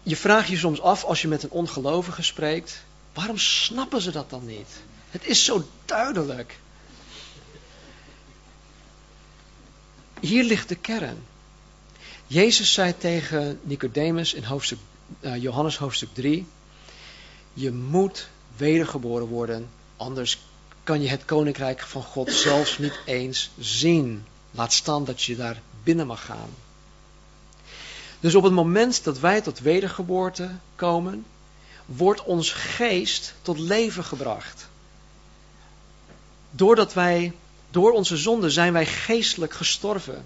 je 0.03 0.16
vraagt 0.16 0.47
je 0.47 0.57
soms 0.57 0.82
af 0.82 1.03
als 1.03 1.22
je 1.22 1.28
met 1.28 1.43
een 1.43 1.51
ongelovige 1.51 2.24
spreekt, 2.24 2.84
waarom 3.14 3.38
snappen 3.38 4.01
ze 4.01 4.12
dat 4.12 4.30
dan 4.30 4.45
niet? 4.45 4.68
Het 5.10 5.26
is 5.26 5.45
zo 5.45 5.64
duidelijk. 5.86 6.60
Hier 10.20 10.43
ligt 10.43 10.70
de 10.70 10.76
kern. 10.76 11.24
Jezus 12.28 12.74
zei 12.74 12.97
tegen 12.97 13.60
Nicodemus 13.64 14.34
in 14.34 14.43
hoofdstuk 14.43 14.80
uh, 15.20 15.41
Johannes 15.41 15.78
hoofdstuk 15.78 16.10
3. 16.14 16.47
Je 17.53 17.72
moet 17.72 18.28
wedergeboren 18.57 19.28
worden, 19.28 19.70
anders 19.97 20.39
kan 20.84 21.01
je 21.01 21.10
het 21.10 21.26
koninkrijk 21.26 21.82
van 21.82 22.03
God 22.03 22.32
zelfs 22.32 22.78
niet 22.78 22.99
eens 23.05 23.49
zien. 23.60 24.26
Laat 24.51 24.74
staan 24.74 25.05
dat 25.05 25.22
je 25.22 25.36
daar 25.36 25.62
binnen 25.84 26.07
mag 26.07 26.26
gaan. 26.26 26.49
Dus 28.20 28.36
op 28.36 28.43
het 28.43 28.53
moment 28.53 29.03
dat 29.03 29.20
wij 29.20 29.41
tot 29.41 29.59
wedergeboorte 29.59 30.49
komen, 30.76 31.26
wordt 31.86 32.24
ons 32.24 32.51
geest 32.51 33.34
tot 33.41 33.59
leven 33.59 34.03
gebracht. 34.03 34.67
Doordat 36.51 36.93
wij, 36.93 37.34
door 37.72 37.91
onze 37.91 38.17
zonde 38.17 38.49
zijn 38.49 38.74
wij 38.74 38.86
geestelijk 38.86 39.53
gestorven. 39.53 40.26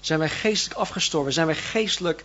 Zijn 0.00 0.18
wij 0.18 0.28
geestelijk 0.28 0.80
afgestorven, 0.80 1.32
zijn 1.32 1.46
wij 1.46 1.56
geestelijk 1.56 2.24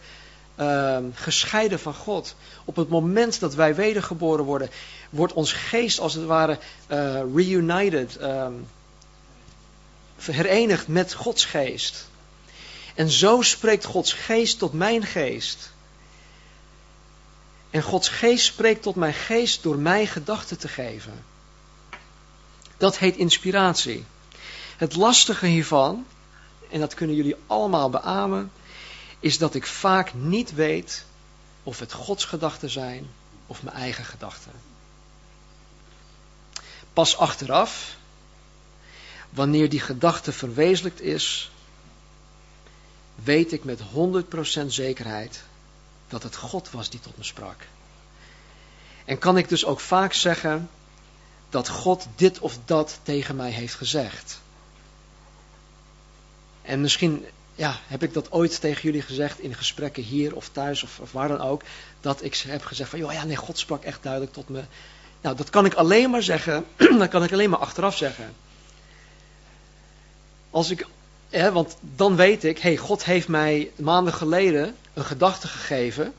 uh, 0.60 0.98
gescheiden 1.14 1.80
van 1.80 1.94
God. 1.94 2.36
Op 2.66 2.76
het 2.76 2.90
moment 2.90 3.40
dat 3.40 3.56
wij 3.56 3.76
wedergeboren 3.76 4.46
worden, 4.46 4.70
wordt 5.10 5.34
ons 5.34 5.54
geest 5.54 6.00
als 6.00 6.14
het 6.14 6.26
ware 6.26 6.60
uh, 6.88 7.22
reunited, 7.36 8.22
um, 8.22 8.68
herenigd 10.22 10.88
met 10.88 11.14
Gods 11.14 11.46
geest. 11.46 12.08
En 12.98 13.10
zo 13.10 13.42
spreekt 13.42 13.86
Gods 13.86 14.14
geest 14.14 14.60
tot 14.60 14.74
mijn 14.74 15.04
geest. 15.04 15.72
En 17.70 17.82
Gods 17.82 18.10
geest 18.10 18.46
spreekt 18.46 18.82
tot 18.82 18.96
mijn 18.96 19.14
geest 19.14 19.64
door 19.64 19.78
mij 19.78 20.06
gedachten 20.06 20.58
te 20.58 20.68
geven. 20.68 21.24
Dat 22.78 22.98
heet 22.98 23.16
inspiratie. 23.16 24.06
Het 24.78 24.96
lastige 24.96 25.46
hiervan, 25.46 26.06
en 26.70 26.80
dat 26.80 26.94
kunnen 26.94 27.16
jullie 27.16 27.36
allemaal 27.48 27.90
beamen, 27.90 28.52
is 29.20 29.38
dat 29.38 29.56
ik 29.56 29.66
vaak 29.66 30.14
niet 30.14 30.54
weet 30.54 31.06
of 31.64 31.80
het 31.80 31.94
Gods 31.94 32.26
gedachten 32.26 32.70
zijn 32.70 33.08
of 33.48 33.64
mijn 33.64 33.76
eigen 33.76 34.06
gedachten. 34.06 34.52
Pas 36.94 37.18
achteraf, 37.18 37.96
wanneer 39.30 39.70
die 39.70 39.80
gedachte 39.80 40.32
verwezenlijkt 40.32 41.02
is, 41.02 41.52
weet 43.24 43.52
ik 43.52 43.64
met 43.64 43.80
100% 44.62 44.66
zekerheid 44.66 45.44
dat 46.08 46.24
het 46.24 46.36
God 46.36 46.72
was 46.72 46.90
die 46.90 47.00
tot 47.00 47.18
me 47.18 47.24
sprak. 47.24 47.68
En 49.06 49.18
kan 49.18 49.38
ik 49.38 49.50
dus 49.50 49.66
ook 49.66 49.80
vaak 49.80 50.14
zeggen 50.14 50.70
dat 51.50 51.70
God 51.70 52.08
dit 52.16 52.40
of 52.40 52.58
dat 52.66 53.00
tegen 53.04 53.36
mij 53.36 53.52
heeft 53.52 53.76
gezegd. 53.76 54.40
En 56.62 56.82
misschien 56.82 57.26
ja, 57.56 57.80
heb 57.88 58.04
ik 58.04 58.14
dat 58.14 58.32
ooit 58.32 58.62
tegen 58.62 58.82
jullie 58.82 59.02
gezegd 59.02 59.40
in 59.40 59.54
gesprekken 59.56 60.04
hier 60.04 60.36
of 60.36 60.50
thuis 60.50 60.84
of, 60.84 61.12
waar 61.12 61.28
dan 61.28 61.42
ook. 61.42 61.62
Dat 62.02 62.24
ik 62.24 62.36
heb 62.36 62.66
gezegd 62.66 62.90
van, 62.90 63.00
joh, 63.00 63.14
ja 63.14 63.24
nee, 63.24 63.36
God 63.36 63.60
sprak 63.60 63.84
echt 63.84 64.04
duidelijk 64.04 64.34
tot 64.34 64.50
me. 64.50 64.64
Nou, 65.22 65.36
dat 65.36 65.50
kan 65.50 65.66
ik 65.66 65.74
alleen 65.74 66.10
maar 66.10 66.24
zeggen, 66.24 66.66
dat 67.00 67.10
kan 67.10 67.24
ik 67.24 67.32
alleen 67.32 67.50
maar 67.50 67.60
achteraf 67.60 67.98
zeggen. 67.98 68.34
Als 70.50 70.70
ik, 70.70 70.88
want 71.30 71.78
dan 71.82 72.16
weet 72.16 72.44
ik, 72.44 72.60
hey, 72.60 72.78
God 72.78 73.06
heeft 73.06 73.28
mij 73.28 73.72
maanden 73.76 74.14
geleden 74.14 74.76
een 74.94 75.06
gedachte 75.06 75.48
gegeven. 75.48 76.14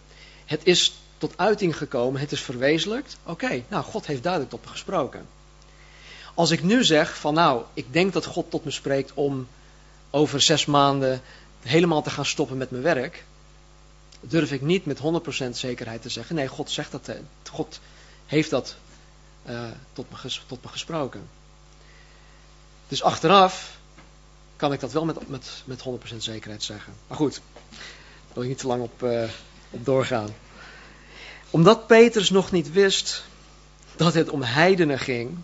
Het 0.44 0.60
is 0.64 0.92
tot 1.18 1.32
uiting 1.36 1.76
gekomen, 1.76 2.20
het 2.20 2.32
is 2.32 2.40
verwezenlijkt. 2.40 3.16
Oké, 3.24 3.62
nou, 3.68 3.84
God 3.84 4.06
heeft 4.06 4.22
duidelijk 4.22 4.52
tot 4.52 4.64
me 4.64 4.70
gesproken. 4.70 5.26
Als 6.34 6.50
ik 6.50 6.62
nu 6.62 6.84
zeg 6.84 7.18
van, 7.18 7.34
nou, 7.34 7.62
ik 7.74 7.92
denk 7.92 8.12
dat 8.12 8.24
God 8.24 8.50
tot 8.50 8.64
me 8.64 8.70
spreekt 8.70 9.12
om 9.14 9.48
over 10.10 10.40
zes 10.40 10.66
maanden 10.66 11.20
helemaal 11.62 12.02
te 12.02 12.10
gaan 12.10 12.26
stoppen 12.26 12.56
met 12.56 12.70
mijn 12.70 12.82
werk, 12.82 13.24
durf 14.20 14.52
ik 14.52 14.62
niet 14.62 14.84
met 14.84 14.98
100% 15.46 15.50
zekerheid 15.50 16.02
te 16.02 16.08
zeggen, 16.08 16.34
nee, 16.34 16.48
God 16.48 16.70
zegt 16.70 16.92
dat, 16.92 17.08
eh, 17.08 17.16
God 17.50 17.80
heeft 18.26 18.50
dat 18.50 18.76
uh, 19.48 19.62
tot, 19.92 20.06
me 20.10 20.30
tot 20.46 20.62
me 20.62 20.68
gesproken. 20.68 21.28
Dus 22.88 23.02
achteraf 23.02 23.77
kan 24.58 24.72
ik 24.72 24.80
dat 24.80 24.92
wel 24.92 25.04
met, 25.04 25.28
met, 25.28 25.62
met 25.64 25.84
100% 26.12 26.16
zekerheid 26.16 26.62
zeggen. 26.62 26.92
Maar 27.06 27.16
goed, 27.16 27.40
daar 27.70 28.32
wil 28.32 28.42
ik 28.42 28.48
niet 28.48 28.58
te 28.58 28.66
lang 28.66 28.82
op, 28.82 29.02
uh, 29.02 29.22
op 29.70 29.84
doorgaan. 29.84 30.34
Omdat 31.50 31.86
Petrus 31.86 32.30
nog 32.30 32.50
niet 32.50 32.72
wist 32.72 33.24
dat 33.96 34.14
het 34.14 34.28
om 34.28 34.42
heidenen 34.42 34.98
ging 34.98 35.38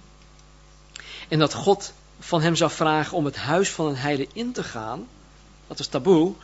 en 1.28 1.38
dat 1.38 1.54
God 1.54 1.92
van 2.18 2.42
hem 2.42 2.56
zou 2.56 2.70
vragen 2.70 3.16
om 3.16 3.24
het 3.24 3.36
huis 3.36 3.70
van 3.70 3.86
een 3.86 3.96
heide 3.96 4.28
in 4.32 4.52
te 4.52 4.64
gaan, 4.64 5.08
dat 5.66 5.78
is 5.78 5.86
taboe, 5.86 6.34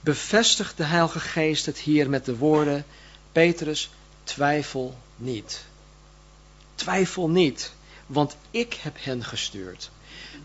bevestigt 0.00 0.76
de 0.76 0.84
Heilige 0.84 1.20
Geest 1.20 1.66
het 1.66 1.78
hier 1.78 2.10
met 2.10 2.24
de 2.24 2.36
woorden, 2.36 2.84
Petrus, 3.32 3.90
twijfel 4.24 4.98
niet. 5.16 5.64
Twijfel 6.74 7.28
niet, 7.28 7.72
want 8.06 8.36
ik 8.50 8.74
heb 8.74 8.96
hen 9.00 9.24
gestuurd. 9.24 9.90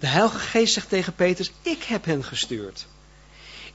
De 0.03 0.09
Heilige 0.09 0.39
Geest 0.39 0.73
zegt 0.73 0.89
tegen 0.89 1.15
Petrus, 1.15 1.51
ik 1.61 1.83
heb 1.83 2.05
hen 2.05 2.23
gestuurd. 2.23 2.85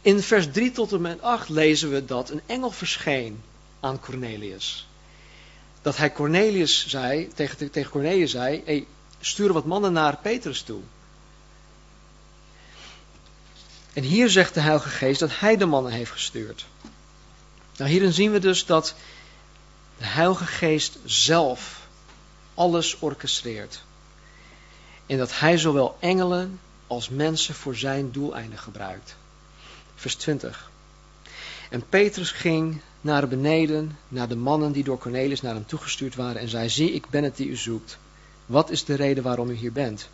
In 0.00 0.22
vers 0.22 0.46
3 0.52 0.70
tot 0.70 0.92
en 0.92 1.00
met 1.00 1.22
8 1.22 1.48
lezen 1.48 1.90
we 1.90 2.04
dat 2.04 2.30
een 2.30 2.40
engel 2.46 2.70
verscheen 2.70 3.42
aan 3.80 4.00
Cornelius. 4.00 4.88
Dat 5.82 5.96
hij 5.96 6.12
Cornelius 6.12 6.86
zei, 6.88 7.28
tegen, 7.34 7.70
tegen 7.70 7.90
Cornelius 7.90 8.30
zei, 8.30 8.62
hey, 8.64 8.86
sturen 9.20 9.54
wat 9.54 9.64
mannen 9.64 9.92
naar 9.92 10.16
Petrus 10.16 10.62
toe. 10.62 10.80
En 13.92 14.02
hier 14.02 14.30
zegt 14.30 14.54
de 14.54 14.60
Heilige 14.60 14.88
Geest 14.88 15.20
dat 15.20 15.38
hij 15.38 15.56
de 15.56 15.66
mannen 15.66 15.92
heeft 15.92 16.10
gestuurd. 16.10 16.66
Nou, 17.76 17.90
hierin 17.90 18.12
zien 18.12 18.32
we 18.32 18.38
dus 18.38 18.66
dat 18.66 18.94
de 19.98 20.06
Heilige 20.06 20.46
Geest 20.46 20.98
zelf 21.04 21.88
alles 22.54 22.98
orchestreert. 22.98 23.86
En 25.08 25.18
dat 25.18 25.38
hij 25.38 25.58
zowel 25.58 25.96
engelen 26.00 26.60
als 26.86 27.08
mensen 27.08 27.54
voor 27.54 27.76
zijn 27.76 28.10
doeleinden 28.10 28.58
gebruikt. 28.58 29.16
Vers 29.94 30.14
20. 30.14 30.70
En 31.70 31.88
Petrus 31.88 32.30
ging 32.30 32.80
naar 33.00 33.28
beneden, 33.28 33.98
naar 34.08 34.28
de 34.28 34.36
mannen 34.36 34.72
die 34.72 34.84
door 34.84 34.98
Cornelius 34.98 35.40
naar 35.40 35.54
hem 35.54 35.66
toegestuurd 35.66 36.14
waren 36.14 36.40
en 36.40 36.48
zei, 36.48 36.68
zie, 36.68 36.92
ik 36.92 37.08
ben 37.10 37.24
het 37.24 37.36
die 37.36 37.48
u 37.48 37.56
zoekt. 37.56 37.98
Wat 38.46 38.70
is 38.70 38.84
de 38.84 38.94
reden 38.94 39.22
waarom 39.22 39.50
u 39.50 39.54
hier 39.54 39.72
bent? 39.72 40.08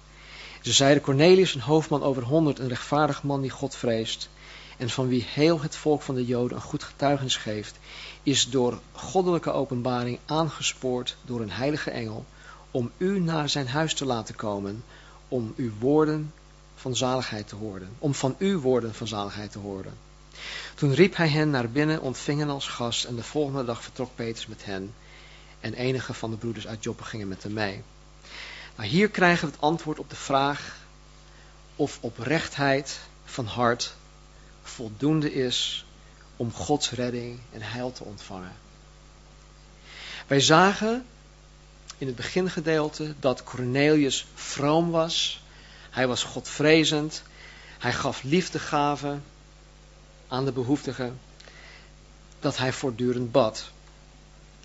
Ze 0.63 0.73
zeiden 0.73 1.03
Cornelius, 1.03 1.55
een 1.55 1.61
hoofdman 1.61 2.03
over 2.03 2.23
honderd, 2.23 2.59
een 2.59 2.69
rechtvaardig 2.69 3.23
man 3.23 3.41
die 3.41 3.51
God 3.51 3.77
vreest, 3.77 4.29
en 4.77 4.91
van 4.91 5.09
wie 5.09 5.27
heel 5.29 5.61
het 5.61 5.77
volk 5.77 6.03
van 6.03 6.15
de 6.15 6.25
Joden 6.25 6.57
een 6.57 6.63
goed 6.63 6.83
getuigenis 6.83 7.37
geeft, 7.37 7.79
is 8.23 8.51
door 8.51 8.81
goddelijke 8.93 9.51
openbaring 9.51 10.19
aangespoord 10.27 11.17
door 11.25 11.41
een 11.41 11.51
heilige 11.51 11.91
engel 11.91 12.25
om 12.75 12.91
u 12.97 13.21
naar 13.21 13.49
zijn 13.49 13.69
huis 13.69 13.95
te 13.95 14.05
laten 14.05 14.35
komen, 14.35 14.85
om 15.29 15.53
uw 15.57 15.73
woorden 15.79 16.33
van 16.75 16.97
zaligheid 16.97 17.49
te 17.49 17.55
horen, 17.55 17.89
om 17.99 18.15
van 18.15 18.37
uw 18.39 18.61
woorden 18.61 18.95
van 18.95 19.07
zaligheid 19.07 19.53
te 19.53 19.59
horen. 19.59 19.95
Toen 20.75 20.95
riep 20.95 21.17
hij 21.17 21.29
hen 21.29 21.51
naar 21.51 21.71
binnen, 21.71 22.01
ontving 22.01 22.39
hen 22.39 22.49
als 22.49 22.69
gast, 22.69 23.05
en 23.05 23.17
de 23.17 23.23
volgende 23.23 23.65
dag 23.65 23.83
vertrok 23.83 24.11
Petrus 24.15 24.47
met 24.47 24.65
hen, 24.65 24.95
en 25.61 25.75
enige 25.75 26.15
van 26.15 26.31
de 26.31 26.37
broeders 26.37 26.67
uit 26.67 26.85
Joppe 26.85 27.05
gingen 27.05 27.29
met 27.29 27.43
hem 27.43 27.53
mee. 27.53 27.83
Maar 28.77 28.87
hier 28.87 29.09
krijgen 29.09 29.47
we 29.47 29.53
het 29.53 29.63
antwoord 29.63 29.99
op 29.99 30.11
de 30.11 30.17
vraag 30.17 30.77
of 31.77 31.99
oprechtheid 32.01 33.01
van 33.25 33.47
hart 33.47 33.95
voldoende 34.63 35.33
is 35.33 35.87
om 36.37 36.53
Gods 36.53 36.91
redding 36.91 37.39
en 37.53 37.63
heil 37.63 37.93
te 37.93 38.05
ontvangen. 38.05 38.57
Wij 40.27 40.41
zagen 40.41 41.07
in 42.05 42.11
het 42.11 42.19
begingedeelte 42.19 43.15
dat 43.21 43.45
Cornelius 43.45 44.27
vroom 44.35 44.91
was. 44.91 45.43
Hij 45.91 46.07
was 46.07 46.23
godvrezend. 46.23 47.23
Hij 47.79 47.93
gaf 47.93 48.23
liefdegaven 48.23 49.25
aan 50.29 50.45
de 50.45 50.53
behoeftigen. 50.53 51.19
Dat 52.41 52.57
hij 52.57 52.73
voortdurend 52.73 53.33
bad. 53.33 53.71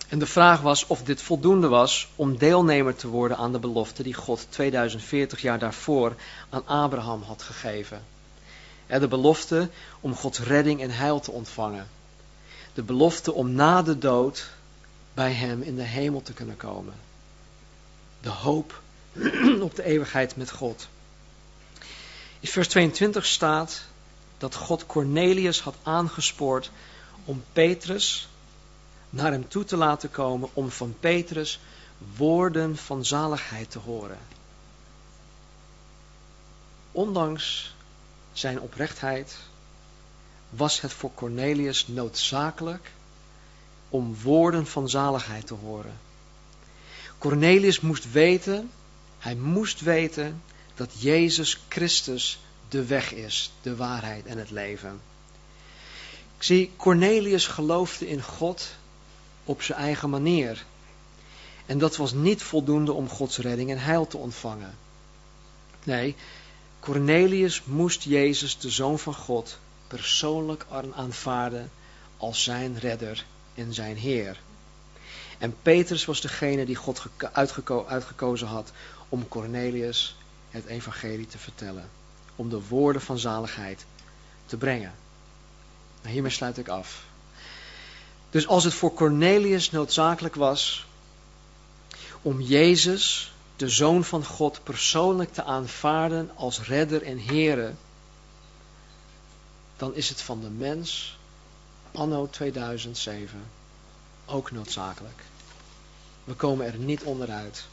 En 0.07 0.19
de 0.19 0.25
vraag 0.25 0.61
was 0.61 0.87
of 0.87 1.03
dit 1.03 1.21
voldoende 1.21 1.67
was 1.67 2.07
om 2.15 2.37
deelnemer 2.37 2.95
te 2.95 3.07
worden 3.07 3.37
aan 3.37 3.51
de 3.51 3.59
belofte 3.59 4.03
die 4.03 4.13
God 4.13 4.47
2040 4.49 5.41
jaar 5.41 5.59
daarvoor 5.59 6.15
aan 6.49 6.67
Abraham 6.67 7.21
had 7.21 7.41
gegeven. 7.41 8.03
De 8.87 9.07
belofte 9.07 9.69
om 9.99 10.15
Gods 10.15 10.39
redding 10.39 10.81
en 10.81 10.91
heil 10.91 11.19
te 11.19 11.31
ontvangen. 11.31 11.87
De 12.73 12.83
belofte 12.83 13.33
om 13.33 13.51
na 13.51 13.81
de 13.81 13.97
dood 13.97 14.49
bij 15.13 15.31
Hem 15.31 15.61
in 15.61 15.75
de 15.75 15.83
hemel 15.83 16.21
te 16.21 16.33
kunnen 16.33 16.57
komen. 16.57 17.07
De 18.22 18.30
hoop 18.30 18.82
op 19.61 19.76
de 19.76 19.84
eeuwigheid 19.84 20.36
met 20.36 20.51
God. 20.51 20.88
In 22.39 22.47
vers 22.47 22.67
22 22.67 23.26
staat 23.26 23.82
dat 24.38 24.55
God 24.55 24.86
Cornelius 24.86 25.61
had 25.61 25.76
aangespoord 25.84 26.72
om 27.26 27.43
Petrus 27.53 28.28
naar 29.09 29.32
hem 29.32 29.47
toe 29.47 29.63
te 29.63 29.78
laten 29.78 30.11
komen 30.11 30.49
om 30.53 30.70
van 30.70 30.95
Petrus 30.99 31.59
woorden 32.15 32.78
van 32.78 33.05
zaligheid 33.05 33.72
te 33.72 33.80
horen. 33.80 34.20
Ondanks 36.91 37.74
zijn 38.34 38.59
oprechtheid 38.59 39.38
was 40.49 40.82
het 40.82 40.93
voor 40.93 41.13
Cornelius 41.13 41.88
noodzakelijk 41.88 42.91
om 43.89 44.15
woorden 44.22 44.67
van 44.67 44.89
zaligheid 44.89 45.47
te 45.47 45.53
horen. 45.53 45.99
Cornelius 47.20 47.80
moest 47.80 48.11
weten, 48.11 48.72
hij 49.17 49.36
moest 49.36 49.82
weten 49.82 50.41
dat 50.76 50.91
Jezus 50.97 51.59
Christus 51.67 52.39
de 52.70 52.86
weg 52.86 53.13
is, 53.13 53.51
de 53.61 53.76
waarheid 53.76 54.26
en 54.26 54.38
het 54.38 54.51
leven. 54.51 55.01
Ik 56.38 56.43
zie, 56.43 56.72
Cornelius 56.76 57.47
geloofde 57.47 58.09
in 58.09 58.22
God 58.22 58.67
op 59.43 59.61
zijn 59.61 59.80
eigen 59.80 60.09
manier. 60.09 60.65
En 61.65 61.78
dat 61.78 61.95
was 61.95 62.13
niet 62.13 62.43
voldoende 62.43 62.93
om 62.93 63.09
Gods 63.09 63.38
redding 63.38 63.70
en 63.70 63.80
heil 63.80 64.07
te 64.07 64.17
ontvangen. 64.17 64.78
Nee, 65.84 66.15
Cornelius 66.80 67.63
moest 67.63 68.03
Jezus, 68.03 68.59
de 68.59 68.70
Zoon 68.70 68.99
van 68.99 69.15
God, 69.15 69.59
persoonlijk 69.88 70.65
aanvaarden 70.95 71.72
als 72.17 72.43
zijn 72.43 72.80
redder 72.80 73.26
en 73.55 73.74
zijn 73.74 73.97
Heer. 73.97 74.39
En 75.39 75.55
Petrus 75.61 76.05
was 76.05 76.21
degene 76.21 76.65
die 76.65 76.75
God 76.75 77.01
uitgeko 77.31 77.85
uitgekozen 77.85 78.47
had 78.47 78.71
om 79.09 79.27
Cornelius 79.27 80.15
het 80.49 80.65
evangelie 80.65 81.27
te 81.27 81.37
vertellen. 81.37 81.89
Om 82.35 82.49
de 82.49 82.67
woorden 82.67 83.01
van 83.01 83.19
zaligheid 83.19 83.85
te 84.45 84.57
brengen. 84.57 84.93
Nou, 86.01 86.13
hiermee 86.13 86.31
sluit 86.31 86.57
ik 86.57 86.67
af. 86.67 87.03
Dus 88.29 88.47
als 88.47 88.63
het 88.63 88.73
voor 88.73 88.93
Cornelius 88.93 89.71
noodzakelijk 89.71 90.35
was 90.35 90.85
om 92.21 92.41
Jezus, 92.41 93.33
de 93.55 93.69
Zoon 93.69 94.03
van 94.03 94.25
God, 94.25 94.63
persoonlijk 94.63 95.33
te 95.33 95.43
aanvaarden 95.43 96.31
als 96.35 96.61
redder 96.61 97.03
en 97.03 97.19
Here, 97.19 97.73
dan 99.77 99.95
is 99.95 100.09
het 100.09 100.21
van 100.21 100.41
de 100.41 100.49
mens, 100.49 101.17
anno 101.91 102.27
2007, 102.29 103.43
ook 104.25 104.51
noodzakelijk. 104.51 105.23
We 106.30 106.36
komen 106.36 106.65
er 106.65 106.77
niet 106.77 107.03
onderuit. 107.03 107.65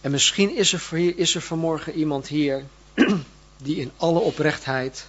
En 0.00 0.10
misschien 0.10 0.56
is 0.56 0.72
er, 0.72 1.18
is 1.18 1.34
er 1.34 1.40
vanmorgen 1.40 1.92
iemand 1.92 2.26
hier 2.26 2.64
die 3.56 3.76
in 3.76 3.92
alle 3.96 4.18
oprechtheid 4.18 5.06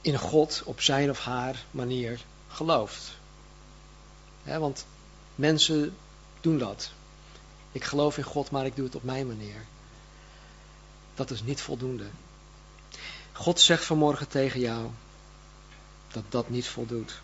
in 0.00 0.18
God 0.18 0.62
op 0.64 0.80
zijn 0.80 1.10
of 1.10 1.18
haar 1.18 1.64
manier 1.70 2.20
gelooft. 2.48 3.16
want 4.42 4.84
mensen 5.34 5.96
doen 6.40 6.58
dat. 6.58 6.90
Ik 7.72 7.84
geloof 7.84 8.18
in 8.18 8.24
God, 8.24 8.50
maar 8.50 8.66
ik 8.66 8.76
doe 8.76 8.84
het 8.84 8.94
op 8.94 9.04
mijn 9.04 9.26
manier. 9.26 9.64
Dat 11.14 11.30
is 11.30 11.42
niet 11.42 11.60
voldoende. 11.60 12.06
God 13.32 13.60
zegt 13.60 13.84
vanmorgen 13.84 14.28
tegen 14.28 14.60
jou 14.60 14.90
dat 16.08 16.24
dat 16.28 16.48
niet 16.48 16.68
voldoet. 16.68 17.20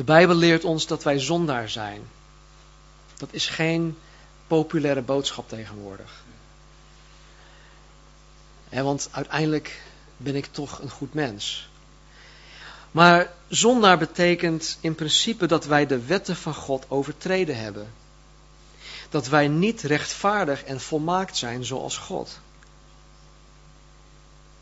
De 0.00 0.06
Bijbel 0.06 0.34
leert 0.34 0.64
ons 0.64 0.86
dat 0.86 1.02
wij 1.02 1.18
zondaar 1.18 1.68
zijn. 1.68 2.02
Dat 3.16 3.28
is 3.30 3.46
geen 3.46 3.98
populaire 4.46 5.02
boodschap 5.02 5.48
tegenwoordig. 5.48 6.22
want 8.68 9.08
uiteindelijk 9.10 9.82
ben 10.16 10.36
ik 10.36 10.46
toch 10.46 10.80
een 10.80 10.90
goed 10.90 11.14
mens. 11.14 11.68
Maar 12.90 13.32
zondaar 13.48 13.98
betekent 13.98 14.78
in 14.80 14.94
principe 14.94 15.46
dat 15.46 15.64
wij 15.64 15.86
de 15.86 16.04
wetten 16.04 16.36
van 16.36 16.54
God 16.54 16.84
overtreden 16.88 17.58
hebben. 17.58 17.92
Dat 19.08 19.28
wij 19.28 19.48
niet 19.48 19.82
rechtvaardig 19.82 20.64
en 20.64 20.80
volmaakt 20.80 21.36
zijn 21.36 21.64
zoals 21.64 21.98
God. 21.98 22.38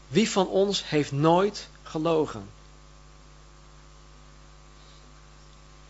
Wie 0.09 0.31
van 0.31 0.49
ons 0.49 0.89
heeft 0.89 1.13
nooit 1.13 1.69
gelogen? 1.83 2.58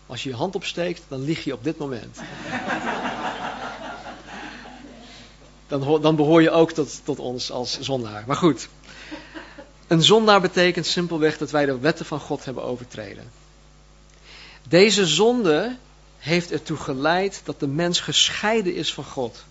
Als 0.09 0.23
je 0.23 0.29
je 0.29 0.35
hand 0.35 0.55
opsteekt, 0.55 1.01
dan 1.07 1.23
lieg 1.23 1.43
je 1.43 1.53
op 1.53 1.63
dit 1.63 1.77
moment. 1.77 2.19
Dan, 5.67 6.01
dan 6.01 6.15
behoor 6.15 6.41
je 6.41 6.51
ook 6.51 6.71
tot, 6.71 7.01
tot 7.03 7.19
ons 7.19 7.51
als 7.51 7.79
zondaar. 7.79 8.23
Maar 8.27 8.35
goed. 8.35 8.69
Een 9.87 10.03
zondaar 10.03 10.41
betekent 10.41 10.85
simpelweg 10.85 11.37
dat 11.37 11.51
wij 11.51 11.65
de 11.65 11.79
wetten 11.79 12.05
van 12.05 12.19
God 12.19 12.45
hebben 12.45 12.63
overtreden. 12.63 13.31
Deze 14.67 15.05
zonde 15.05 15.77
heeft 16.17 16.51
ertoe 16.51 16.77
geleid 16.77 17.41
dat 17.43 17.59
de 17.59 17.67
mens 17.67 17.99
gescheiden 17.99 18.75
is 18.75 18.93
van 18.93 19.05
God. 19.05 19.43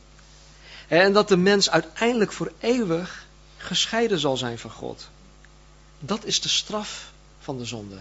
En 0.89 1.13
dat 1.13 1.29
de 1.29 1.37
mens 1.37 1.71
uiteindelijk 1.71 2.33
voor 2.33 2.53
eeuwig 2.61 3.27
gescheiden 3.57 4.19
zal 4.19 4.37
zijn 4.37 4.59
van 4.59 4.71
God. 4.71 5.09
Dat 5.99 6.25
is 6.25 6.41
de 6.41 6.49
straf 6.49 7.13
van 7.39 7.59
de 7.59 7.65
zonde. 7.65 7.99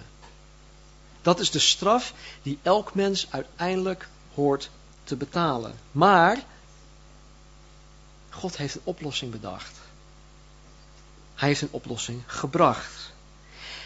Dat 1.27 1.39
is 1.39 1.51
de 1.51 1.59
straf 1.59 2.13
die 2.41 2.59
elk 2.61 2.93
mens 2.93 3.27
uiteindelijk 3.29 4.07
hoort 4.33 4.69
te 5.03 5.15
betalen. 5.15 5.79
Maar 5.91 6.43
God 8.29 8.57
heeft 8.57 8.75
een 8.75 8.81
oplossing 8.83 9.31
bedacht. 9.31 9.75
Hij 11.35 11.47
heeft 11.47 11.61
een 11.61 11.71
oplossing 11.71 12.23
gebracht. 12.25 13.11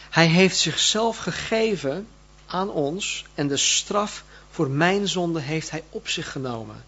Hij 0.10 0.26
heeft 0.26 0.58
zichzelf 0.58 1.18
gegeven 1.18 2.08
aan 2.46 2.70
ons 2.70 3.26
en 3.34 3.48
de 3.48 3.58
straf 3.58 4.24
voor 4.50 4.70
mijn 4.70 5.08
zonde 5.08 5.40
heeft 5.40 5.72
hij 5.72 5.84
op 5.90 6.08
zich 6.08 6.32
genomen. 6.32 6.86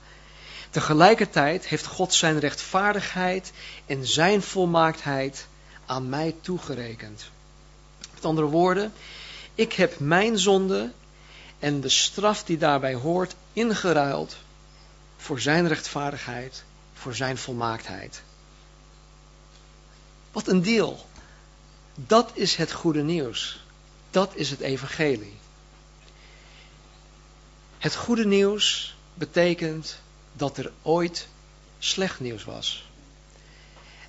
Tegelijkertijd 0.70 1.68
heeft 1.68 1.86
God 1.86 2.14
zijn 2.14 2.40
rechtvaardigheid 2.40 3.52
en 3.86 4.08
zijn 4.08 4.42
volmaaktheid 4.42 5.48
aan 5.86 6.10
mij 6.10 6.36
toegerekend. 6.42 7.30
Met 8.14 8.26
andere 8.26 8.48
woorden, 8.48 8.94
ik 9.56 9.74
heb 9.74 10.00
mijn 10.00 10.40
zonde 10.40 10.92
en 11.60 11.82
de 11.82 11.90
straf 11.90 12.44
die 12.44 12.58
daarbij 12.58 12.94
hoort 12.94 13.36
ingeruild 13.54 14.36
voor 15.18 15.40
zijn 15.40 15.68
rechtvaardigheid, 15.68 16.64
voor 16.94 17.16
zijn 17.16 17.38
volmaaktheid. 17.38 18.22
Wat 20.32 20.48
een 20.48 20.62
deal. 20.62 21.08
Dat 21.96 22.32
is 22.34 22.56
het 22.56 22.72
goede 22.72 23.04
nieuws. 23.04 23.64
Dat 24.12 24.36
is 24.36 24.50
het 24.50 24.60
evangelie. 24.60 25.38
Het 27.78 27.96
goede 27.96 28.26
nieuws 28.26 28.96
betekent 29.14 30.00
dat 30.34 30.58
er 30.58 30.72
ooit 30.82 31.28
slecht 31.80 32.20
nieuws 32.20 32.44
was. 32.44 32.86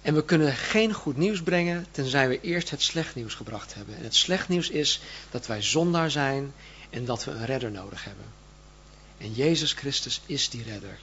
En 0.04 0.14
we 0.14 0.24
kunnen 0.24 0.54
geen 0.54 0.92
goed 0.92 1.16
nieuws 1.16 1.42
brengen 1.42 1.86
tenzij 1.90 2.28
we 2.28 2.40
eerst 2.40 2.70
het 2.70 2.82
slecht 2.82 3.14
nieuws 3.14 3.34
gebracht 3.34 3.74
hebben. 3.74 3.96
En 3.96 4.02
het 4.02 4.14
slecht 4.14 4.48
nieuws 4.48 4.70
is 4.70 5.00
dat 5.30 5.46
wij 5.46 5.62
zondaar 5.62 6.10
zijn 6.10 6.52
en 6.90 7.04
dat 7.04 7.24
we 7.24 7.30
een 7.30 7.44
redder 7.44 7.70
nodig 7.70 8.04
hebben. 8.04 8.24
En 9.18 9.32
Jezus 9.32 9.72
Christus 9.72 10.20
is 10.26 10.48
die 10.48 10.62
redder. 10.62 10.98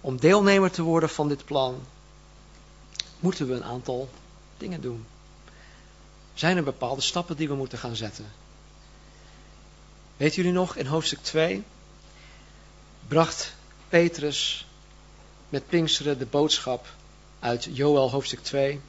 Om 0.00 0.20
deelnemer 0.20 0.70
te 0.70 0.82
worden 0.82 1.08
van 1.08 1.28
dit 1.28 1.44
plan 1.44 1.86
moeten 3.20 3.48
we 3.48 3.54
een 3.54 3.64
aantal 3.64 4.10
dingen 4.58 4.80
doen. 4.80 5.06
Zijn 6.34 6.56
er 6.56 6.64
bepaalde 6.64 7.00
stappen 7.00 7.36
die 7.36 7.48
we 7.48 7.54
moeten 7.54 7.78
gaan 7.78 7.96
zetten? 7.96 8.32
Weet 10.16 10.34
jullie 10.34 10.52
nog, 10.52 10.76
in 10.76 10.86
hoofdstuk 10.86 11.22
2 11.22 11.62
bracht 13.08 13.54
Petrus 13.88 14.66
met 15.48 15.68
Pinksteren 15.68 16.18
de 16.18 16.26
boodschap 16.26 16.86
uit 17.40 17.68
Joel 17.72 18.10
hoofdstuk 18.10 18.42
2. 18.42 18.80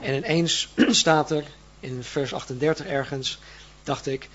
En 0.00 0.14
ineens 0.14 0.68
staat 0.90 1.30
er 1.30 1.44
in 1.80 2.04
vers 2.04 2.32
38 2.32 2.86
ergens, 2.86 3.38
dacht 3.82 4.06
ik, 4.06 4.28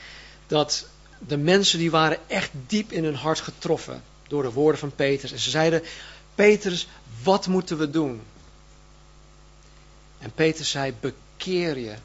dat 0.48 0.88
de 1.18 1.38
mensen 1.38 1.80
die 1.80 1.92
waren 1.92 2.30
echt 2.30 2.52
diep 2.68 2.92
in 2.92 3.04
hun 3.04 3.16
hart 3.16 3.40
getroffen 3.40 4.04
door 4.28 4.44
de 4.44 4.52
woorden 4.52 4.80
van 4.80 4.96
Petrus. 4.96 5.32
En 5.32 5.40
ze 5.40 5.50
zeiden, 5.50 5.84
Petrus, 6.36 6.88
wat 7.24 7.48
moeten 7.48 7.78
we 7.78 7.90
doen? 7.90 8.22
En 10.20 10.32
Petrus 10.32 10.70
zei, 10.70 10.94
bekeer 11.00 11.78
je 11.78 11.96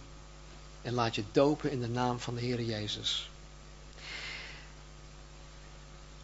en 0.82 0.94
laat 0.94 1.14
je 1.14 1.24
dopen 1.32 1.70
in 1.70 1.80
de 1.80 1.88
naam 1.88 2.20
van 2.20 2.34
de 2.34 2.40
Heer 2.40 2.62
Jezus. 2.62 3.30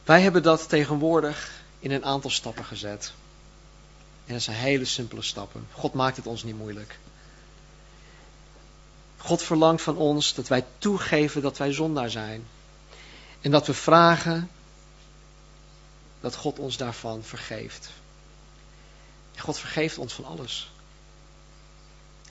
Wij 0.05 0.21
hebben 0.21 0.43
dat 0.43 0.69
tegenwoordig 0.69 1.64
in 1.85 1.91
een 1.91 2.05
aantal 2.05 2.31
stappen 2.31 2.65
gezet. 2.65 3.13
En 4.27 4.33
dat 4.33 4.43
zijn 4.43 4.57
hele 4.57 4.85
simpele 4.85 5.23
stappen. 5.23 5.67
God 5.73 5.95
maakt 5.95 6.17
het 6.17 6.27
ons 6.27 6.43
niet 6.43 6.57
moeilijk. 6.57 6.99
God 9.17 9.43
verlangt 9.43 9.83
van 9.83 9.97
ons 9.97 10.35
dat 10.35 10.49
wij 10.49 10.65
toegeven 10.79 11.43
dat 11.43 11.59
wij 11.59 11.73
zondaar 11.73 12.11
zijn. 12.11 12.47
En 13.41 13.51
dat 13.51 13.67
we 13.67 13.75
vragen 13.75 14.51
dat 16.21 16.35
God 16.35 16.59
ons 16.59 16.77
daarvan 16.77 17.23
vergeeft. 17.23 17.91
God 19.37 19.59
vergeeft 19.59 19.99
ons 19.99 20.13
van 20.13 20.25
alles. 20.25 20.71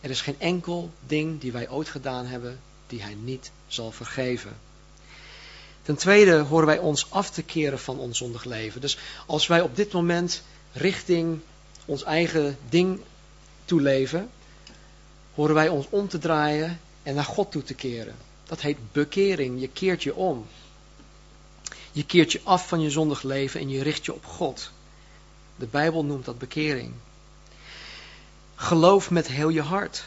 Er 0.02 0.10
is 0.10 0.22
geen 0.22 0.40
enkel 0.40 0.92
ding 1.00 1.42
die 1.42 1.52
wij 1.52 1.70
ooit 1.70 1.90
gedaan 1.90 2.26
hebben 2.26 2.60
die 2.88 3.02
Hij 3.02 3.14
niet 3.14 3.52
zal 3.68 3.92
vergeven. 3.92 4.58
Ten 5.84 5.96
tweede 5.96 6.38
horen 6.40 6.68
wij 6.68 6.78
ons 6.78 7.12
af 7.12 7.30
te 7.30 7.44
keren 7.44 7.80
van 7.80 8.00
ons 8.00 8.18
zondig 8.18 8.44
leven. 8.44 8.82
Dus 8.82 8.98
als 9.26 9.48
wij 9.48 9.62
op 9.62 9.76
dit 9.76 9.92
moment 9.92 10.44
richting 10.72 11.40
ons 11.86 12.04
eigen 12.04 12.58
ding 12.70 13.00
toeleven, 13.66 14.30
horen 15.34 15.56
wij 15.56 15.68
ons 15.68 15.86
om 15.90 16.08
te 16.08 16.18
draaien 16.18 16.80
en 17.04 17.16
naar 17.16 17.24
God 17.24 17.52
toe 17.52 17.64
te 17.64 17.74
keren. 17.74 18.16
Dat 18.46 18.62
heet 18.62 18.78
bekering. 18.92 19.60
Je 19.60 19.68
keert 19.68 20.04
je 20.04 20.16
om. 20.16 20.46
Je 21.92 22.06
keert 22.06 22.32
je 22.32 22.42
af 22.44 22.68
van 22.68 22.82
je 22.82 22.90
zondig 22.90 23.24
leven 23.24 23.60
en 23.60 23.70
je 23.70 23.84
richt 23.84 24.06
je 24.06 24.14
op 24.14 24.26
God. 24.26 24.72
De 25.56 25.66
Bijbel 25.66 26.06
noemt 26.06 26.26
dat 26.26 26.38
bekering. 26.38 26.94
Geloof 28.56 29.12
met 29.12 29.28
heel 29.28 29.50
je 29.50 29.62
hart 29.62 30.04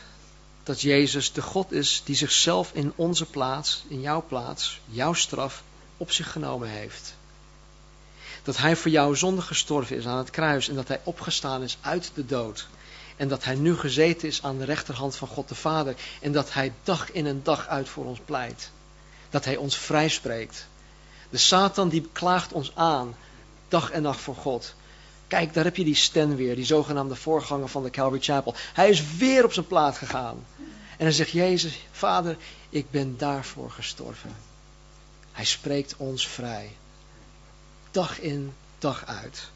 dat 0.67 0.81
Jezus 0.81 1.33
de 1.33 1.43
God 1.43 1.73
is 1.73 2.03
die 2.05 2.17
zichzelf 2.17 2.71
in 2.73 2.93
onze 2.97 3.25
plaats, 3.25 3.85
in 3.89 4.01
jouw 4.01 4.25
plaats, 4.29 4.81
jouw 4.87 5.13
straf 5.13 5.63
op 5.97 6.11
zich 6.11 6.33
genomen 6.33 6.69
heeft. 6.69 7.15
Dat 8.43 8.57
hij 8.57 8.77
voor 8.77 8.91
jouw 8.91 9.15
zonde 9.15 9.43
gestorven 9.43 9.97
is 9.97 10.07
aan 10.07 10.19
het 10.19 10.31
kruis 10.31 10.69
en 10.69 10.75
dat 10.75 10.89
hij 10.89 11.01
opgestaan 11.05 11.63
is 11.63 11.79
uit 11.81 12.11
de 12.15 12.27
dood. 12.27 12.69
En 13.17 13.29
dat 13.29 13.45
hij 13.45 13.55
nu 13.55 13.77
gezeten 13.77 14.29
is 14.29 14.43
aan 14.43 14.59
de 14.59 14.65
rechterhand 14.65 15.17
van 15.17 15.29
God 15.29 15.49
de 15.49 15.55
Vader. 15.55 15.95
En 16.21 16.33
dat 16.33 16.53
hij 16.53 16.73
dag 16.83 17.13
in 17.13 17.27
en 17.27 17.41
dag 17.43 17.67
uit 17.67 17.89
voor 17.89 18.05
ons 18.05 18.21
pleit. 18.25 18.71
Dat 19.31 19.45
hij 19.45 19.57
ons 19.57 19.77
vrijspreekt. 19.77 20.67
De 21.31 21.39
Satan 21.39 21.89
die 21.89 22.09
klaagt 22.13 22.53
ons 22.53 22.73
aan, 22.75 23.17
dag 23.69 23.91
en 23.91 24.03
nacht 24.03 24.21
voor 24.21 24.37
God. 24.37 24.75
Kijk, 25.29 25.55
daar 25.55 25.65
heb 25.65 25.77
je 25.77 25.85
die 25.85 25.95
Stan 25.95 26.37
weer, 26.37 26.55
die 26.55 26.65
zogenaamde 26.65 27.17
voorganger 27.17 27.69
van 27.69 27.83
de 27.83 27.91
Calvary 27.91 28.23
Chapel. 28.23 28.55
Hij 28.73 28.89
is 28.89 29.17
weer 29.17 29.45
op 29.45 29.53
zijn 29.53 29.67
plaat 29.67 29.99
gegaan. 29.99 30.45
En 30.97 31.05
dan 31.05 31.13
zegt 31.13 31.31
Jezus, 31.31 31.81
Vader, 31.91 32.37
ik 32.71 32.91
ben 32.91 33.17
daarvoor 33.17 33.71
gestorven. 33.71 34.37
Hij 35.33 35.45
spreekt 35.45 35.97
ons 35.97 36.29
vrij. 36.29 36.77
Dag 37.91 38.21
in, 38.21 38.55
dag 38.79 39.07
uit. 39.07 39.51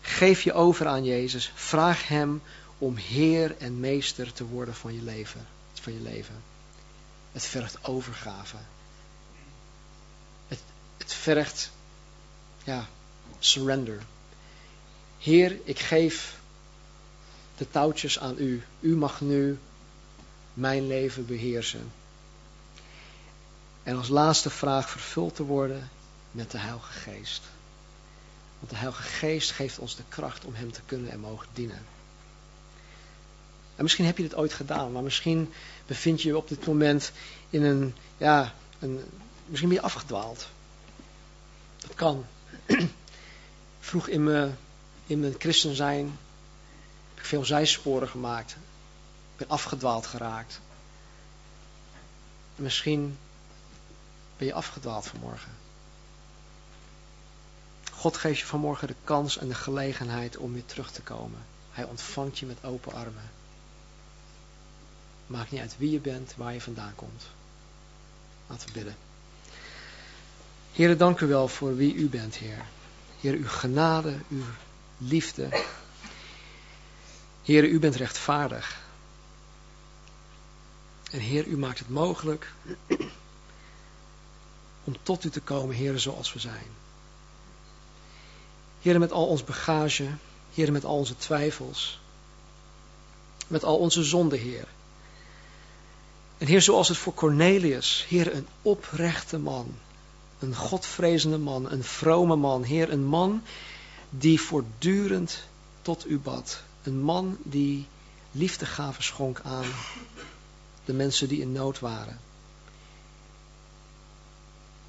Geef 0.00 0.42
je 0.42 0.52
over 0.52 0.86
aan 0.86 1.04
Jezus. 1.04 1.52
Vraag 1.54 2.08
Hem 2.08 2.42
om 2.78 2.96
Heer 2.96 3.56
en 3.58 3.80
Meester 3.80 4.32
te 4.32 4.44
worden 4.44 4.74
van 4.74 4.94
je 4.94 5.02
leven. 5.02 5.46
Van 5.80 5.92
je 5.92 6.00
leven. 6.00 6.42
Het 7.32 7.46
vergt 7.46 7.84
overgave. 7.84 8.56
Het, 10.48 10.60
het 10.96 11.12
vergt, 11.14 11.70
ja, 12.64 12.88
surrender. 13.40 14.02
Heer, 15.18 15.58
ik 15.64 15.78
geef 15.78 16.38
de 17.56 17.70
touwtjes 17.70 18.18
aan 18.18 18.34
u. 18.38 18.62
U 18.80 18.96
mag 18.96 19.20
nu 19.20 19.58
mijn 20.54 20.86
leven 20.86 21.26
beheersen. 21.26 21.92
En 23.82 23.96
als 23.96 24.08
laatste 24.08 24.50
vraag 24.50 24.90
vervuld 24.90 25.34
te 25.36 25.42
worden 25.42 25.90
met 26.30 26.50
de 26.50 26.58
Heilige 26.58 26.92
Geest. 26.92 27.42
Want 28.58 28.70
de 28.70 28.76
Heilige 28.76 29.02
Geest 29.02 29.50
geeft 29.50 29.78
ons 29.78 29.96
de 29.96 30.02
kracht 30.08 30.44
om 30.44 30.54
Hem 30.54 30.72
te 30.72 30.80
kunnen 30.86 31.10
en 31.10 31.20
mogen 31.20 31.46
dienen. 31.52 31.82
En 33.76 33.82
misschien 33.82 34.04
heb 34.04 34.16
je 34.16 34.22
dit 34.22 34.34
ooit 34.34 34.52
gedaan, 34.52 34.92
maar 34.92 35.02
misschien 35.02 35.52
bevind 35.86 36.22
je 36.22 36.28
je 36.28 36.36
op 36.36 36.48
dit 36.48 36.66
moment 36.66 37.12
in 37.50 37.62
een, 37.62 37.94
ja, 38.16 38.54
een, 38.78 39.04
misschien 39.46 39.68
ben 39.68 39.78
je 39.78 39.84
afgedwaald. 39.84 40.48
Dat 41.78 41.94
kan. 41.94 42.26
Vroeg 43.80 44.08
in 44.08 44.24
mijn, 44.24 44.58
in 45.06 45.34
christen 45.38 45.74
zijn 45.74 46.18
heb 47.08 47.18
ik 47.18 47.24
veel 47.24 47.44
zijsporen 47.44 48.08
gemaakt. 48.08 48.50
Ik 48.50 49.36
ben 49.36 49.48
afgedwaald 49.48 50.06
geraakt. 50.06 50.60
En 52.56 52.62
misschien 52.62 53.18
ben 54.36 54.46
je 54.46 54.54
afgedwaald 54.54 55.06
vanmorgen. 55.06 55.52
God 57.92 58.16
geeft 58.16 58.38
je 58.38 58.46
vanmorgen 58.46 58.88
de 58.88 58.94
kans 59.04 59.38
en 59.38 59.48
de 59.48 59.54
gelegenheid 59.54 60.36
om 60.36 60.52
weer 60.52 60.64
terug 60.66 60.90
te 60.90 61.02
komen. 61.02 61.38
Hij 61.70 61.84
ontvangt 61.84 62.38
je 62.38 62.46
met 62.46 62.64
open 62.64 62.92
armen. 62.92 63.30
Maakt 65.26 65.50
niet 65.50 65.60
uit 65.60 65.78
wie 65.78 65.90
je 65.90 66.00
bent, 66.00 66.34
waar 66.36 66.52
je 66.52 66.60
vandaan 66.60 66.94
komt. 66.94 67.26
Laten 68.46 68.66
we 68.66 68.72
bidden. 68.72 68.96
Heer, 70.72 70.96
dank 70.96 71.20
u 71.20 71.26
wel 71.26 71.48
voor 71.48 71.76
wie 71.76 71.94
u 71.94 72.08
bent, 72.08 72.34
Heer. 72.34 72.66
Heer, 73.20 73.34
uw 73.34 73.48
genade, 73.48 74.18
uw 74.28 74.42
liefde. 74.98 75.48
Heer, 77.42 77.64
u 77.64 77.78
bent 77.78 77.94
rechtvaardig. 77.94 78.80
En 81.10 81.18
Heer, 81.18 81.46
u 81.46 81.56
maakt 81.56 81.78
het 81.78 81.88
mogelijk 81.88 82.52
om 84.84 84.96
tot 85.02 85.24
u 85.24 85.30
te 85.30 85.40
komen, 85.40 85.74
Heer, 85.74 85.98
zoals 85.98 86.32
we 86.32 86.38
zijn. 86.38 86.66
Heer, 88.80 88.98
met 88.98 89.12
al 89.12 89.26
ons 89.26 89.44
bagage, 89.44 90.08
Heer, 90.54 90.72
met 90.72 90.84
al 90.84 90.96
onze 90.96 91.16
twijfels, 91.16 92.00
met 93.46 93.64
al 93.64 93.78
onze 93.78 94.02
zonden, 94.02 94.38
Heer. 94.38 94.68
En 96.38 96.46
Heer, 96.46 96.62
zoals 96.62 96.88
het 96.88 96.96
voor 96.96 97.14
Cornelius, 97.14 98.04
Heer, 98.08 98.34
een 98.34 98.46
oprechte 98.62 99.38
man, 99.38 99.74
een 100.40 100.54
godvrezende 100.54 101.38
man, 101.38 101.70
een 101.70 101.84
vrome 101.84 102.36
man, 102.36 102.62
Heer, 102.62 102.92
een 102.92 103.04
man 103.04 103.42
die 104.10 104.40
voortdurend 104.40 105.42
tot 105.82 106.06
u 106.08 106.18
bad. 106.18 106.62
Een 106.82 107.00
man 107.00 107.36
die 107.42 107.86
liefdegaven 108.32 109.02
schonk 109.02 109.40
aan 109.44 109.66
de 110.84 110.92
mensen 110.92 111.28
die 111.28 111.40
in 111.40 111.52
nood 111.52 111.78
waren. 111.78 112.18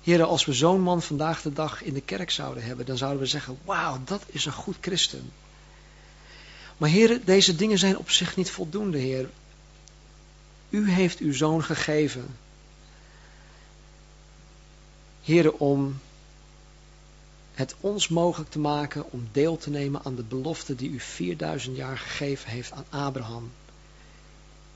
Heren, 0.01 0.27
als 0.27 0.45
we 0.45 0.53
zo'n 0.53 0.81
man 0.81 1.01
vandaag 1.01 1.41
de 1.41 1.53
dag 1.53 1.83
in 1.83 1.93
de 1.93 2.01
kerk 2.01 2.31
zouden 2.31 2.63
hebben, 2.63 2.85
dan 2.85 2.97
zouden 2.97 3.19
we 3.19 3.25
zeggen, 3.25 3.57
wauw, 3.65 4.01
dat 4.05 4.23
is 4.27 4.45
een 4.45 4.51
goed 4.51 4.77
christen. 4.81 5.31
Maar 6.77 6.89
heren, 6.89 7.25
deze 7.25 7.55
dingen 7.55 7.77
zijn 7.77 7.97
op 7.97 8.09
zich 8.09 8.35
niet 8.35 8.51
voldoende, 8.51 8.97
heer. 8.97 9.29
U 10.69 10.91
heeft 10.91 11.19
uw 11.19 11.33
zoon 11.33 11.63
gegeven. 11.63 12.35
Heren, 15.21 15.59
om 15.59 15.99
het 17.53 17.75
ons 17.79 18.07
mogelijk 18.07 18.49
te 18.49 18.59
maken 18.59 19.11
om 19.11 19.27
deel 19.31 19.57
te 19.57 19.69
nemen 19.69 20.03
aan 20.03 20.15
de 20.15 20.23
belofte 20.23 20.75
die 20.75 20.89
u 20.89 20.99
4000 20.99 21.75
jaar 21.75 21.97
gegeven 21.97 22.49
heeft 22.49 22.71
aan 22.71 22.85
Abraham. 22.89 23.51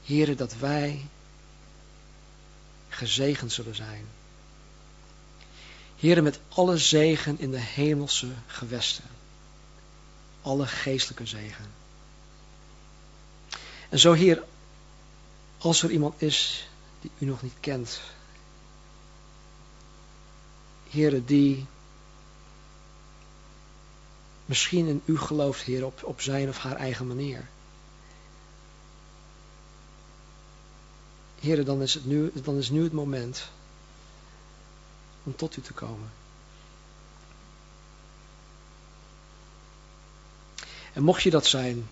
Heren, 0.04 0.38
dat 0.38 0.56
wij 0.58 1.06
gezegend 2.90 3.52
zullen 3.52 3.76
zijn. 3.76 4.06
Heren, 5.96 6.24
met 6.24 6.40
alle 6.50 6.78
zegen 6.78 7.40
in 7.40 7.52
de 7.52 7.60
hemelse 7.60 8.28
gewesten. 8.48 9.04
Alle 10.42 10.68
geestelijke 10.68 11.26
zegen. 11.26 11.66
En 13.90 14.00
zo, 14.00 14.14
Heer, 14.14 14.44
als 15.58 15.84
er 15.84 15.92
iemand 15.92 16.22
is 16.22 16.68
die 17.02 17.12
u 17.18 17.26
nog 17.26 17.42
niet 17.42 17.56
kent. 17.60 18.00
Heren, 20.96 21.26
die 21.26 21.66
misschien 24.46 24.88
in 24.88 25.02
u 25.06 25.18
gelooft, 25.18 25.62
Heer, 25.62 25.86
op, 25.86 26.04
op 26.04 26.22
zijn 26.22 26.50
of 26.50 26.58
haar 26.58 26.76
eigen 26.76 27.08
manier. 27.08 27.48
Heren, 31.40 31.66
dan 31.66 31.82
is, 31.82 31.94
het 31.94 32.06
nu, 32.06 32.32
dan 32.34 32.58
is 32.58 32.70
nu 32.70 32.84
het 32.84 32.94
moment 32.94 33.50
om 35.24 35.36
tot 35.36 35.58
u 35.58 35.62
te 35.62 35.74
komen. 35.74 36.12
En 40.94 41.04
mocht 41.04 41.24
je 41.24 41.30
dat 41.30 41.46
zijn, 41.46 41.88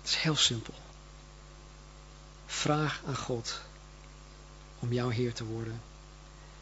het 0.00 0.10
is 0.10 0.16
heel 0.16 0.36
simpel. 0.36 0.74
Vraag 2.46 3.02
aan 3.06 3.16
God 3.16 3.60
om 4.78 4.92
jouw 4.92 5.08
Heer 5.08 5.32
te 5.32 5.44
worden. 5.44 5.80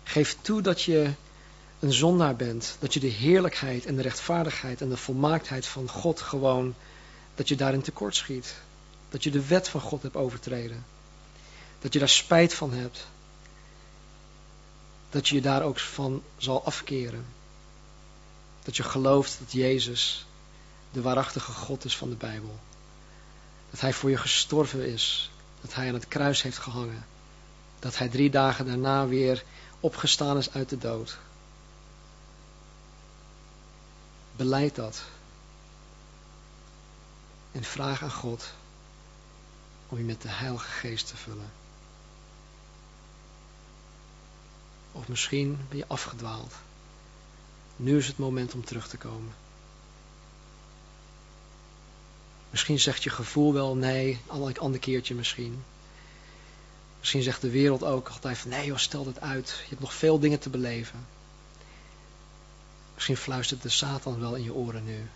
Geef 0.05 0.37
toe 0.41 0.63
dat 0.63 0.83
je 0.83 1.13
een 1.81 1.93
zondaar 1.93 2.37
bent, 2.37 2.77
dat 2.79 2.95
je 2.95 3.01
de 3.01 3.07
heerlijkheid 3.07 3.87
en 3.87 3.97
de 3.97 4.03
rechtvaardigheid 4.03 4.81
en 4.81 4.89
de 4.89 4.97
volmaaktheid 4.97 5.67
van 5.67 5.89
God 5.89 6.21
gewoon, 6.21 6.75
dat 7.35 7.49
je 7.49 7.57
daarin 7.57 7.83
tekort 7.83 8.17
schiet. 8.17 8.55
Dat 9.09 9.25
je 9.25 9.31
de 9.31 9.47
wet 9.47 9.69
van 9.69 9.81
God 9.81 10.03
hebt 10.03 10.17
overtreden. 10.17 10.85
Dat 11.79 11.93
je 11.93 11.99
daar 11.99 12.09
spijt 12.09 12.55
van 12.55 12.73
hebt 12.73 13.07
dat 15.11 15.29
je 15.29 15.35
je 15.35 15.41
daar 15.41 15.63
ook 15.63 15.79
van 15.79 16.23
zal 16.37 16.65
afkeren. 16.65 17.27
Dat 18.63 18.77
je 18.77 18.83
gelooft 18.83 19.39
dat 19.39 19.53
Jezus 19.53 20.27
de 20.93 21.01
waarachtige 21.01 21.53
God 21.53 21.85
is 21.85 21.97
van 21.97 22.09
de 22.09 22.17
Bijbel. 22.17 22.59
Dat 23.71 23.81
Hij 23.81 23.93
voor 23.93 24.11
je 24.11 24.17
gestorven 24.17 24.87
is. 24.87 25.31
Dat 25.61 25.75
Hij 25.75 25.89
aan 25.89 25.95
het 25.95 26.09
kruis 26.09 26.43
heeft 26.43 26.59
gehangen. 26.59 27.05
Dat 27.79 27.99
Hij 27.99 28.09
drie 28.09 28.31
dagen 28.31 28.67
daarna 28.67 29.07
weer 29.07 29.45
opgestaan 29.81 30.37
is 30.37 30.53
uit 30.53 30.69
de 30.69 30.79
dood. 30.79 31.19
Beleid 34.41 34.75
dat. 34.75 35.03
En 37.53 37.65
vraag 37.65 38.03
aan 38.03 38.13
God 38.13 38.53
om 39.89 39.99
je 39.99 40.05
met 40.05 40.23
de 40.23 40.29
Heilige 40.29 40.69
Geest 40.69 41.07
te 41.07 41.17
vullen. 41.17 41.51
Of 44.93 45.09
misschien 45.09 45.59
ben 45.69 45.79
je 45.79 45.85
afgedwaald. 45.87 46.55
Nu 47.77 47.97
is 47.97 48.07
het 48.07 48.19
moment 48.19 48.55
om 48.55 48.65
terug 48.65 48.89
te 48.89 48.97
komen. 48.97 49.33
Misschien 52.51 52.81
zegt 52.81 53.03
je 53.03 53.11
gevoel 53.11 53.53
wel 53.53 53.77
nee, 53.77 54.21
een 54.29 54.59
ander 54.59 54.81
keertje 54.81 55.15
misschien. 55.15 55.65
Misschien 56.99 57.23
zegt 57.23 57.41
de 57.41 57.51
wereld 57.51 57.85
ook 57.85 58.09
altijd 58.09 58.39
van 58.39 58.51
nee 58.51 58.67
joh, 58.67 58.79
stel 58.79 59.07
het 59.07 59.21
uit. 59.21 59.49
Je 59.63 59.69
hebt 59.69 59.81
nog 59.81 59.95
veel 59.95 60.19
dingen 60.19 60.39
te 60.39 60.51
beleven. 60.51 61.07
Misschien 63.01 63.23
fluistert 63.25 63.63
de 63.63 63.69
Satan 63.69 64.21
wel 64.21 64.35
in 64.35 64.43
je 64.43 64.55
oren 64.55 64.85
nu. 64.85 65.09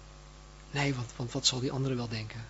Nee, 0.71 0.95
want, 0.95 1.11
want 1.17 1.33
wat 1.33 1.47
zal 1.47 1.61
die 1.61 1.73
andere 1.73 1.95
wel 1.95 2.09
denken? 2.09 2.47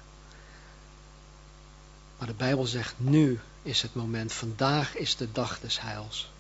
Maar 2.19 2.27
de 2.27 2.35
Bijbel 2.35 2.67
zegt 2.67 2.95
nu 2.97 3.41
is 3.63 3.83
het 3.83 3.95
moment. 3.95 4.33
Vandaag 4.33 4.97
is 4.97 5.17
de 5.17 5.33
dag 5.33 5.61
des 5.61 5.81
heils. 5.81 6.31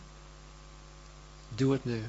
Doe 1.48 1.72
het 1.72 1.84
nu. 1.84 2.08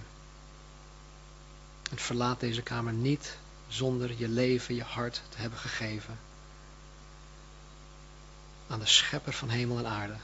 En 1.92 1.98
verlaat 1.98 2.40
deze 2.40 2.62
kamer 2.62 2.94
niet 2.94 3.38
zonder 3.68 4.18
je 4.18 4.28
leven, 4.28 4.76
je 4.76 4.84
hart 4.84 5.22
te 5.30 5.38
hebben 5.38 5.60
gegeven. 5.60 6.20
Aan 8.68 8.80
de 8.80 8.86
schepper 8.86 9.34
van 9.34 9.50
hemel 9.50 9.78
en 9.78 9.88
aarde, 9.88 10.16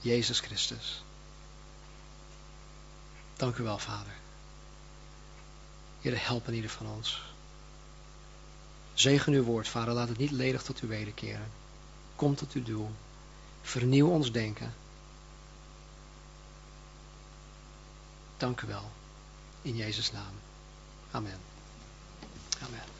Jezus 0.00 0.40
Christus. 0.40 1.02
Dank 3.36 3.56
u 3.56 3.62
wel, 3.62 3.78
Vader. 3.78 4.20
Heer, 6.02 6.26
help 6.26 6.48
in 6.48 6.54
ieder 6.54 6.70
van 6.70 6.86
ons. 6.86 7.22
Zegen 8.94 9.32
uw 9.32 9.42
woord, 9.42 9.68
vader. 9.68 9.94
Laat 9.94 10.08
het 10.08 10.18
niet 10.18 10.30
ledig 10.30 10.62
tot 10.62 10.82
u 10.82 10.86
wederkeren. 10.86 11.50
Kom 12.16 12.34
tot 12.34 12.52
uw 12.52 12.62
doel. 12.62 12.90
Vernieuw 13.62 14.08
ons 14.08 14.32
denken. 14.32 14.74
Dank 18.36 18.60
u 18.60 18.66
wel. 18.66 18.90
In 19.62 19.76
Jezus' 19.76 20.12
naam. 20.12 20.34
Amen. 21.10 21.38
Amen. 22.62 22.91